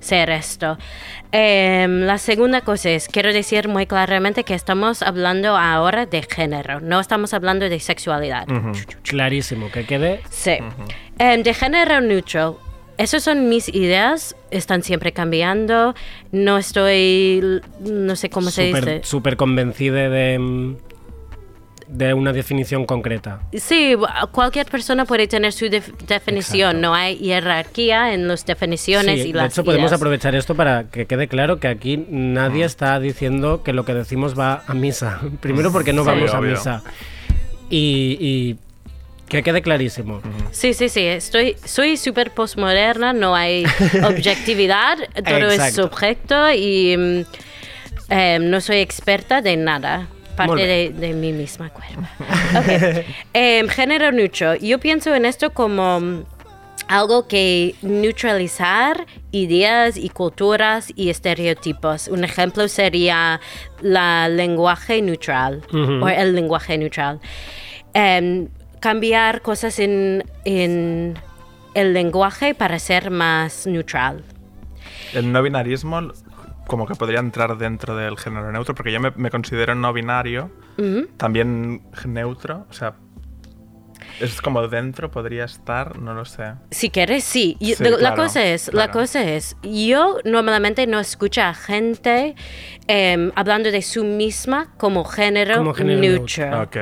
hacer 0.00 0.30
esto. 0.30 0.78
Em, 1.32 2.02
la 2.02 2.18
segunda 2.18 2.60
cosa 2.60 2.90
es, 2.90 3.08
quiero 3.08 3.32
decir 3.32 3.68
muy 3.68 3.86
claramente 3.86 4.44
que 4.44 4.54
estamos 4.54 5.02
hablando 5.02 5.56
ahora 5.56 6.06
de 6.06 6.22
género, 6.22 6.80
no 6.80 7.00
estamos 7.00 7.34
hablando 7.34 7.68
de 7.68 7.80
sexualidad. 7.80 8.46
Clarísimo, 9.02 9.70
que 9.70 9.84
quede. 9.84 10.20
Sí. 10.30 10.58
Em, 11.18 11.42
de 11.42 11.54
género 11.54 12.00
neutral. 12.00 12.54
Esas 12.98 13.22
son 13.22 13.50
mis 13.50 13.68
ideas, 13.68 14.34
están 14.50 14.82
siempre 14.82 15.12
cambiando. 15.12 15.94
No 16.32 16.56
estoy, 16.56 17.60
no 17.80 18.16
sé 18.16 18.30
cómo 18.30 18.50
se 18.50 18.64
dice. 18.64 19.00
Súper 19.04 19.36
convencida 19.36 20.08
de, 20.08 20.76
de 21.88 22.12
una 22.14 22.32
definición 22.32 22.84
concreta. 22.84 23.40
Sí, 23.52 23.94
cualquier 24.32 24.66
persona 24.66 25.04
puede 25.04 25.26
tener 25.28 25.52
su 25.52 25.68
def- 25.68 25.92
definición, 26.06 26.80
no 26.80 26.94
hay 26.94 27.16
jerarquía 27.18 28.12
en 28.12 28.26
las 28.26 28.44
definiciones 28.44 29.22
Sí, 29.22 29.28
y 29.28 29.32
de 29.32 29.38
las 29.38 29.52
hecho, 29.52 29.64
podemos 29.64 29.92
aprovechar 29.92 30.34
esto 30.34 30.54
para 30.54 30.84
que 30.90 31.06
quede 31.06 31.28
claro 31.28 31.60
que 31.60 31.68
aquí 31.68 32.04
nadie 32.08 32.64
Mm. 32.64 32.66
está 32.66 32.98
diciendo 33.00 33.62
que 33.62 33.72
lo 33.72 33.84
que 33.84 33.94
decimos 33.94 34.38
va 34.38 34.62
a 34.66 34.74
misa. 34.74 35.20
Primero 35.40 35.70
porque 35.72 35.92
no 35.92 36.02
Sí. 36.02 36.08
vamos 36.08 36.34
a 36.34 36.40
misa. 36.40 36.82
Y, 37.70 38.16
y 38.20 38.56
que 39.28 39.42
quede 39.42 39.60
clarísimo. 39.62 40.20
Sí, 40.52 40.72
sí, 40.74 40.88
sí, 40.88 41.00
estoy, 41.04 41.56
soy 41.64 41.96
súper 41.96 42.30
postmoderna, 42.32 43.12
no 43.12 43.34
hay 43.34 43.64
objetividad, 44.04 44.98
todo 45.24 45.48
es 45.50 45.74
subjecto 45.74 46.52
y 46.52 46.96
mm, 46.96 47.20
em, 48.12 48.50
no 48.50 48.60
soy 48.60 48.76
experta 48.78 49.40
de 49.42 49.56
nada. 49.56 50.08
Parte 50.36 50.66
de, 50.66 50.90
de 50.90 51.12
mi 51.12 51.32
misma 51.32 51.70
cuerda. 51.70 52.10
Ok. 52.58 53.04
Em, 53.32 53.68
género 53.68 54.12
neutro. 54.12 54.54
Yo 54.56 54.78
pienso 54.78 55.14
en 55.14 55.24
esto 55.24 55.52
como 55.52 56.00
mm, 56.00 56.24
algo 56.88 57.26
que 57.26 57.74
neutralizar 57.82 59.06
ideas 59.32 59.96
y 59.96 60.08
culturas 60.10 60.92
y 60.94 61.10
estereotipos. 61.10 62.08
Un 62.08 62.24
ejemplo 62.24 62.68
sería 62.68 63.40
la 63.80 64.28
lenguaje 64.28 65.02
neutral 65.02 65.62
o 65.72 66.08
el 66.08 66.34
lenguaje 66.34 66.78
neutral. 66.78 67.20
Em, 67.94 68.48
cambiar 68.80 69.42
cosas 69.42 69.78
en, 69.78 70.24
en 70.44 71.14
el 71.74 71.92
lenguaje 71.92 72.54
para 72.54 72.78
ser 72.78 73.10
más 73.10 73.66
neutral. 73.66 74.22
El 75.12 75.32
no 75.32 75.42
binarismo 75.42 76.00
como 76.66 76.86
que 76.86 76.94
podría 76.94 77.20
entrar 77.20 77.56
dentro 77.58 77.96
del 77.96 78.16
género 78.18 78.50
neutro, 78.52 78.74
porque 78.74 78.92
yo 78.92 79.00
me, 79.00 79.10
me 79.16 79.30
considero 79.30 79.74
no 79.74 79.92
binario, 79.92 80.50
también 81.16 81.82
neutro, 82.06 82.66
o 82.68 82.72
sea, 82.72 82.94
Es 84.20 84.40
como 84.40 84.66
dentro 84.68 85.10
podría 85.10 85.44
estar, 85.44 85.98
no 85.98 86.14
lo 86.14 86.24
sé. 86.24 86.54
Si 86.70 86.88
quieres, 86.88 87.22
sí. 87.24 87.56
Yo- 87.60 87.76
Sí, 87.76 87.84
la 87.84 87.96
claro, 87.98 88.16
cosa 88.16 88.44
es, 88.46 88.68
la 88.68 88.72
claro. 88.88 88.92
cosa 88.92 89.22
es, 89.22 89.56
yo 89.62 90.18
normalmente 90.24 90.86
no 90.86 90.98
escucho 91.00 91.42
a 91.42 91.52
gente 91.52 92.34
em, 92.88 93.30
hablando 93.34 93.70
de 93.70 93.82
su 93.82 94.04
misma 94.04 94.72
como 94.78 95.04
género, 95.04 95.56
Como 95.58 95.74
género 95.74 96.00
neutral. 96.00 96.62
Ok. 96.64 96.76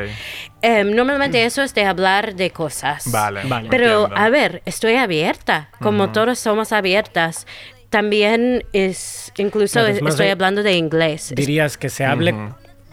Em, 0.62 0.94
normalmente 0.94 1.44
eso 1.44 1.62
es 1.62 1.74
de 1.74 1.84
hablar 1.84 2.36
de 2.36 2.50
cosas. 2.50 3.10
Vale. 3.10 3.40
Vale. 3.48 3.68
Pero 3.68 4.02
entiendo. 4.04 4.16
a 4.16 4.28
ver, 4.28 4.62
estoy 4.64 4.94
abierta, 4.94 5.70
como 5.80 6.12
todos 6.12 6.38
somos 6.38 6.72
abiertas. 6.72 7.46
También 7.94 8.64
es, 8.72 9.32
incluso 9.38 9.74
Claro, 9.74 9.94
es 9.94 10.02
más 10.02 10.14
estoy 10.14 10.26
de- 10.26 10.32
hablando 10.32 10.64
de 10.64 10.72
inglés. 10.72 11.32
Dirías 11.36 11.78
que 11.78 11.88
se 11.90 12.04
hable 12.04 12.34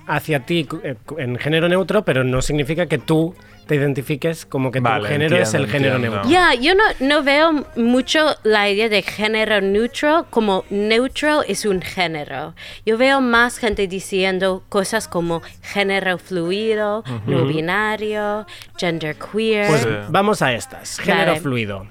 hacia 0.05 0.41
ti 0.45 0.67
eh, 0.83 0.93
en 1.17 1.37
género 1.39 1.67
neutro, 1.67 2.05
pero 2.05 2.23
no 2.23 2.39
significa 2.43 2.85
que 2.85 2.99
tú 2.99 3.33
te 3.65 3.75
identifiques 3.75 4.45
como 4.45 4.69
que 4.69 4.79
Vale, 4.79 5.01
tu 5.01 5.07
género 5.07 5.37
es 5.37 5.55
el 5.55 5.63
entiendo, 5.63 5.71
género 5.71 5.95
entiendo. 5.95 6.17
neutro. 6.17 6.31
Ya, 6.31 6.53
yo 6.53 6.75
no, 6.75 6.83
no 6.99 7.23
veo 7.23 7.65
mucho 7.77 8.35
la 8.43 8.69
idea 8.69 8.89
de 8.89 9.01
género 9.01 9.59
neutral 9.59 10.25
como 10.29 10.65
neutral 10.69 11.45
es 11.47 11.65
un 11.65 11.81
género. 11.81 12.53
Yo 12.85 12.99
veo 12.99 13.21
más 13.21 13.57
gente 13.57 13.87
diciendo 13.87 14.63
cosas 14.69 15.07
como 15.07 15.41
género 15.63 16.19
fluido, 16.19 17.03
no 17.25 17.45
binario, 17.47 18.45
gender 18.77 19.15
queer. 19.15 19.67
Pues 19.67 19.81
Sí. 19.81 19.89
vamos 20.09 20.43
a 20.43 20.53
estas. 20.53 20.99
Género 20.99 21.31
Vale. 21.31 21.41
fluido. 21.41 21.87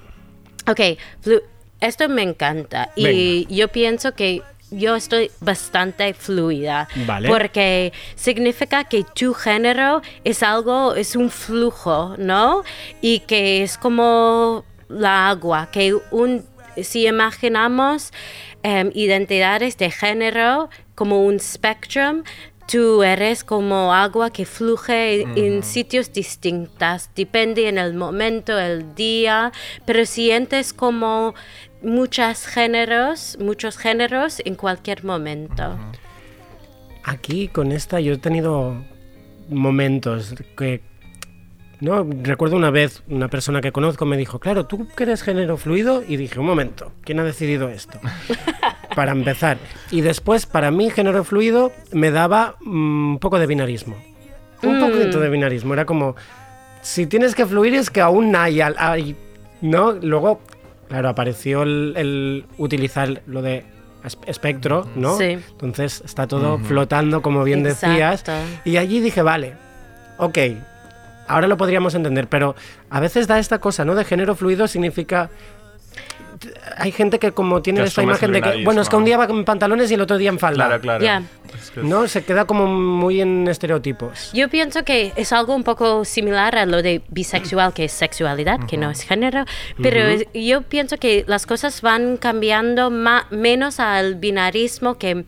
Ok, 0.67 0.79
flu- 1.21 1.41
esto 1.81 2.07
me 2.07 2.21
encanta 2.21 2.89
y 2.95 3.47
yo 3.53 3.67
pienso 3.67 4.13
que 4.13 4.41
yo 4.71 4.95
estoy 4.95 5.29
bastante 5.41 6.13
fluida 6.13 6.87
Vale. 7.05 7.27
porque 7.27 7.91
significa 8.15 8.85
que 8.85 9.03
tu 9.03 9.33
género 9.33 10.01
es 10.23 10.43
algo, 10.43 10.95
es 10.95 11.15
un 11.15 11.29
flujo, 11.29 12.15
¿no? 12.17 12.63
Y 13.01 13.19
que 13.19 13.63
es 13.63 13.77
como 13.77 14.63
la 14.87 15.29
agua, 15.29 15.69
que 15.71 15.93
un, 16.11 16.45
si 16.81 17.05
imaginamos 17.05 18.13
em, 18.63 18.91
identidades 18.93 19.77
de 19.77 19.91
género 19.91 20.69
como 20.95 21.25
un 21.25 21.39
spectrum, 21.39 22.23
Tú 22.71 23.03
eres 23.03 23.43
como 23.43 23.93
agua 23.93 24.29
que 24.29 24.45
fluye 24.45 25.23
en 25.35 25.61
sitios 25.61 26.13
distintos, 26.13 27.09
depende 27.13 27.67
en 27.67 27.77
el 27.77 27.93
momento, 27.93 28.57
el 28.57 28.95
día, 28.95 29.51
pero 29.85 30.05
sientes 30.05 30.71
como 30.71 31.33
muchos 31.83 32.45
géneros, 32.47 33.37
muchos 33.39 33.77
géneros 33.77 34.41
en 34.45 34.55
cualquier 34.55 35.03
momento. 35.03 35.77
Aquí 37.03 37.47
con 37.47 37.71
esta 37.71 37.99
yo 37.99 38.13
he 38.13 38.17
tenido 38.17 38.75
momentos 39.49 40.35
que 40.55 40.81
no 41.79 42.05
recuerdo 42.21 42.55
una 42.55 42.69
vez 42.69 43.01
una 43.07 43.27
persona 43.27 43.59
que 43.61 43.71
conozco 43.71 44.05
me 44.05 44.15
dijo, 44.17 44.39
"Claro, 44.39 44.67
tú 44.67 44.87
que 44.95 45.03
eres 45.03 45.23
género 45.23 45.57
fluido" 45.57 46.03
y 46.07 46.15
dije, 46.17 46.39
"Un 46.39 46.45
momento, 46.45 46.91
¿quién 47.03 47.19
ha 47.19 47.23
decidido 47.23 47.69
esto?" 47.69 47.99
para 48.95 49.13
empezar. 49.13 49.57
Y 49.89 50.01
después 50.01 50.45
para 50.45 50.69
mí 50.69 50.89
género 50.91 51.23
fluido 51.23 51.71
me 51.91 52.11
daba 52.11 52.55
mm, 52.61 53.13
un 53.13 53.19
poco 53.19 53.39
de 53.39 53.47
binarismo. 53.47 53.95
Un 54.61 54.77
Mm. 54.77 54.81
poquito 54.81 55.19
de 55.19 55.29
binarismo, 55.29 55.73
era 55.73 55.85
como 55.85 56.15
si 56.83 57.07
tienes 57.07 57.33
que 57.33 57.47
fluir 57.47 57.73
es 57.73 57.89
que 57.89 58.01
aún 58.01 58.35
hay, 58.35 58.61
hay 58.61 59.15
¿no? 59.61 59.93
Luego 59.93 60.39
claro, 60.91 61.09
apareció 61.09 61.63
el, 61.63 61.93
el 61.97 62.45
utilizar 62.57 63.21
lo 63.25 63.41
de 63.41 63.65
es- 64.05 64.17
espectro, 64.27 64.87
¿no? 64.95 65.17
Sí. 65.17 65.37
Entonces 65.51 66.01
está 66.05 66.27
todo 66.27 66.59
flotando, 66.59 67.21
como 67.21 67.43
bien 67.43 67.63
decías. 67.63 68.19
Exacto. 68.21 68.33
Y 68.65 68.77
allí 68.77 68.99
dije, 68.99 69.21
vale, 69.23 69.53
ok, 70.17 70.37
ahora 71.27 71.47
lo 71.47 71.57
podríamos 71.57 71.95
entender, 71.95 72.27
pero 72.27 72.55
a 72.89 72.99
veces 72.99 73.27
da 73.27 73.39
esta 73.39 73.59
cosa, 73.59 73.85
¿no? 73.85 73.95
De 73.95 74.05
género 74.05 74.35
fluido 74.35 74.67
significa... 74.67 75.29
Hay 76.77 76.91
gente 76.91 77.19
que 77.19 77.31
como 77.31 77.61
tiene 77.61 77.81
Que 77.81 77.87
esta 77.87 78.01
imagen 78.03 78.31
de 78.31 78.41
que, 78.41 78.63
bueno, 78.65 78.81
es 78.81 78.89
que 78.89 78.95
un 78.95 79.05
día 79.05 79.17
va 79.17 79.25
en 79.25 79.45
pantalones 79.45 79.91
y 79.91 79.93
el 79.93 80.01
otro 80.01 80.17
día 80.17 80.29
en 80.29 80.39
falda. 80.39 80.79
Claro, 80.79 80.81
claro. 80.81 81.21
No, 81.83 82.07
se 82.07 82.23
queda 82.23 82.45
como 82.45 82.65
muy 82.67 83.21
en 83.21 83.47
estereotipos. 83.47 84.31
Yo 84.33 84.49
pienso 84.49 84.83
que 84.83 85.13
es 85.15 85.31
algo 85.33 85.53
un 85.55 85.63
poco 85.63 86.05
similar 86.05 86.57
a 86.57 86.65
lo 86.65 86.81
de 86.81 87.01
bisexual, 87.09 87.73
que 87.73 87.85
es 87.85 87.91
sexualidad, 87.91 88.59
que 88.67 88.77
no 88.77 88.89
es 88.89 89.01
género, 89.03 89.45
pero 89.81 90.01
es- 90.01 90.25
yo 90.33 90.61
pienso 90.63 90.97
que 90.97 91.23
las 91.27 91.45
cosas 91.45 91.81
van 91.81 92.17
cambiando 92.17 92.89
ma- 92.89 93.27
menos 93.29 93.79
al 93.79 94.15
binarismo 94.15 94.97
que 94.97 95.25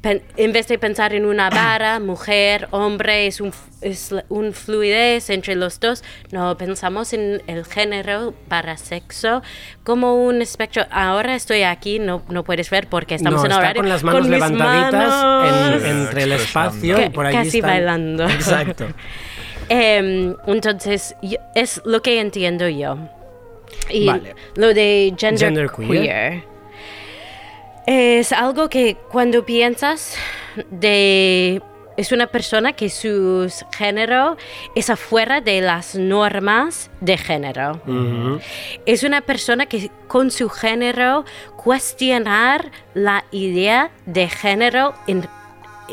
pen- 0.00 0.22
en 0.36 0.52
vez 0.52 0.68
de 0.68 0.78
pensar 0.78 1.14
en 1.14 1.24
una 1.26 1.50
vara, 1.50 1.98
mujer, 2.00 2.68
hombre, 2.70 3.26
es 3.26 3.40
un, 3.40 3.48
f- 3.48 3.58
es 3.82 4.14
un 4.28 4.52
fluidez 4.52 5.30
entre 5.30 5.54
los 5.56 5.80
dos, 5.80 6.02
no 6.30 6.56
pensamos 6.56 7.12
en 7.12 7.42
el 7.46 7.64
género 7.64 8.34
para 8.48 8.76
sexo 8.76 9.42
como 9.84 10.14
un 10.26 10.42
espectro. 10.42 10.84
Ahora 10.90 11.34
estoy 11.34 11.62
aquí, 11.62 11.98
no, 11.98 12.22
no 12.28 12.44
puedes 12.44 12.70
ver 12.70 12.86
porque 12.88 13.14
estamos 13.16 13.40
no, 13.40 13.46
en 13.46 13.52
horario. 13.52 13.82
con 13.82 13.88
las 13.88 14.02
manos 14.02 14.22
mis 14.22 14.30
levantaditas 14.30 15.08
manos. 15.08 15.82
en- 15.82 15.90
entre 16.02 16.22
el 16.24 16.32
espacio 16.32 16.98
y 16.98 17.04
Ca- 17.04 17.10
por 17.10 17.26
allí 17.26 17.36
casi 17.36 17.58
están- 17.58 17.70
bailando. 17.70 18.28
Exacto. 18.28 18.86
Em, 19.68 20.36
entonces, 20.46 21.16
yo- 21.22 21.38
es 21.56 21.82
lo 21.84 22.00
que 22.00 22.20
entiendo 22.20 22.68
yo. 22.68 22.96
Y 23.90 24.06
Vale. 24.06 24.34
lo 24.54 24.72
de 24.72 25.12
gender, 25.18 25.38
Gender 25.40 25.70
queer. 25.70 25.88
queer. 25.90 26.42
Es 27.86 28.32
algo 28.32 28.68
que 28.68 28.96
cuando 29.10 29.44
piensas 29.44 30.14
de... 30.70 31.62
Es 31.96 32.12
una 32.12 32.26
persona 32.26 32.74
que 32.74 32.90
su 32.90 33.50
género 33.74 34.36
es 34.74 34.90
afuera 34.90 35.40
de 35.40 35.62
las 35.62 35.94
normas 35.94 36.90
de 37.00 37.16
género. 37.16 37.80
Ujú. 37.86 38.38
Es 38.84 39.02
una 39.02 39.22
persona 39.22 39.64
que 39.64 39.90
con 40.06 40.30
su 40.30 40.50
género 40.50 41.24
cuestionar 41.56 42.70
la 42.92 43.24
idea 43.30 43.90
de 44.04 44.28
género 44.28 44.92
en, 45.06 45.26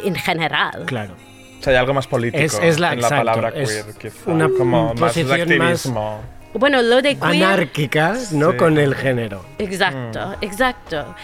en 0.04 0.16
general. 0.16 0.84
Claro. 0.88 1.14
O 1.60 1.64
sea, 1.64 1.72
hay 1.72 1.80
algo 1.80 1.94
más 1.94 2.08
político 2.08 2.44
Es- 2.44 2.60
es 2.62 2.80
la- 2.82 2.92
en 2.92 3.00
la 3.00 3.08
exacto, 3.08 3.26
palabra 3.26 3.54
es 3.56 3.70
queer, 3.72 3.86
quizá. 3.98 4.30
una 4.30 4.50
como 4.50 4.94
más 4.96 5.00
posición 5.14 5.30
más- 5.30 5.40
activismo. 5.40 6.22
Bueno, 6.54 6.82
lo 6.82 7.02
de 7.02 7.18
queer... 7.18 7.44
Anárquica, 7.46 8.16
¿no? 8.32 8.52
Sí. 8.52 8.58
Con 8.58 8.78
el 8.78 8.94
género. 8.96 9.44
Exacto, 9.58 10.36
exacto. 10.42 11.16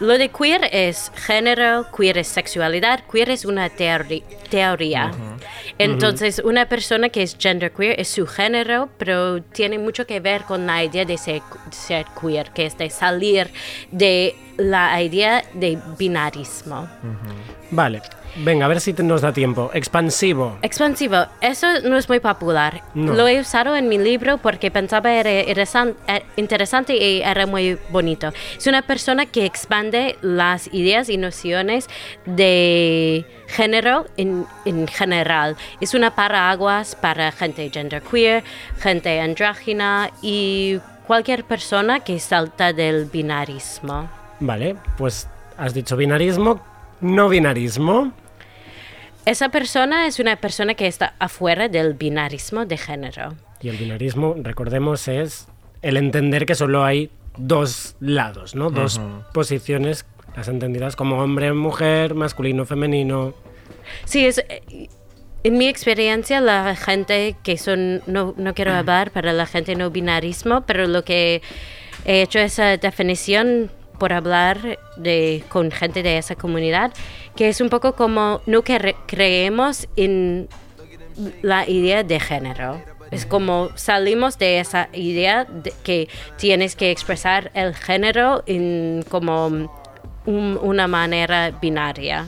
Lo 0.00 0.16
de 0.18 0.28
queer 0.28 0.68
es 0.72 1.10
género, 1.14 1.86
queer 1.96 2.18
es 2.18 2.28
sexualidad, 2.28 3.00
queer 3.10 3.30
es 3.30 3.44
una 3.44 3.68
teori- 3.68 4.22
teoría. 4.48 5.10
Entonces, 5.78 6.40
una 6.44 6.66
persona 6.66 7.08
que 7.08 7.22
es 7.22 7.36
genderqueer 7.38 7.98
es 8.00 8.08
su 8.08 8.26
género, 8.26 8.88
pero 8.98 9.42
tiene 9.42 9.78
mucho 9.78 10.06
que 10.06 10.20
ver 10.20 10.42
con 10.42 10.66
la 10.66 10.84
idea 10.84 11.04
de 11.04 11.18
ser, 11.18 11.42
ser 11.70 12.06
queer, 12.20 12.50
que 12.50 12.66
es 12.66 12.78
de 12.78 12.88
salir 12.90 13.50
de 13.90 14.36
la 14.58 15.00
idea 15.02 15.42
de 15.54 15.78
binarismo. 15.98 16.88
Vale. 17.70 18.02
Venga, 18.36 18.64
a 18.64 18.68
ver 18.68 18.80
si 18.80 18.92
te- 18.94 19.02
nos 19.02 19.20
da 19.20 19.32
tiempo. 19.32 19.70
Expansivo. 19.74 20.56
Expansivo, 20.62 21.26
eso 21.40 21.66
no 21.84 21.96
es 21.98 22.08
muy 22.08 22.18
popular. 22.20 22.82
No. 22.94 23.12
Lo 23.14 23.28
he 23.28 23.38
usado 23.40 23.76
en 23.76 23.88
mi 23.88 23.98
libro 23.98 24.38
porque 24.38 24.70
pensaba 24.70 25.12
era 25.12 25.30
eh, 25.30 26.22
interesante 26.36 26.96
y 26.96 27.20
era 27.22 27.46
muy 27.46 27.78
bonito. 27.90 28.32
Es 28.56 28.66
una 28.66 28.82
persona 28.82 29.26
que 29.26 29.44
expande 29.44 30.16
las 30.22 30.72
ideas 30.72 31.08
y 31.10 31.18
nociones 31.18 31.88
de 32.24 33.26
género 33.48 34.06
en, 34.16 34.46
en 34.64 34.86
general. 34.88 35.56
Es 35.80 35.94
una 35.94 36.14
paraguas 36.14 36.94
para 36.96 37.32
gente 37.32 37.68
genderqueer, 37.70 38.44
gente 38.80 39.20
andrógina 39.20 40.10
y 40.22 40.80
cualquier 41.06 41.44
persona 41.44 42.00
que 42.00 42.18
salta 42.18 42.72
del 42.72 43.04
binarismo. 43.06 44.08
Vale, 44.40 44.76
pues 44.96 45.28
has 45.58 45.74
dicho 45.74 45.96
binarismo, 45.96 46.60
no 47.00 47.28
binarismo. 47.28 48.12
Esa 49.24 49.50
persona 49.50 50.06
es 50.06 50.18
una 50.18 50.36
persona 50.36 50.74
que 50.74 50.86
está 50.86 51.14
afuera 51.18 51.68
del 51.68 51.94
binarismo 51.94 52.66
de 52.66 52.76
género. 52.76 53.34
Y 53.60 53.68
el 53.68 53.76
binarismo, 53.76 54.34
recordemos, 54.36 55.06
es 55.06 55.46
el 55.80 55.96
entender 55.96 56.44
que 56.44 56.56
solo 56.56 56.84
hay 56.84 57.10
dos 57.36 57.94
lados, 58.00 58.54
¿no? 58.54 58.70
Dos 58.70 59.00
posiciones, 59.32 60.06
las 60.36 60.48
entendidas 60.48 60.96
como 60.96 61.22
hombre, 61.22 61.52
mujer, 61.52 62.14
masculino, 62.14 62.66
femenino. 62.66 63.34
Sí, 64.04 64.26
es, 64.26 64.38
eh, 64.38 64.88
en 65.44 65.58
mi 65.58 65.68
experiencia 65.68 66.40
la 66.40 66.74
gente 66.76 67.36
que 67.42 67.56
son, 67.58 68.02
no, 68.06 68.34
no 68.36 68.54
quiero 68.54 68.72
hablar 68.72 69.10
para 69.10 69.32
la 69.32 69.46
gente 69.46 69.74
no 69.76 69.90
binarismo, 69.90 70.62
pero 70.62 70.86
lo 70.86 71.04
que 71.04 71.42
he 72.04 72.22
hecho 72.22 72.38
esa 72.38 72.76
definición 72.76 73.70
por 73.98 74.12
hablar 74.12 74.78
de, 74.96 75.44
con 75.48 75.70
gente 75.70 76.02
de 76.02 76.18
esa 76.18 76.34
comunidad, 76.34 76.92
que 77.36 77.48
es 77.48 77.60
un 77.60 77.68
poco 77.68 77.94
como 77.94 78.40
no 78.46 78.62
creemos 78.62 79.88
en 79.96 80.48
la 81.42 81.68
idea 81.68 82.02
de 82.02 82.20
género. 82.20 82.80
Es 83.10 83.26
como 83.26 83.68
salimos 83.76 84.38
de 84.38 84.60
esa 84.60 84.88
idea 84.94 85.44
de 85.44 85.72
que 85.82 86.08
tienes 86.38 86.76
que 86.76 86.90
expresar 86.90 87.50
el 87.54 87.74
género 87.74 88.42
en 88.46 89.04
como 89.08 89.46
un- 90.24 90.58
una 90.62 90.86
manera 90.88 91.50
binaria. 91.50 92.26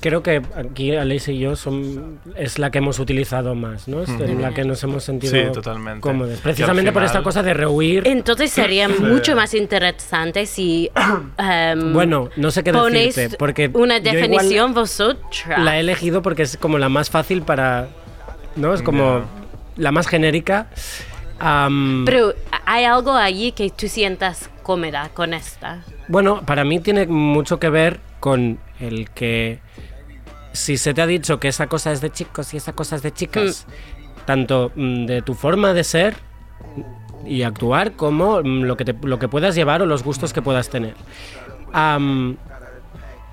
Creo 0.00 0.22
que 0.22 0.42
aquí 0.56 0.94
Aleix 0.94 1.28
y 1.28 1.38
yo 1.38 1.56
son, 1.56 2.18
es 2.36 2.58
la 2.58 2.70
que 2.70 2.78
hemos 2.78 2.98
utilizado 2.98 3.54
más, 3.54 3.86
¿no? 3.88 4.02
Es 4.02 4.08
la 4.08 4.52
que 4.52 4.64
nos 4.64 4.82
hemos 4.82 5.04
sentido 5.04 5.32
Sí, 5.32 5.52
totalmente. 5.52 6.00
cómodos. 6.00 6.40
Precisamente 6.40 6.92
por 6.92 7.02
esta 7.04 7.22
cosa 7.22 7.42
de 7.42 7.54
rehuir. 7.54 8.06
Entonces 8.06 8.50
sería 8.50 8.88
mucho 8.88 9.36
más 9.36 9.54
interesante 9.54 10.46
si 10.46 10.90
em, 11.38 11.92
Bueno, 11.92 12.30
no 12.36 12.50
sé 12.50 12.64
qué 12.64 12.72
ponéis 12.72 13.14
decirte, 13.14 13.36
porque 13.36 13.70
una 13.74 14.00
definición 14.00 14.74
vosotras. 14.74 15.58
La 15.58 15.76
he 15.76 15.80
elegido 15.80 16.22
porque 16.22 16.42
es 16.42 16.56
como 16.56 16.78
la 16.78 16.88
más 16.88 17.10
fácil 17.10 17.42
para. 17.42 17.88
¿No? 18.56 18.74
Es 18.74 18.82
como 18.82 19.22
la 19.76 19.92
más 19.92 20.06
genérica. 20.08 20.68
Pero 22.04 22.34
hay 22.66 22.84
algo 22.84 23.12
allí 23.12 23.52
que 23.52 23.70
tú 23.70 23.88
sientas 23.88 24.50
cómoda 24.62 25.10
con 25.14 25.32
esta. 25.34 25.82
Bueno, 26.08 26.42
para 26.44 26.64
mí 26.64 26.80
tiene 26.80 27.06
mucho 27.06 27.58
que 27.58 27.70
ver 27.70 28.00
con 28.20 28.58
el 28.78 29.10
que 29.10 29.60
si 30.52 30.76
se 30.76 30.94
te 30.94 31.02
ha 31.02 31.06
dicho 31.06 31.38
que 31.40 31.48
esa 31.48 31.66
cosa 31.68 31.92
es 31.92 32.00
de 32.00 32.10
chicos 32.10 32.52
y 32.54 32.56
esa 32.56 32.72
cosa 32.72 32.96
es 32.96 33.02
de 33.02 33.12
chicas, 33.12 33.66
tanto 34.26 34.72
mm, 34.74 35.06
de 35.06 35.22
tu 35.22 35.34
forma 35.34 35.72
de 35.72 35.84
ser 35.84 36.16
y 37.26 37.42
actuar 37.42 37.92
como 37.92 38.40
mm, 38.42 38.62
lo 38.62 38.76
que, 38.76 38.84
te- 38.84 38.96
lo 39.06 39.18
que 39.18 39.28
puedas 39.28 39.54
llevar 39.54 39.82
o 39.82 39.86
los 39.86 40.02
gustos 40.02 40.32
que 40.32 40.42
puedas 40.42 40.68
tener. 40.70 40.94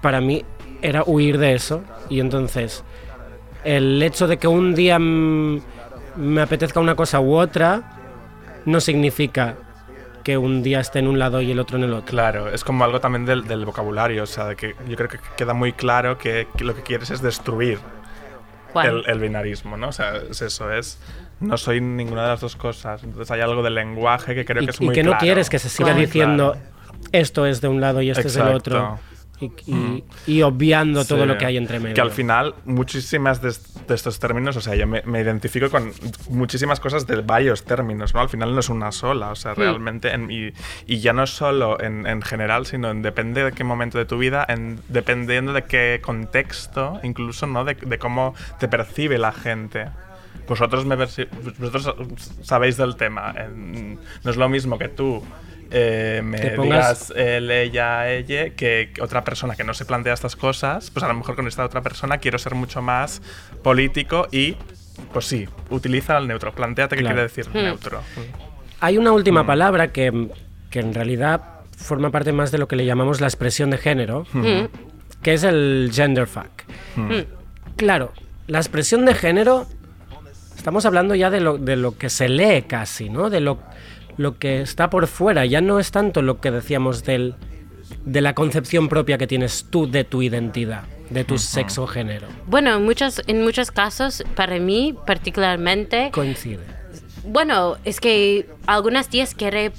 Para 0.01 0.21
mí 0.21 0.43
era 0.81 1.03
huir 1.05 1.37
de 1.37 1.53
eso 1.55 1.83
y 2.09 2.19
entonces 2.19 2.83
el 3.63 4.01
hecho 4.03 4.27
de 4.27 4.37
que 4.37 4.47
un 4.47 4.75
día 4.75 4.99
mm, 4.99 5.61
me 6.17 6.41
apetezca 6.41 6.79
una 6.79 6.95
cosa 6.95 7.19
u 7.19 7.35
otra 7.35 7.99
no 8.65 8.79
significa 8.79 9.55
que 10.27 10.37
un 10.37 10.61
día 10.61 10.81
esté 10.81 10.99
en 10.99 11.07
un 11.07 11.19
lado 11.19 11.39
y 11.39 11.51
el 11.51 11.57
otro 11.57 11.77
en 11.77 11.85
el 11.85 11.93
otro. 11.93 12.05
Claro, 12.05 12.49
es 12.49 12.65
como 12.65 12.83
algo 12.83 12.99
también 12.99 13.25
del, 13.25 13.47
del 13.47 13.63
vocabulario, 13.63 14.23
o 14.23 14.25
sea, 14.25 14.55
que 14.55 14.75
yo 14.85 14.97
creo 14.97 15.07
que 15.07 15.19
queda 15.37 15.53
muy 15.53 15.71
claro 15.71 16.17
que, 16.17 16.49
que 16.57 16.65
lo 16.65 16.75
que 16.75 16.81
quieres 16.81 17.11
es 17.11 17.21
destruir 17.21 17.79
el, 18.75 19.05
el 19.07 19.19
binarismo, 19.21 19.77
¿no? 19.77 19.87
O 19.87 19.91
sea, 19.93 20.17
es 20.29 20.41
eso, 20.41 20.69
es 20.69 20.99
no 21.39 21.55
soy 21.55 21.79
ninguna 21.79 22.23
de 22.23 22.27
las 22.27 22.41
dos 22.41 22.57
cosas. 22.57 23.05
Entonces 23.05 23.31
hay 23.31 23.39
algo 23.39 23.63
del 23.63 23.75
lenguaje 23.75 24.35
que 24.35 24.43
creo 24.43 24.63
y, 24.63 24.65
que 24.65 24.71
es 24.71 24.81
y 24.81 24.85
muy 24.87 24.95
que 24.95 25.03
no 25.03 25.11
claro. 25.11 25.21
quieres 25.21 25.49
que 25.49 25.59
se 25.59 25.69
siga 25.69 25.93
diciendo 25.93 26.55
claro. 26.55 27.07
esto 27.13 27.45
es 27.45 27.61
de 27.61 27.69
un 27.69 27.79
lado 27.79 28.01
y 28.01 28.09
este 28.09 28.27
es 28.27 28.33
del 28.33 28.49
otro 28.49 28.75
Exacto. 28.75 29.16
Y, 29.39 29.51
y- 29.67 30.03
y 30.25 30.41
obviando 30.41 31.05
todo 31.05 31.21
Sí. 31.21 31.27
lo 31.27 31.37
que 31.37 31.45
hay 31.45 31.57
entre 31.57 31.79
medio. 31.79 31.93
Que 31.95 32.01
al 32.01 32.11
final, 32.11 32.55
muchísimas 32.65 33.41
de, 33.41 33.53
de 33.87 33.95
estos 33.95 34.19
términos, 34.19 34.55
o 34.57 34.61
sea, 34.61 34.75
yo 34.75 34.87
me, 34.87 35.01
me 35.03 35.21
identifico 35.21 35.69
con 35.69 35.91
muchísimas 36.29 36.79
cosas 36.79 37.05
de 37.07 37.21
varios 37.21 37.63
términos, 37.63 38.13
¿no? 38.13 38.21
Al 38.21 38.29
final 38.29 38.53
no 38.53 38.59
es 38.59 38.69
una 38.69 38.91
sola, 38.91 39.29
o 39.31 39.35
sea, 39.35 39.53
Hmm. 39.53 39.57
realmente, 39.59 40.11
en- 40.13 40.31
y, 40.31 40.53
y 40.87 40.99
ya 40.99 41.13
no 41.13 41.27
solo 41.27 41.79
en, 41.81 42.07
en 42.07 42.21
general, 42.21 42.65
sino 42.65 42.89
en 42.91 43.01
depende 43.01 43.43
de 43.43 43.51
qué 43.51 43.63
momento 43.63 43.97
de 43.97 44.05
tu 44.05 44.17
vida, 44.17 44.45
en, 44.49 44.79
dependiendo 44.89 45.53
de 45.53 45.63
qué 45.65 45.99
contexto, 46.03 46.99
incluso, 47.03 47.45
¿no? 47.47 47.63
De, 47.63 47.75
de 47.75 47.97
cómo 47.99 48.33
te 48.59 48.67
percibe 48.67 49.17
la 49.17 49.31
gente. 49.31 49.87
Vosotros, 50.47 50.85
me 50.85 50.95
vosotros 50.95 51.93
sabéis 52.41 52.77
del 52.77 52.95
tema. 52.95 53.33
en- 53.37 53.99
no 54.23 54.31
es 54.31 54.37
lo 54.37 54.47
mismo 54.49 54.77
que 54.77 54.87
tú 54.87 55.21
eh, 55.71 56.21
me 56.23 56.37
pongas- 56.51 57.09
digas 57.09 57.13
él, 57.15 57.51
ella, 57.51 58.09
ella, 58.11 58.49
que 58.51 58.93
otra 59.01 59.23
persona 59.23 59.55
que 59.55 59.63
no 59.63 59.73
se 59.73 59.85
plantea 59.85 60.13
estas 60.13 60.35
cosas, 60.35 60.89
pues 60.91 61.03
a 61.03 61.07
lo 61.07 61.13
mejor 61.13 61.35
con 61.35 61.47
esta 61.47 61.65
otra 61.65 61.81
persona 61.81 62.17
quiero 62.19 62.37
ser 62.39 62.55
mucho 62.55 62.81
más 62.81 63.21
político 63.63 64.27
y, 64.31 64.55
pues 65.13 65.25
sí, 65.25 65.47
utiliza 65.69 66.17
el 66.17 66.27
neutro. 66.27 66.53
Plantéate 66.53 66.95
qué 66.95 67.01
Claro. 67.01 67.15
quiere 67.15 67.27
decir 67.29 67.47
Hmm. 67.49 67.63
neutro. 67.63 68.01
Hay 68.79 68.97
una 68.97 69.11
última 69.11 69.43
Mm. 69.43 69.47
palabra 69.47 69.91
que, 69.91 70.29
que 70.69 70.79
en 70.79 70.93
realidad 70.93 71.41
forma 71.77 72.09
parte 72.11 72.31
más 72.31 72.51
de 72.51 72.57
lo 72.57 72.67
que 72.67 72.75
le 72.75 72.85
llamamos 72.85 73.21
la 73.21 73.27
expresión 73.27 73.69
de 73.69 73.77
género, 73.77 74.25
Mm. 74.33 74.65
que 75.21 75.33
es 75.33 75.43
el 75.43 75.91
genderfuck. 75.93 76.63
Hmm. 76.95 77.11
Claro, 77.75 78.13
la 78.47 78.59
expresión 78.59 79.05
de 79.05 79.13
género, 79.13 79.67
estamos 80.55 80.85
hablando 80.85 81.13
ya 81.15 81.29
de 81.29 81.39
lo, 81.39 81.57
de 81.57 81.75
lo 81.75 81.97
que 81.97 82.09
se 82.09 82.29
lee 82.29 82.63
casi, 82.63 83.09
¿no? 83.09 83.29
De 83.29 83.39
lo, 83.41 83.59
lo 84.17 84.37
que 84.37 84.61
está 84.61 84.89
por 84.89 85.07
fuera, 85.07 85.45
ya 85.45 85.61
no 85.61 85.79
es 85.79 85.91
tanto 85.91 86.21
lo 86.21 86.41
que 86.41 86.51
decíamos 86.51 87.03
del, 87.03 87.35
de 88.05 88.21
la 88.21 88.33
concepción 88.33 88.89
propia 88.89 89.17
que 89.17 89.27
tienes 89.27 89.67
tú 89.69 89.89
de 89.89 90.03
tu 90.03 90.21
identidad, 90.21 90.83
de 91.09 91.23
tu 91.23 91.37
sexo 91.37 91.83
o 91.83 91.87
género. 91.87 92.27
Bueno, 92.47 92.75
en 92.75 92.83
muchos, 92.83 93.21
en 93.27 93.43
muchos 93.43 93.71
casos, 93.71 94.23
para 94.35 94.59
mí 94.59 94.95
particularmente, 95.05 96.09
Coincide. 96.11 96.59
bueno, 97.25 97.77
es 97.85 97.99
que 97.99 98.49
algunas 98.65 99.09
días 99.09 99.35
quiere 99.35 99.71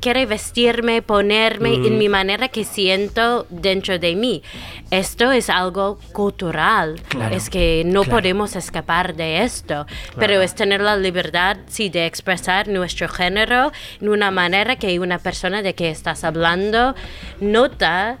quiere 0.00 0.26
vestirme, 0.26 1.02
ponerme 1.02 1.78
Mm. 1.78 1.86
en 1.86 1.98
mi 1.98 2.08
manera 2.08 2.48
que 2.48 2.64
siento 2.64 3.46
dentro 3.50 3.98
de 3.98 4.14
mí. 4.16 4.42
Esto 4.90 5.30
es 5.32 5.48
algo 5.50 5.98
cultural, 6.12 7.00
Claro, 7.08 7.34
es 7.34 7.48
que 7.50 7.82
no 7.86 8.02
claro. 8.02 8.18
podemos 8.18 8.56
escapar 8.56 9.14
de 9.14 9.42
esto, 9.42 9.86
pero 10.18 10.40
es 10.42 10.54
tener 10.54 10.80
la 10.80 10.96
libertad, 10.96 11.58
sí, 11.68 11.88
de 11.90 12.06
expresar 12.06 12.68
nuestro 12.68 13.08
género 13.08 13.72
en 14.00 14.08
una 14.08 14.30
manera 14.30 14.76
que 14.76 14.98
una 14.98 15.18
persona 15.18 15.62
de 15.62 15.74
que 15.74 15.90
estás 15.90 16.24
hablando 16.24 16.94
nota 17.40 18.18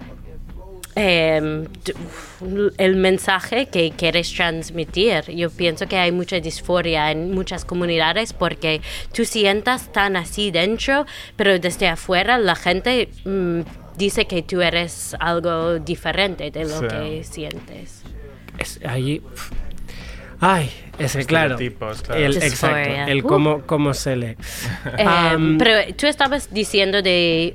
t- 0.96 1.92
el 2.78 2.96
mensaje 2.96 3.66
que 3.66 3.92
quieres 3.96 4.32
transmitir. 4.32 5.24
Yo 5.34 5.50
pienso 5.50 5.86
que 5.86 5.96
hay 5.98 6.10
mucha 6.10 6.40
disforia 6.40 7.10
en 7.10 7.32
muchas 7.32 7.64
comunidades 7.64 8.32
porque 8.32 8.80
tú 9.12 9.24
sientas 9.24 9.92
tan 9.92 10.16
así 10.16 10.50
dentro, 10.50 11.04
pero 11.36 11.58
desde 11.58 11.86
afuera 11.88 12.38
la 12.38 12.54
gente 12.56 13.10
mm, 13.24 13.60
dice 13.98 14.26
que 14.26 14.42
tú 14.42 14.62
eres 14.62 15.14
algo 15.20 15.78
diferente 15.78 16.50
de 16.50 16.64
lo 16.64 16.80
Sí. 16.80 16.86
que 16.88 17.24
sientes. 17.24 18.02
Es 18.58 18.80
ahí. 18.86 19.20
Ay, 20.40 20.70
ese, 20.98 21.24
claro. 21.24 21.56
El, 21.58 22.36
exacto. 22.36 22.90
El 23.06 23.24
Uh. 23.24 23.28
cómo, 23.28 23.62
cómo 23.62 23.94
se 23.94 24.16
lee. 24.16 24.36
Am, 25.04 25.56
pero 25.58 25.94
tú 25.94 26.06
estabas 26.06 26.52
diciendo 26.52 27.00
de 27.02 27.54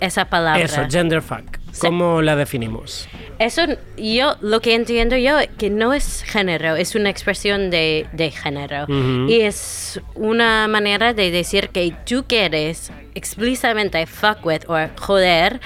esa 0.00 0.26
palabra. 0.26 0.62
Eso, 0.62 0.82
genderfuck. 0.90 1.58
¿Cómo 1.80 2.22
la 2.22 2.36
definimos? 2.36 3.08
Eso, 3.38 3.62
yo, 3.96 4.36
lo 4.40 4.60
que 4.60 4.74
entiendo 4.74 5.16
yo, 5.16 5.36
que 5.58 5.70
no 5.70 5.92
es 5.92 6.22
género, 6.22 6.76
es 6.76 6.94
una 6.94 7.10
expresión 7.10 7.70
de, 7.70 8.06
de 8.12 8.30
género. 8.30 8.86
Y 9.28 9.40
es 9.40 10.00
una 10.14 10.66
manera 10.68 11.14
de 11.14 11.30
decir 11.30 11.68
que 11.70 11.94
tú 12.06 12.24
quieres 12.26 12.90
explícitamente 13.14 14.06
fuck 14.06 14.44
with 14.44 14.62
o 14.68 14.76
joder 15.00 15.60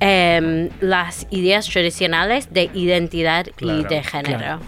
em, 0.00 0.68
las 0.80 1.26
ideas 1.30 1.66
tradicionales 1.68 2.52
de 2.52 2.70
identidad 2.74 3.46
y 3.60 3.84
de 3.84 4.02
género. 4.02 4.38
claro. 4.38 4.60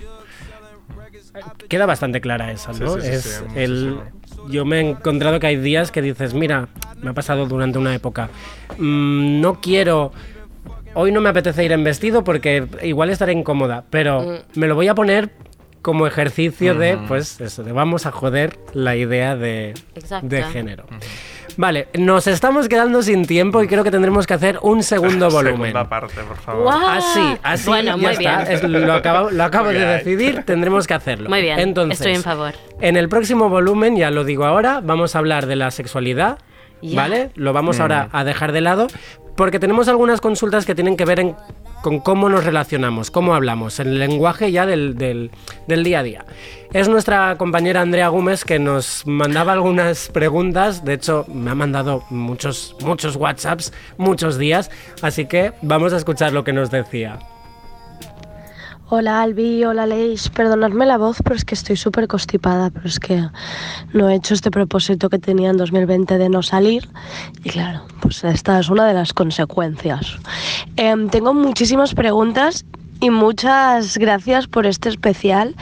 Queda 1.68 1.86
bastante 1.86 2.20
clara 2.20 2.50
esa, 2.50 2.72
¿no? 2.72 2.96
sí, 2.96 3.02
sí, 3.02 3.08
es 3.08 3.22
sí, 3.22 3.44
el, 3.54 4.00
yo 4.48 4.64
me 4.64 4.78
he 4.78 4.90
encontrado 4.90 5.38
que 5.38 5.46
hay 5.46 5.56
días 5.56 5.90
que 5.90 6.02
dices, 6.02 6.34
mira, 6.34 6.68
me 7.00 7.10
ha 7.10 7.12
pasado 7.12 7.46
durante 7.46 7.78
una 7.78 7.94
época, 7.94 8.30
mm, 8.78 9.40
no 9.40 9.60
quiero, 9.60 10.12
hoy 10.94 11.12
no 11.12 11.20
me 11.20 11.28
apetece 11.28 11.64
ir 11.64 11.72
en 11.72 11.84
vestido 11.84 12.24
porque 12.24 12.66
igual 12.82 13.10
estaré 13.10 13.32
incómoda, 13.32 13.84
pero 13.90 14.20
Mm. 14.22 14.58
me 14.60 14.66
lo 14.68 14.74
voy 14.74 14.88
a 14.88 14.94
poner 14.94 15.30
como 15.82 16.06
ejercicio 16.06 16.74
de, 16.74 16.98
pues 17.08 17.40
eso, 17.40 17.62
de 17.62 17.72
vamos 17.72 18.04
a 18.04 18.12
joder 18.12 18.58
la 18.74 18.96
idea 18.96 19.34
de, 19.34 19.72
de 20.22 20.42
género. 20.44 20.84
Vale, 21.56 21.88
nos 21.98 22.26
estamos 22.26 22.68
quedando 22.68 23.02
sin 23.02 23.26
tiempo 23.26 23.62
y 23.62 23.66
creo 23.66 23.82
que 23.82 23.90
tendremos 23.90 24.26
que 24.26 24.34
hacer 24.34 24.58
un 24.62 24.82
segundo 24.82 25.30
volumen. 25.30 25.72
Segunda 25.72 25.88
parte, 25.88 26.20
por 26.22 26.36
favor. 26.36 26.72
Así, 26.86 27.20
así 27.42 27.66
Bueno, 27.68 27.92
ya 27.92 27.96
muy 27.96 28.12
está. 28.12 28.42
bien. 28.44 28.52
Es- 28.52 28.62
lo 28.62 28.92
acabo, 28.92 29.30
lo 29.30 29.42
acabo 29.42 29.66
Muy 29.66 29.74
de 29.74 29.84
decidir, 29.86 30.42
tendremos 30.44 30.86
que 30.86 30.94
hacerlo. 30.94 31.28
Muy 31.30 31.40
bien, 31.40 31.58
Entonces, 31.58 31.98
estoy 32.00 32.14
en 32.14 32.22
favor. 32.22 32.52
En 32.80 32.96
el 32.96 33.08
próximo 33.08 33.48
volumen, 33.48 33.96
ya 33.96 34.10
lo 34.10 34.24
digo 34.24 34.44
ahora, 34.44 34.80
vamos 34.82 35.16
a 35.16 35.18
hablar 35.18 35.46
de 35.46 35.56
la 35.56 35.70
sexualidad. 35.70 36.38
¿vale? 36.94 37.30
Lo 37.34 37.52
vamos 37.52 37.78
Mm. 37.78 37.82
ahora 37.82 38.08
a 38.12 38.24
dejar 38.24 38.52
de 38.52 38.62
lado 38.62 38.86
porque 39.40 39.58
tenemos 39.58 39.88
algunas 39.88 40.20
consultas 40.20 40.66
que 40.66 40.74
tienen 40.74 40.98
que 40.98 41.06
ver 41.06 41.34
con 41.82 42.00
cómo 42.00 42.28
nos 42.28 42.44
relacionamos, 42.44 43.10
cómo 43.10 43.34
hablamos, 43.34 43.80
en 43.80 43.88
el 43.88 43.98
lenguaje 43.98 44.52
ya 44.52 44.66
del, 44.66 44.98
del- 44.98 45.30
del 45.66 45.82
día 45.82 46.00
a 46.00 46.02
día. 46.02 46.24
Es 46.74 46.90
nuestra 46.90 47.38
compañera 47.38 47.80
Andrea 47.80 48.08
Gómez 48.08 48.44
que 48.44 48.58
nos 48.58 49.06
mandaba 49.06 49.54
algunas 49.54 50.10
preguntas, 50.10 50.84
de 50.84 50.92
hecho 50.92 51.24
me 51.32 51.50
ha 51.50 51.54
mandado 51.54 52.04
muchos, 52.10 52.76
muchos 52.84 53.16
WhatsApps, 53.16 53.72
muchos 53.96 54.36
días, 54.36 54.70
así 55.00 55.24
que 55.24 55.52
vamos 55.62 55.94
a 55.94 55.96
escuchar 55.96 56.34
lo 56.34 56.44
que 56.44 56.52
nos 56.52 56.70
decía. 56.70 57.18
Hola 58.92 59.22
Albi, 59.22 59.62
hola 59.64 59.86
Leis, 59.86 60.30
perdonadme 60.30 60.84
la 60.84 60.98
voz, 60.98 61.18
pero 61.22 61.36
es 61.36 61.44
que 61.44 61.54
estoy 61.54 61.76
súper 61.76 62.08
constipada, 62.08 62.70
pero 62.70 62.88
es 62.88 62.98
que 62.98 63.24
no 63.92 64.10
he 64.10 64.16
hecho 64.16 64.34
este 64.34 64.50
propósito 64.50 65.08
que 65.08 65.20
tenía 65.20 65.50
en 65.50 65.58
2020 65.58 66.18
de 66.18 66.28
no 66.28 66.42
salir. 66.42 66.88
Y 67.44 67.50
claro, 67.50 67.82
pues 68.00 68.24
esta 68.24 68.58
es 68.58 68.68
una 68.68 68.86
de 68.86 68.94
las 68.94 69.12
consecuencias. 69.12 70.18
Em, 70.74 71.08
tengo 71.08 71.32
muchísimas 71.32 71.94
preguntas 71.94 72.64
y 73.00 73.10
muchas 73.10 73.96
gracias 73.98 74.46
por 74.46 74.66
este 74.66 74.88
especial. 74.88 75.54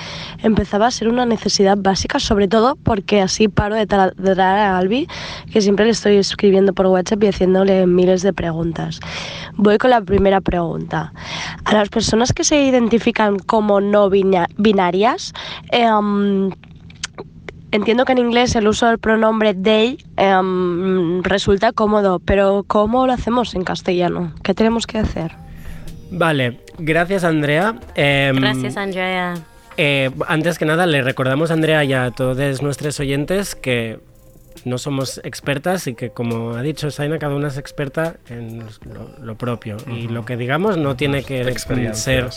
Empezaba 0.42 0.86
a 0.86 0.90
ser 0.90 1.08
una 1.08 1.24
necesidad 1.24 1.76
básica, 1.78 2.18
sobre 2.18 2.48
todo 2.48 2.76
porque 2.76 3.20
así 3.20 3.48
paro 3.48 3.74
de 3.76 3.86
taladrar 3.86 4.58
a 4.58 4.76
Albi, 4.78 5.06
que 5.52 5.60
siempre 5.60 5.84
le 5.84 5.92
estoy 5.92 6.16
escribiendo 6.16 6.72
por 6.72 6.86
WhatsApp 6.86 7.22
y 7.24 7.28
haciéndole 7.28 7.86
miles 7.86 8.22
de 8.22 8.32
preguntas. 8.32 9.00
Voy 9.56 9.78
con 9.78 9.90
la 9.90 10.00
primera 10.00 10.40
pregunta. 10.40 11.12
A 11.64 11.74
las 11.74 11.88
personas 11.88 12.32
que 12.32 12.44
se 12.44 12.62
identifican 12.64 13.38
como 13.38 13.80
no 13.80 14.10
bina- 14.10 14.48
binarias, 14.56 15.32
em, 15.70 16.50
Entiendo 17.70 18.06
que 18.06 18.12
en 18.12 18.18
inglés 18.18 18.56
el 18.56 18.66
uso 18.66 18.86
del 18.86 18.98
pronombre 18.98 19.52
they 19.52 19.98
em, 20.16 21.22
resulta 21.22 21.70
cómodo, 21.72 22.18
pero 22.18 22.64
¿cómo 22.66 23.06
lo 23.06 23.12
hacemos 23.12 23.54
en 23.54 23.62
castellano? 23.62 24.32
¿Qué 24.42 24.54
tenemos 24.54 24.86
que 24.86 24.96
hacer? 24.96 25.32
Vale, 26.10 26.60
gracias 26.78 27.24
Andrea. 27.24 27.74
Em, 27.94 28.36
Gracias, 28.36 28.76
Andrea. 28.76 29.34
eh, 29.76 30.10
antes 30.26 30.58
que 30.58 30.64
nada, 30.64 30.86
le 30.86 31.02
recordamos 31.02 31.50
a 31.50 31.54
Andrea 31.54 31.84
y 31.84 31.92
a 31.92 32.10
todos 32.10 32.62
nuestros 32.62 32.98
oyentes 33.00 33.54
que 33.54 33.98
no 34.64 34.76
somos 34.76 35.20
expertas 35.22 35.86
y 35.86 35.94
que, 35.94 36.10
como 36.10 36.54
ha 36.54 36.62
dicho 36.62 36.90
Saina, 36.90 37.18
cada 37.20 37.36
una 37.36 37.46
es 37.46 37.58
experta 37.58 38.16
en 38.28 38.58
lo, 38.92 39.24
lo 39.24 39.34
propio. 39.36 39.76
Y 39.86 40.08
lo 40.08 40.24
que 40.24 40.36
digamos 40.36 40.76
no 40.76 40.96
tiene 40.96 41.22
que 41.22 41.44
ser. 41.94 42.28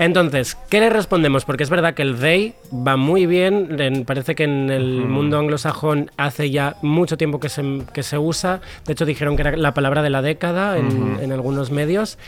Entonces, 0.00 0.56
¿qué 0.70 0.80
le 0.80 0.90
respondemos? 0.90 1.44
Porque 1.44 1.62
es 1.62 1.70
verdad 1.70 1.94
que 1.94 2.02
el 2.02 2.18
they 2.18 2.54
va 2.74 2.96
muy 2.96 3.26
bien. 3.26 3.80
en- 3.80 4.04
parece 4.04 4.34
que 4.34 4.42
en 4.44 4.70
el 4.70 5.02
mundo 5.06 5.38
anglosajón 5.38 6.10
hace 6.16 6.50
ya 6.50 6.76
mucho 6.82 7.16
tiempo 7.16 7.38
que 7.38 7.48
se, 7.48 7.62
que 7.94 8.02
se 8.02 8.18
usa. 8.18 8.60
De 8.84 8.94
hecho, 8.94 9.06
dijeron 9.06 9.36
que 9.36 9.42
era 9.42 9.56
la 9.56 9.72
palabra 9.72 10.02
de 10.02 10.10
la 10.10 10.20
década 10.20 10.78
en, 10.78 10.86
Ujú. 10.88 11.22
en 11.22 11.30
algunos 11.32 11.70
medios. 11.70 12.18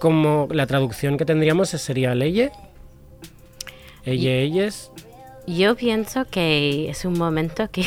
Como 0.00 0.48
la 0.50 0.66
traducción 0.66 1.16
que 1.16 1.24
tendríamos 1.24 1.68
sería 1.68 2.14
leye. 2.16 2.50
Elle, 4.04 4.42
ellas. 4.42 4.90
Yo 5.46 5.76
pienso 5.76 6.24
que 6.30 6.88
es 6.90 7.04
un 7.04 7.18
momento 7.18 7.68
que 7.70 7.84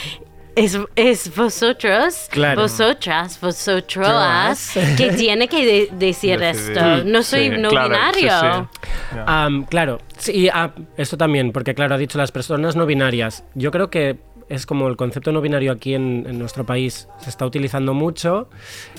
es, 0.56 0.78
es 0.96 1.34
vosotros, 1.36 2.26
Claro. 2.30 2.62
vosotras, 2.62 3.40
vosotros 3.40 4.06
Tras. 4.06 4.74
que 4.96 5.10
tiene 5.16 5.46
que 5.48 5.64
de- 5.64 5.88
decir 5.96 6.40
Decidir. 6.40 6.76
esto. 6.78 7.04
No 7.04 7.22
soy 7.22 7.50
Sí, 7.50 7.56
no 7.58 7.68
claro, 7.68 7.88
binario. 7.88 8.68
sí. 9.12 9.64
Claro, 9.70 9.98
sí, 10.18 10.32
y, 10.32 10.48
ah, 10.48 10.72
esto 10.96 11.16
también, 11.16 11.52
porque 11.52 11.74
claro, 11.74 11.94
ha 11.94 11.98
dicho 11.98 12.18
las 12.18 12.32
personas 12.32 12.74
no 12.74 12.84
binarias. 12.86 13.44
Yo 13.54 13.70
creo 13.70 13.90
que 13.90 14.18
es 14.48 14.66
como 14.66 14.88
el 14.88 14.96
concepto 14.96 15.30
no 15.30 15.40
binario 15.40 15.70
aquí 15.72 15.94
en, 15.94 16.24
en 16.28 16.38
nuestro 16.38 16.64
país 16.64 17.06
se 17.20 17.30
está 17.30 17.46
utilizando 17.46 17.94
mucho. 17.94 18.48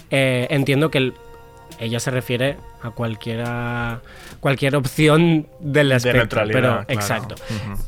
Eh, 0.10 0.48
entiendo 0.52 0.90
que 0.90 1.00
el- 1.00 1.14
ella 1.80 2.00
se 2.00 2.12
refiere 2.12 2.58
a 2.82 2.92
cualquiera, 2.92 4.02
cualquier 4.40 4.76
opción 4.76 5.48
del 5.60 5.92
espectro, 5.94 6.20
neutralidad, 6.20 6.54
pero 6.60 6.70
claro. 6.70 6.86
exacto. 6.90 7.36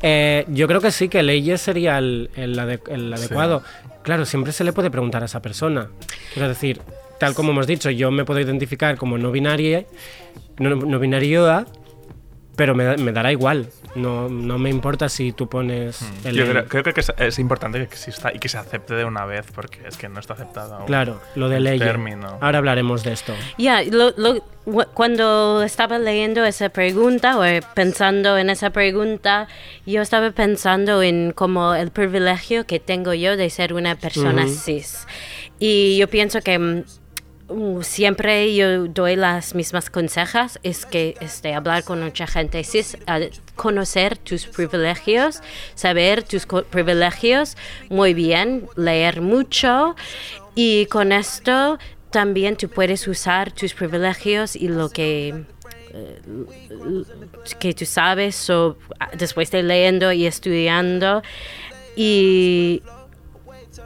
Eh, 0.02 0.44
yo 0.48 0.66
creo 0.66 0.80
que 0.80 0.90
sí, 0.90 1.08
que 1.08 1.22
leyes 1.22 1.60
sería 1.60 1.98
el, 1.98 2.30
el 2.36 2.58
ade- 2.58 2.80
el 2.88 3.08
Sí. 3.16 3.24
adecuado. 3.24 3.62
Claro, 4.02 4.24
siempre 4.24 4.52
se 4.52 4.64
le 4.64 4.72
puede 4.72 4.90
preguntar 4.90 5.22
a 5.22 5.26
esa 5.26 5.40
persona. 5.42 5.88
Quiero 6.32 6.48
decir, 6.48 6.80
tal 7.20 7.34
como 7.34 7.52
hemos 7.52 7.66
dicho, 7.66 7.90
yo 7.90 8.10
me 8.10 8.24
puedo 8.24 8.40
identificar 8.40 8.96
como 8.96 9.16
no 9.18 9.30
binaria, 9.30 9.84
no, 10.58 10.74
no 10.74 10.98
pero 12.62 12.76
me, 12.76 12.96
me 12.96 13.10
dará 13.10 13.32
igual. 13.32 13.66
No, 13.96 14.28
no 14.28 14.56
me 14.56 14.70
importa 14.70 15.08
si 15.08 15.32
tú 15.32 15.48
pones 15.48 16.00
el... 16.24 16.34
Hmm. 16.34 16.38
Yo 16.38 16.46
creo, 16.48 16.64
creo 16.68 16.94
que 16.94 17.00
es, 17.00 17.12
es 17.18 17.40
importante 17.40 17.78
que 17.78 17.84
exista 17.84 18.30
y 18.32 18.38
que 18.38 18.48
se 18.48 18.56
acepte 18.56 18.94
de 18.94 19.04
una 19.04 19.24
vez 19.24 19.46
porque 19.52 19.80
es 19.84 19.96
que 19.96 20.08
no 20.08 20.20
está 20.20 20.34
aceptado. 20.34 20.76
aún 20.76 20.86
Claro, 20.86 21.20
lo 21.34 21.48
de 21.48 21.56
el 21.56 21.64
ley. 21.64 21.80
término. 21.80 22.38
Ahora 22.40 22.58
hablaremos 22.58 23.02
de 23.02 23.14
esto. 23.14 23.34
Ya, 23.58 23.82
lo- 23.82 24.14
lo- 24.16 24.44
cu- 24.64 24.84
cuando 24.94 25.64
estaba 25.64 25.98
leyendo 25.98 26.44
esa 26.44 26.68
pregunta 26.68 27.36
o 27.36 27.42
pensando 27.74 28.38
en 28.38 28.48
esa 28.48 28.70
pregunta, 28.70 29.48
yo 29.84 30.00
estaba 30.02 30.30
pensando 30.30 31.02
en 31.02 31.32
como 31.32 31.74
el 31.74 31.90
privilegio 31.90 32.64
que 32.64 32.78
tengo 32.78 33.12
yo 33.12 33.36
de 33.36 33.50
ser 33.50 33.74
una 33.74 33.96
persona 33.96 34.46
cis. 34.46 35.08
Y 35.58 35.96
yo 35.98 36.06
pienso 36.06 36.40
que 36.42 36.60
mm, 36.60 36.84
uh, 37.52 37.82
siempre 37.82 38.54
yo 38.54 38.86
doy 38.86 39.16
las 39.16 39.54
mismas 39.54 39.90
consejas, 39.90 40.58
es 40.62 40.86
que 40.86 41.14
este, 41.20 41.54
hablar 41.54 41.84
con 41.84 42.02
mucha 42.02 42.26
gente. 42.26 42.62
A 43.06 43.20
conocer 43.56 44.16
tus 44.18 44.46
privilegios, 44.46 45.40
saber 45.74 46.22
tus 46.22 46.46
privilegios 46.46 47.56
muy 47.88 48.14
bien, 48.14 48.68
leer 48.76 49.20
mucho. 49.20 49.94
Y 50.54 50.86
con 50.86 51.12
esto 51.12 51.78
también 52.10 52.56
tú 52.56 52.68
puedes 52.68 53.06
usar 53.08 53.52
tus 53.52 53.74
privilegios 53.74 54.56
y 54.56 54.68
lo 54.68 54.90
que 54.90 55.44
eh, 55.94 56.20
que 57.58 57.74
tú 57.74 57.84
sabes 57.84 58.50
después 59.18 59.50
de 59.50 59.62
leyendo 59.62 60.12
y 60.12 60.26
estudiando 60.26 61.22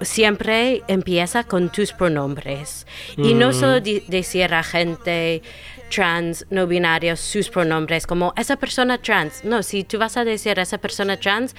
siempre 0.03 0.83
empieza 0.89 1.45
con 1.45 1.71
tus 1.71 1.93
pronombres 1.93 2.87
y 3.17 3.35
no 3.35 3.49
Mm. 3.51 3.53
solo 3.55 3.81
di- 3.81 4.05
decir 4.09 4.53
a 4.55 4.63
gente 4.63 5.43
trans, 5.91 6.45
no 6.51 6.67
binarios, 6.67 7.21
sus 7.21 7.49
pronombres, 7.49 8.07
como 8.07 8.33
esa 8.37 8.57
persona 8.57 8.99
trans. 8.99 9.45
No, 9.45 9.63
si 9.63 9.85
tú 9.85 9.99
vas 9.99 10.17
a 10.17 10.25
decir 10.25 10.59
esa 10.59 10.79
persona 10.79 11.17
trans, 11.17 11.55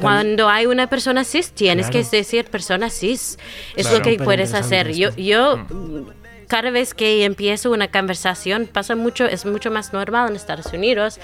cuando 0.00 0.48
hay 0.48 0.66
una 0.66 0.88
persona 0.88 1.24
cis, 1.24 1.52
tienes 1.52 1.88
Claro. 1.90 2.08
que 2.10 2.16
decir 2.16 2.46
persona 2.46 2.90
cis. 2.90 3.38
Es 3.76 3.86
Claro. 3.86 3.98
lo 3.98 4.02
que 4.04 4.18
puedes 4.24 4.52
hacer. 4.54 4.92
Yo, 4.92 5.14
yo 5.16 5.56
mm, 5.58 6.08
cada 6.48 6.70
vez 6.70 6.92
que 6.94 7.24
empiezo 7.24 7.70
una 7.70 7.88
conversación, 7.90 8.66
pasa 8.66 8.94
mucho, 8.96 9.26
es 9.26 9.44
mucho 9.46 9.70
más 9.70 9.92
normal 9.92 10.30
en 10.30 10.36
Estados 10.36 10.72
Unidos. 10.72 11.18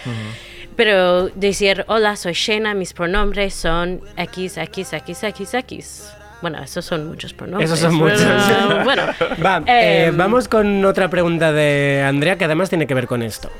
Pero 0.76 1.28
decir, 1.30 1.84
hola, 1.88 2.16
soy 2.16 2.32
Shena, 2.32 2.74
mis 2.74 2.92
pronombres 2.94 3.52
son 3.54 4.00
X, 4.16 4.56
X, 4.56 4.92
X, 4.94 5.22
X, 5.24 5.54
X. 5.54 6.04
Bueno, 6.42 6.58
esos 6.62 6.84
son 6.84 7.08
muchos 7.08 7.34
pronombres. 7.34 7.70
Esos 7.70 7.80
son 7.80 7.94
muchos. 7.94 8.22
pero, 8.22 8.84
bueno, 8.84 9.02
Va, 9.44 9.62
eh, 9.66 10.06
em, 10.06 10.16
vamos 10.16 10.48
con 10.48 10.84
otra 10.84 11.08
pregunta 11.08 11.52
de 11.52 12.04
Andrea 12.06 12.36
que 12.36 12.44
además 12.44 12.68
tiene 12.68 12.86
que 12.86 12.94
ver 12.94 13.06
con 13.06 13.22
esto. 13.22 13.50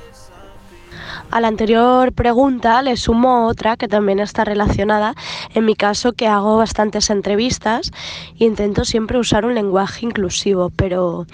A 1.30 1.40
la 1.40 1.46
anterior 1.46 2.12
pregunta 2.12 2.82
le 2.82 2.96
sumo 2.96 3.46
otra 3.46 3.76
que 3.76 3.86
también 3.86 4.18
está 4.18 4.44
relacionada. 4.44 5.14
En 5.54 5.64
mi 5.64 5.76
caso, 5.76 6.12
que 6.12 6.26
hago 6.26 6.56
bastantes 6.56 7.08
entrevistas 7.08 7.92
e 8.38 8.44
intento 8.44 8.84
siempre 8.84 9.16
usar 9.18 9.44
un 9.44 9.54
lenguaje 9.54 10.06
inclusivo, 10.06 10.70
pero 10.74 11.26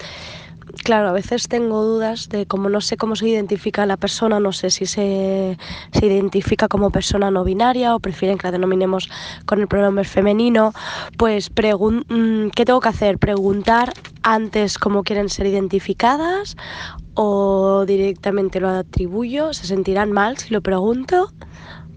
claro, 0.77 1.09
a 1.09 1.11
veces 1.11 1.47
tengo 1.47 1.83
dudas 1.83 2.29
de 2.29 2.45
cómo 2.45 2.69
no 2.69 2.81
sé 2.81 2.97
cómo 2.97 3.15
se 3.15 3.27
identifica 3.27 3.85
la 3.85 3.97
persona, 3.97 4.39
no 4.39 4.51
sé 4.51 4.69
si 4.69 4.85
se, 4.85 5.57
se 5.91 6.05
identifica 6.05 6.67
como 6.67 6.89
persona 6.89 7.31
no 7.31 7.43
binaria 7.43 7.95
o 7.95 7.99
prefieren 7.99 8.37
que 8.37 8.47
la 8.47 8.51
denominemos 8.51 9.09
con 9.45 9.59
el 9.59 9.67
pronombre 9.67 10.03
femenino. 10.03 10.73
Pues, 11.17 11.49
mm, 11.49 12.49
¿qué 12.49 12.65
tengo 12.65 12.79
que 12.79 12.89
hacer? 12.89 13.17
¿Preguntar 13.17 13.93
antes 14.23 14.77
cómo 14.77 15.03
quieren 15.03 15.29
ser 15.29 15.47
identificadas 15.47 16.57
o 17.13 17.85
directamente 17.85 18.59
lo 18.59 18.69
atribuyo? 18.69 19.53
¿Se 19.53 19.67
sentirán 19.67 20.11
mal 20.11 20.37
si 20.37 20.53
lo 20.53 20.61
pregunto? 20.61 21.31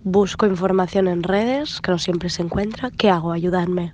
Busco 0.03 0.47
información 0.47 1.09
en 1.09 1.23
redes, 1.23 1.81
que 1.81 1.91
no 1.91 1.99
siempre 1.99 2.31
se 2.31 2.43
encuentra. 2.43 2.91
¿Qué 2.91 3.11
hago? 3.11 3.33
Ayudadme. 3.33 3.93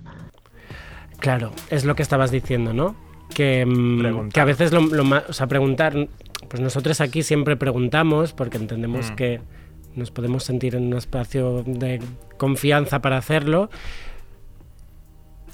Claro, 1.19 1.51
es 1.69 1.83
lo 1.83 1.95
que 1.95 2.03
estabas 2.03 2.31
diciendo, 2.31 2.73
¿no? 2.73 3.06
Que, 3.33 3.65
mm, 3.65 4.29
que 4.29 4.39
a 4.39 4.45
veces 4.45 4.71
lo, 4.71 4.81
lo 4.81 5.03
ma- 5.03 5.23
o 5.29 5.33
sea, 5.33 5.47
preguntar, 5.47 6.07
pues 6.47 6.61
nosotros 6.61 7.01
aquí 7.01 7.23
siempre 7.23 7.55
preguntamos 7.57 8.33
porque 8.33 8.57
entendemos 8.57 9.11
Mm. 9.11 9.15
que 9.15 9.41
nos 9.95 10.11
podemos 10.11 10.43
sentir 10.43 10.75
en 10.75 10.87
un 10.87 10.93
espacio 10.97 11.63
de 11.65 11.99
confianza 12.37 13.01
para 13.01 13.17
hacerlo. 13.17 13.69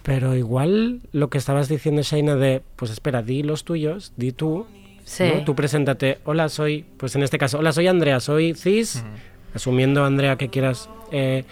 Pero 0.03 0.36
igual 0.36 0.99
lo 1.13 1.30
que 1.30 1.38
estabas 1.38 1.69
diciendo, 1.69 2.01
Shaina, 2.01 2.36
de, 2.36 2.61
pues 2.76 2.91
espera, 2.91 3.21
di 3.24 3.41
los 3.41 3.63
tuyos, 3.63 4.11
di 4.17 4.32
tú. 4.34 4.65
Sí. 5.05 5.24
¿no? 5.34 5.43
Tú 5.43 5.55
preséntate, 5.55 6.19
hola, 6.26 6.47
soy, 6.49 6.86
pues 6.97 7.15
en 7.15 7.24
este 7.24 7.38
caso, 7.38 7.59
hola, 7.59 7.71
soy 7.74 7.88
Andrea, 7.88 8.19
soy 8.21 8.53
cis, 8.53 9.03
asumiendo, 9.53 10.05
Andrea, 10.05 10.38
que 10.38 10.47
quieras, 10.49 10.89
eh, 11.11 11.43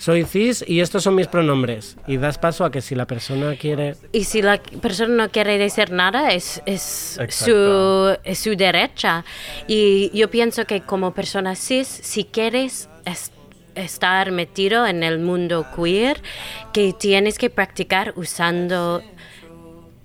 soy 0.00 0.24
cis 0.24 0.64
y 0.66 0.80
estos 0.80 1.02
son 1.04 1.14
mis 1.14 1.26
pronombres. 1.26 1.96
Y 2.06 2.16
das 2.16 2.38
paso 2.38 2.64
a 2.64 2.70
que 2.70 2.80
si 2.80 2.94
la 2.94 3.06
persona 3.06 3.54
quiere... 3.56 3.96
Y 4.12 4.24
si 4.24 4.40
la 4.40 4.58
persona 4.80 5.14
no 5.26 5.28
quiere 5.30 5.58
decir 5.58 5.90
nada, 5.92 6.30
es, 6.30 6.62
es, 6.64 7.18
su, 7.28 8.16
es 8.24 8.38
su 8.38 8.56
derecha. 8.56 9.24
Y 9.68 10.10
yo 10.16 10.30
pienso 10.30 10.64
que 10.64 10.80
como 10.80 11.12
persona 11.12 11.54
cis, 11.54 11.86
si 11.86 12.24
quieres 12.24 12.88
es- 13.04 13.30
estar 13.74 14.30
metido 14.32 14.86
en 14.86 15.02
el 15.02 15.18
mundo 15.18 15.66
queer, 15.76 16.22
que 16.72 16.94
tienes 16.94 17.36
que 17.36 17.50
practicar 17.50 18.14
usando 18.16 19.02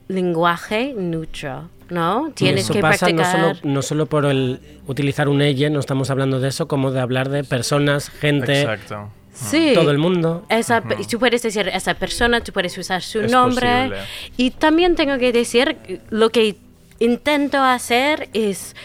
lenguaje 0.07 0.93
neutro, 0.95 1.69
¿no? 1.89 2.31
Tienes 2.35 2.65
Eso 2.65 2.73
que 2.73 2.81
pasa 2.81 3.09
no 3.09 3.15
practicar... 3.15 3.55
solo, 3.57 3.73
no 3.73 3.81
solo 3.81 4.05
por 4.07 4.25
el 4.25 4.59
utilizar 4.87 5.29
un 5.29 5.41
ella, 5.41 5.69
no 5.69 5.79
estamos 5.79 6.09
hablando 6.09 6.39
de 6.39 6.49
eso, 6.49 6.67
como 6.67 6.91
de 6.91 6.99
hablar 6.99 7.29
de 7.29 7.43
personas, 7.43 8.09
gente, 8.09 8.61
Exacto. 8.61 9.09
Sí. 9.36 9.71
todo 9.73 9.91
el 9.91 9.97
mundo. 9.97 10.45
Esa, 10.49 10.81
Tú 10.81 11.19
puedes 11.19 11.41
decir 11.43 11.67
esa 11.67 11.93
persona, 11.93 12.41
tú 12.41 12.51
puedes 12.53 12.77
usar 12.77 13.01
su 13.01 13.21
Es 13.21 13.31
nombre. 13.31 13.89
posible. 13.89 13.97
Y 14.38 14.51
también 14.51 14.95
tengo 14.95 15.17
que 15.17 15.31
decir, 15.31 16.01
lo 16.09 16.29
que 16.29 16.55
intento 16.99 17.61
hacer 17.61 18.29
es 18.33 18.75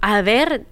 a 0.00 0.22
ver 0.22 0.64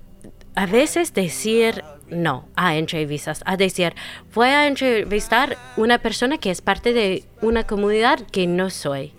a 0.55 0.67
veces 0.67 1.15
decir 1.15 1.85
no 2.09 2.49
a 2.57 2.77
entrevistas, 2.77 3.41
a 3.47 3.57
decir, 3.57 3.95
voy 4.35 4.49
a 4.49 4.67
entrevistar 4.67 5.57
una 5.77 5.99
persona 5.99 6.39
que 6.39 6.51
es 6.51 6.61
parte 6.61 6.93
de 6.93 7.23
una 7.41 7.65
comunidad 7.65 8.19
que 8.33 8.49
no 8.49 8.69
soy. 8.69 9.13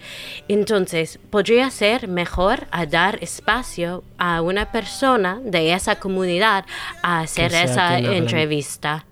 Entonces, 0.50 1.18
podría 1.30 1.70
ser 1.72 2.10
mejor 2.10 2.68
a 2.70 2.86
dar 2.86 3.18
espacio 3.24 4.04
a 4.18 4.42
una 4.42 4.74
persona 4.74 5.40
de 5.42 5.72
esa 5.74 5.96
comunidad 6.00 6.66
a 7.02 7.22
hacer 7.22 7.54
esa 7.54 7.98
entrevista. 7.98 9.06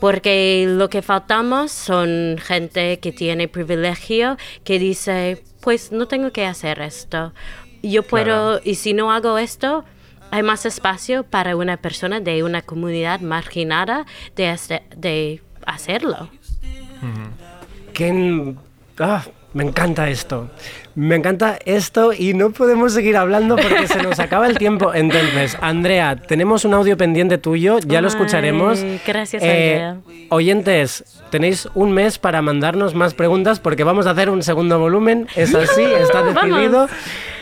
Porque 0.00 0.66
lo 0.68 0.88
que 0.90 1.02
faltamos 1.02 1.72
son 1.72 2.36
gente 2.42 2.98
que 3.00 3.12
tiene 3.12 3.48
privilegio, 3.48 4.36
que 4.64 4.78
dice, 4.78 5.42
pues 5.60 5.92
no 5.92 6.06
tengo 6.08 6.30
que 6.32 6.46
hacer 6.46 6.80
esto. 6.80 7.32
Yo 7.82 8.02
puedo, 8.02 8.60
y 8.64 8.74
si 8.76 8.92
no 8.94 9.12
hago 9.12 9.38
esto, 9.38 9.84
hay 10.30 10.42
más 10.42 10.66
espacio 10.66 11.22
para 11.24 11.56
una 11.56 11.76
persona 11.76 12.20
de 12.20 12.42
una 12.42 12.62
comunidad 12.62 13.20
marginada 13.20 14.04
de, 14.36 14.48
hace- 14.48 14.82
de 14.96 15.42
hacerlo. 15.66 16.28
Que, 17.92 18.54
ah, 18.98 19.24
me 19.52 19.64
encanta 19.64 20.08
esto. 20.08 20.50
Me 20.96 21.16
encanta 21.16 21.58
esto 21.64 22.12
y 22.12 22.34
no 22.34 22.50
podemos 22.50 22.92
seguir 22.92 23.16
hablando 23.16 23.56
porque 23.56 23.88
se 23.88 24.00
nos 24.02 24.20
acaba 24.20 24.46
el 24.46 24.56
tiempo. 24.58 24.94
Entonces, 24.94 25.56
Andrea, 25.60 26.14
tenemos 26.16 26.64
un 26.64 26.72
audio 26.74 26.96
pendiente 26.96 27.36
tuyo, 27.36 27.78
ya 27.80 28.00
lo 28.00 28.06
Ay, 28.08 28.12
escucharemos. 28.14 28.84
gracias, 29.04 29.42
Eh, 29.42 29.82
Andrea. 29.82 29.96
oyentes, 30.30 31.04
tenéis 31.30 31.68
un 31.74 31.92
mes 31.92 32.18
para 32.20 32.42
mandarnos 32.42 32.94
más 32.94 33.12
preguntas 33.14 33.58
porque 33.58 33.82
vamos 33.82 34.06
a 34.06 34.10
hacer 34.10 34.30
un 34.30 34.42
segundo 34.44 34.78
volumen. 34.78 35.26
Es 35.34 35.52
así, 35.54 35.82
está 35.82 36.20
Vamos. 36.22 36.34
decidido. 36.44 36.88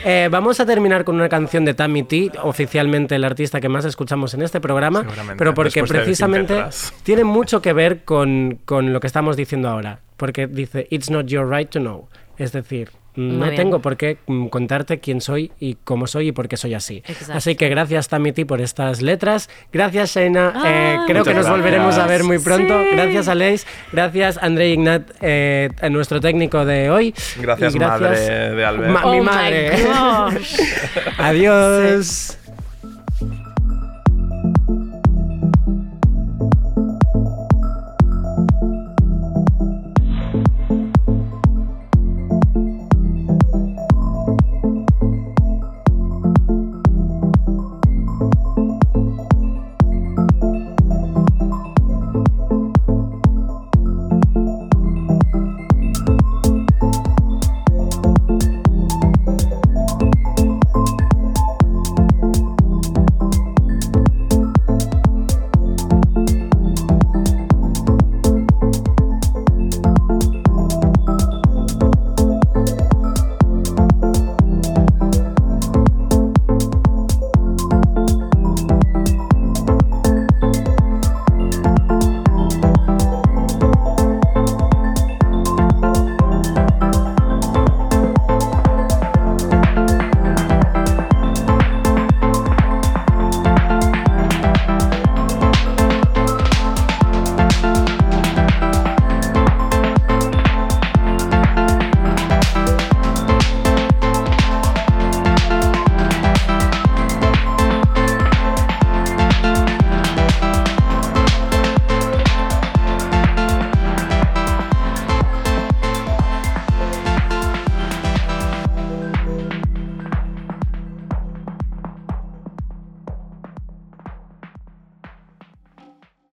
Eh, 0.04 0.28
vamos 0.32 0.58
a 0.58 0.66
terminar 0.66 1.04
con 1.04 1.16
una 1.16 1.28
canción 1.28 1.64
de 1.64 1.74
Tammy 1.74 2.02
T, 2.04 2.32
oficialmente 2.42 3.14
el 3.16 3.22
artista 3.24 3.60
que 3.60 3.68
más 3.68 3.84
escuchamos 3.84 4.32
en 4.34 4.42
este 4.42 4.60
programa, 4.60 5.06
pero 5.38 5.54
porque 5.54 5.82
de 5.82 5.86
precisamente 5.86 6.64
tiene 7.04 7.22
mucho 7.22 7.62
que 7.62 7.72
ver 7.72 8.02
con, 8.04 8.58
con 8.64 8.92
lo 8.92 8.98
que 8.98 9.06
estamos 9.06 9.36
diciendo 9.36 9.68
ahora, 9.68 10.00
porque 10.16 10.46
dice, 10.48 10.86
it's 10.90 11.08
not 11.10 11.26
your 11.26 11.48
right 11.48 11.68
to 11.68 11.78
know. 11.78 12.08
Es 12.36 12.50
decir, 12.50 12.90
no 13.14 13.50
tengo 13.52 13.80
por 13.80 13.96
qué 13.96 14.18
mm, 14.26 14.46
contarte 14.46 14.98
quién 15.00 15.20
soy 15.20 15.52
y 15.60 15.76
cómo 15.84 16.06
soy 16.06 16.28
y 16.28 16.32
por 16.32 16.48
qué 16.48 16.56
soy 16.56 16.74
así. 16.74 17.02
Exacto. 17.06 17.34
Así 17.34 17.54
que 17.56 17.68
gracias 17.68 18.08
Tamiti 18.08 18.44
por 18.44 18.60
estas 18.60 19.02
letras. 19.02 19.50
Gracias 19.72 20.14
Sheina. 20.14 20.52
Eh, 20.64 20.96
Ah, 20.98 21.04
creo 21.06 21.24
que 21.24 21.34
nos 21.34 21.48
volveremos 21.48 21.94
a 21.94 22.06
gracias. 22.06 22.08
ver 22.08 22.24
muy 22.24 22.38
pronto. 22.38 22.78
Sí. 22.80 22.88
Gracias 22.92 23.28
Aleix. 23.28 23.66
Gracias 23.92 24.38
André 24.42 24.70
Ignat, 24.70 25.10
eh, 25.20 25.68
a 25.80 25.88
nuestro 25.88 26.20
técnico 26.20 26.64
de 26.64 26.90
hoy. 26.90 27.14
Gracias, 27.40 27.74
Y 27.74 27.78
madre 27.78 28.18
de 28.54 28.64
Albert. 28.64 28.90
Ma- 28.92 29.02
mi 29.02 29.08
Oh 29.08 29.14
my 29.14 29.20
madre. 29.20 29.70
gosh. 29.84 30.60
Adiós. 31.18 32.38